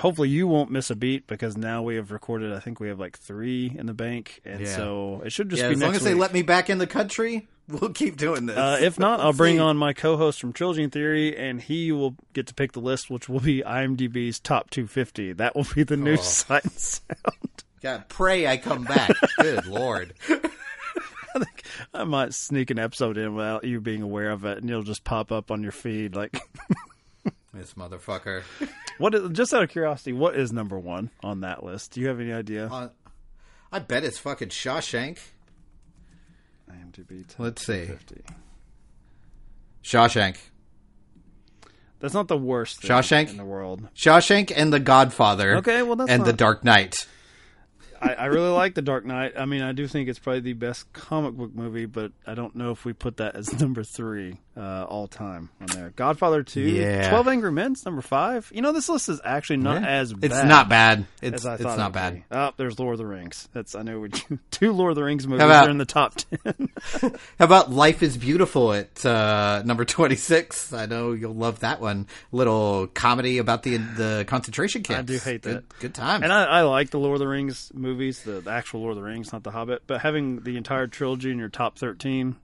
hopefully, 0.00 0.28
you 0.28 0.46
won't 0.46 0.70
miss 0.70 0.90
a 0.90 0.96
beat 0.96 1.26
because 1.26 1.56
now 1.56 1.82
we 1.82 1.96
have 1.96 2.10
recorded. 2.10 2.52
I 2.52 2.58
think 2.60 2.80
we 2.80 2.88
have 2.88 2.98
like 2.98 3.18
three 3.18 3.74
in 3.78 3.86
the 3.86 3.94
bank, 3.94 4.40
and 4.44 4.60
Yeah. 4.60 4.76
so 4.76 5.22
it 5.24 5.32
should 5.32 5.48
just 5.50 5.62
Yeah, 5.62 5.68
be 5.68 5.74
as 5.74 5.80
long 5.82 5.94
as 5.94 6.02
they 6.02 6.14
let 6.14 6.32
me 6.32 6.42
back 6.42 6.68
in 6.70 6.78
the 6.78 6.86
country, 6.86 7.48
we'll 7.68 7.90
keep 7.92 8.16
doing 8.16 8.46
this. 8.46 8.56
Uh, 8.56 8.78
if 8.80 8.98
not, 8.98 9.20
I'll 9.20 9.32
bring 9.32 9.60
on 9.60 9.76
my 9.76 9.92
co-host 9.92 10.40
from 10.40 10.52
Trilogy 10.52 10.82
and 10.82 10.92
Theory, 10.92 11.36
and 11.36 11.60
he 11.60 11.92
will 11.92 12.16
get 12.32 12.46
to 12.48 12.54
pick 12.54 12.72
the 12.72 12.80
list, 12.80 13.10
which 13.10 13.28
will 13.28 13.40
be 13.40 13.62
IMDb's 13.62 14.40
top 14.40 14.70
250. 14.70 15.34
That 15.34 15.54
will 15.54 15.66
be 15.74 15.82
the 15.84 15.96
new 15.96 16.14
Oh. 16.14 16.16
sight 16.16 16.64
and 16.64 16.72
sound. 16.72 17.64
God, 17.82 18.04
pray 18.08 18.46
I 18.46 18.56
come 18.58 18.84
back. 18.84 19.10
Good 19.38 19.64
lord. 19.66 20.12
I 21.94 22.04
might 22.04 22.34
sneak 22.34 22.70
an 22.70 22.78
episode 22.78 23.16
in 23.16 23.34
without 23.36 23.64
you 23.64 23.80
being 23.80 24.02
aware 24.02 24.30
of 24.32 24.44
it, 24.44 24.58
and 24.58 24.68
it'll 24.68 24.82
just 24.82 25.04
pop 25.04 25.30
up 25.32 25.50
on 25.50 25.62
your 25.62 25.72
feed. 25.72 26.14
Like, 26.16 26.36
This 27.52 27.74
motherfucker. 27.74 28.42
what? 28.98 29.14
Is, 29.14 29.30
just 29.30 29.52
out 29.52 29.62
of 29.62 29.70
curiosity, 29.70 30.12
what 30.12 30.36
is 30.36 30.52
number 30.52 30.78
one 30.78 31.10
on 31.22 31.40
that 31.40 31.64
list? 31.64 31.92
Do 31.92 32.00
you 32.00 32.08
have 32.08 32.20
any 32.20 32.32
idea? 32.32 32.68
Uh, 32.68 32.88
I 33.72 33.80
bet 33.80 34.04
it's 34.04 34.18
fucking 34.18 34.48
Shawshank. 34.48 35.18
IMDb 36.70 37.24
Let's 37.38 37.66
see. 37.66 37.86
250. 37.86 38.22
Shawshank. 39.82 40.36
That's 41.98 42.14
not 42.14 42.28
the 42.28 42.38
worst 42.38 42.80
thing 42.80 42.90
Shawshank? 42.90 43.30
in 43.30 43.36
the 43.36 43.44
world. 43.44 43.88
Shawshank 43.94 44.52
and 44.54 44.72
The 44.72 44.80
Godfather. 44.80 45.56
Okay, 45.56 45.82
well, 45.82 45.96
that's 45.96 46.10
and 46.10 46.24
The 46.24 46.32
Dark 46.32 46.64
Knight. 46.64 47.06
I, 48.00 48.14
I 48.14 48.24
really 48.26 48.48
like 48.50 48.74
The 48.74 48.82
Dark 48.82 49.04
Knight. 49.04 49.34
I 49.38 49.44
mean, 49.44 49.62
I 49.62 49.72
do 49.72 49.86
think 49.86 50.08
it's 50.08 50.18
probably 50.18 50.40
the 50.40 50.52
best 50.54 50.92
comic 50.92 51.34
book 51.34 51.54
movie, 51.54 51.86
but 51.86 52.12
I 52.26 52.34
don't 52.34 52.56
know 52.56 52.70
if 52.70 52.84
we 52.84 52.92
put 52.92 53.18
that 53.18 53.36
as 53.36 53.52
number 53.60 53.84
three 53.84 54.38
uh, 54.56 54.84
all 54.88 55.06
time 55.06 55.50
on 55.60 55.66
there. 55.68 55.92
Godfather 55.96 56.42
Two, 56.42 56.60
Yeah. 56.62 57.08
Twelve 57.10 57.28
Angry 57.28 57.52
Men's 57.52 57.84
number 57.84 58.02
five. 58.02 58.50
You 58.54 58.62
know, 58.62 58.72
this 58.72 58.88
list 58.88 59.08
is 59.08 59.20
actually 59.24 59.58
not 59.58 59.84
as 59.84 60.12
bad. 60.12 60.24
It's 60.32 60.44
not 60.44 60.68
bad. 60.68 61.06
It's 61.22 61.44
it's 61.44 61.62
not 61.62 61.92
bad. 61.92 62.14
be. 62.14 62.24
Oh, 62.30 62.52
there's 62.56 62.78
Lord 62.78 62.94
of 62.94 62.98
the 62.98 63.06
Rings. 63.06 63.48
That's 63.52 63.74
I 63.74 63.82
know 63.82 64.00
we 64.00 64.08
two 64.50 64.72
Lord 64.72 64.90
of 64.92 64.96
the 64.96 65.04
Rings 65.04 65.26
movies 65.26 65.44
about- 65.44 65.66
are 65.66 65.70
in 65.70 65.78
the 65.78 65.84
top 65.84 66.14
ten. 66.14 66.68
How 67.00 67.44
about 67.44 67.70
Life 67.70 68.02
is 68.02 68.16
Beautiful 68.16 68.72
at 68.72 69.04
uh, 69.04 69.62
number 69.64 69.84
26? 69.84 70.72
I 70.72 70.86
know 70.86 71.12
you'll 71.12 71.34
love 71.34 71.60
that 71.60 71.80
one. 71.80 72.06
Little 72.32 72.86
comedy 72.88 73.38
about 73.38 73.62
the 73.62 73.76
the 73.76 74.24
concentration 74.26 74.82
camps. 74.82 75.10
I 75.10 75.14
do 75.14 75.18
hate 75.18 75.42
that. 75.42 75.64
good 75.80 75.94
time. 75.94 76.22
And 76.22 76.32
I, 76.32 76.44
I 76.44 76.62
like 76.62 76.90
the 76.90 76.98
Lord 76.98 77.14
of 77.14 77.20
the 77.20 77.28
Rings 77.28 77.70
movies, 77.90 78.22
the, 78.22 78.40
the 78.40 78.50
actual 78.50 78.80
Lord 78.80 78.92
of 78.92 78.96
the 78.96 79.02
Rings, 79.02 79.32
not 79.32 79.42
the 79.42 79.50
Hobbit. 79.50 79.82
But 79.86 80.00
having 80.00 80.40
the 80.40 80.56
entire 80.56 80.86
trilogy 80.86 81.30
in 81.30 81.38
your 81.38 81.48
top 81.48 81.78
thirteen, 81.78 82.36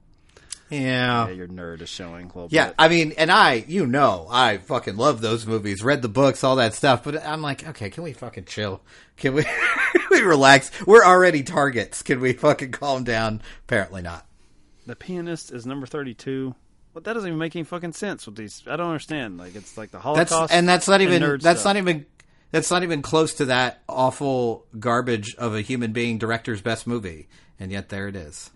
yeah. 0.69 1.27
yeah, 1.27 1.33
your 1.33 1.47
nerd 1.47 1.81
is 1.81 1.89
showing 1.89 2.25
a 2.25 2.27
little 2.27 2.47
Yeah, 2.51 2.67
bit. 2.67 2.75
I 2.77 2.87
mean, 2.89 3.13
and 3.17 3.31
I, 3.31 3.63
you 3.67 3.87
know, 3.87 4.27
I 4.29 4.57
fucking 4.57 4.97
love 4.97 5.21
those 5.21 5.45
movies, 5.47 5.83
read 5.83 6.01
the 6.01 6.09
books, 6.09 6.43
all 6.43 6.57
that 6.57 6.73
stuff, 6.73 7.03
but 7.03 7.25
I'm 7.25 7.41
like, 7.41 7.67
okay, 7.69 7.89
can 7.89 8.03
we 8.03 8.13
fucking 8.13 8.45
chill? 8.45 8.81
Can 9.15 9.33
we, 9.33 9.43
can 9.93 10.01
we 10.11 10.21
relax? 10.21 10.69
We're 10.85 11.05
already 11.05 11.43
targets. 11.43 12.03
Can 12.03 12.19
we 12.19 12.33
fucking 12.33 12.71
calm 12.71 13.03
down? 13.03 13.41
Apparently 13.63 14.01
not. 14.01 14.25
The 14.85 14.95
Pianist 14.95 15.51
is 15.51 15.65
number 15.65 15.85
thirty-two. 15.85 16.55
But 16.93 17.03
that 17.03 17.13
doesn't 17.13 17.27
even 17.27 17.37
make 17.37 17.55
any 17.55 17.63
fucking 17.63 17.93
sense 17.93 18.25
with 18.25 18.35
these. 18.37 18.63
I 18.65 18.75
don't 18.75 18.87
understand. 18.87 19.37
Like 19.37 19.55
it's 19.55 19.77
like 19.77 19.91
the 19.91 19.99
That's, 19.99 20.31
Holocaust, 20.31 20.51
and 20.51 20.67
that's 20.67 20.87
not 20.87 21.01
even, 21.01 21.21
that's 21.39 21.59
stuff. 21.61 21.65
not 21.65 21.77
even, 21.77 22.07
that's 22.51 22.71
not 22.71 22.83
even 22.83 23.01
close 23.01 23.35
to 23.35 23.45
that 23.45 23.81
awful 23.87 24.65
garbage 24.79 25.35
of 25.35 25.55
a 25.55 25.61
human 25.61 25.91
being 25.91 26.17
director's 26.17 26.61
best 26.61 26.87
movie. 26.87 27.27
And 27.59 27.71
yet 27.71 27.89
there 27.89 28.07
it 28.07 28.15
is. 28.15 28.51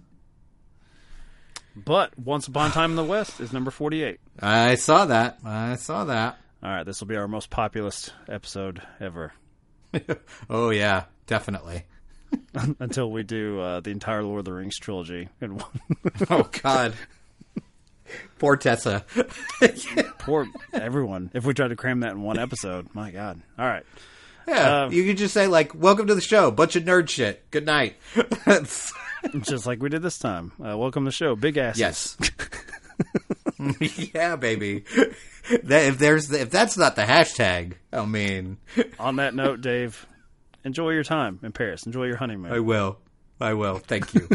But 1.75 2.17
Once 2.19 2.47
Upon 2.47 2.69
a 2.69 2.73
Time 2.73 2.91
in 2.91 2.95
the 2.97 3.03
West 3.03 3.39
is 3.39 3.53
number 3.53 3.71
forty-eight. 3.71 4.19
I 4.39 4.75
saw 4.75 5.05
that. 5.05 5.39
I 5.45 5.75
saw 5.77 6.05
that. 6.05 6.37
All 6.61 6.69
right, 6.69 6.85
this 6.85 6.99
will 6.99 7.07
be 7.07 7.15
our 7.15 7.27
most 7.27 7.49
populous 7.49 8.11
episode 8.29 8.81
ever 8.99 9.33
oh 10.49 10.69
yeah, 10.69 11.05
definitely. 11.27 11.85
until 12.79 13.11
we 13.11 13.23
do 13.23 13.59
uh, 13.59 13.79
the 13.81 13.89
entire 13.89 14.23
Lord 14.23 14.39
of 14.39 14.45
the 14.45 14.53
Rings 14.53 14.77
trilogy 14.77 15.27
in 15.41 15.57
one. 15.57 15.65
Oh 16.29 16.49
god. 16.61 16.93
Poor 18.39 18.55
Tessa. 18.57 19.05
Poor 20.19 20.47
everyone. 20.73 21.31
If 21.33 21.45
we 21.45 21.53
tried 21.53 21.69
to 21.69 21.75
cram 21.75 21.99
that 22.01 22.11
in 22.11 22.21
one 22.21 22.39
episode, 22.39 22.87
my 22.93 23.11
God. 23.11 23.41
All 23.59 23.65
right. 23.65 23.83
Yeah, 24.47 24.83
Uh, 24.85 24.89
you 24.89 25.05
could 25.05 25.17
just 25.17 25.33
say 25.33 25.47
like, 25.47 25.75
"Welcome 25.75 26.07
to 26.07 26.15
the 26.15 26.21
show, 26.21 26.49
bunch 26.51 26.75
of 26.75 26.83
nerd 26.83 27.09
shit. 27.09 27.49
Good 27.51 27.65
night." 27.65 27.95
Just 29.41 29.67
like 29.67 29.83
we 29.83 29.89
did 29.89 30.01
this 30.01 30.17
time. 30.17 30.51
Uh, 30.59 30.75
welcome 30.75 31.03
to 31.05 31.09
the 31.09 31.13
show. 31.15 31.35
Big 31.35 31.55
asses. 31.57 31.79
yes. 31.79 32.17
yeah, 34.15 34.35
baby. 34.35 34.83
That, 35.63 35.85
if 35.89 35.99
there's 35.99 36.31
if 36.31 36.49
that's 36.49 36.75
not 36.75 36.95
the 36.95 37.03
hashtag, 37.03 37.73
I 37.93 38.03
mean, 38.05 38.57
On 38.99 39.17
that 39.17 39.35
note, 39.35 39.61
Dave, 39.61 40.07
enjoy 40.63 40.89
your 40.91 41.03
time 41.03 41.39
in 41.43 41.51
Paris. 41.51 41.85
Enjoy 41.85 42.05
your 42.05 42.17
honeymoon. 42.17 42.51
I 42.51 42.59
will. 42.61 42.97
I 43.39 43.53
will. 43.53 43.77
Thank 43.77 44.15
you. 44.15 44.27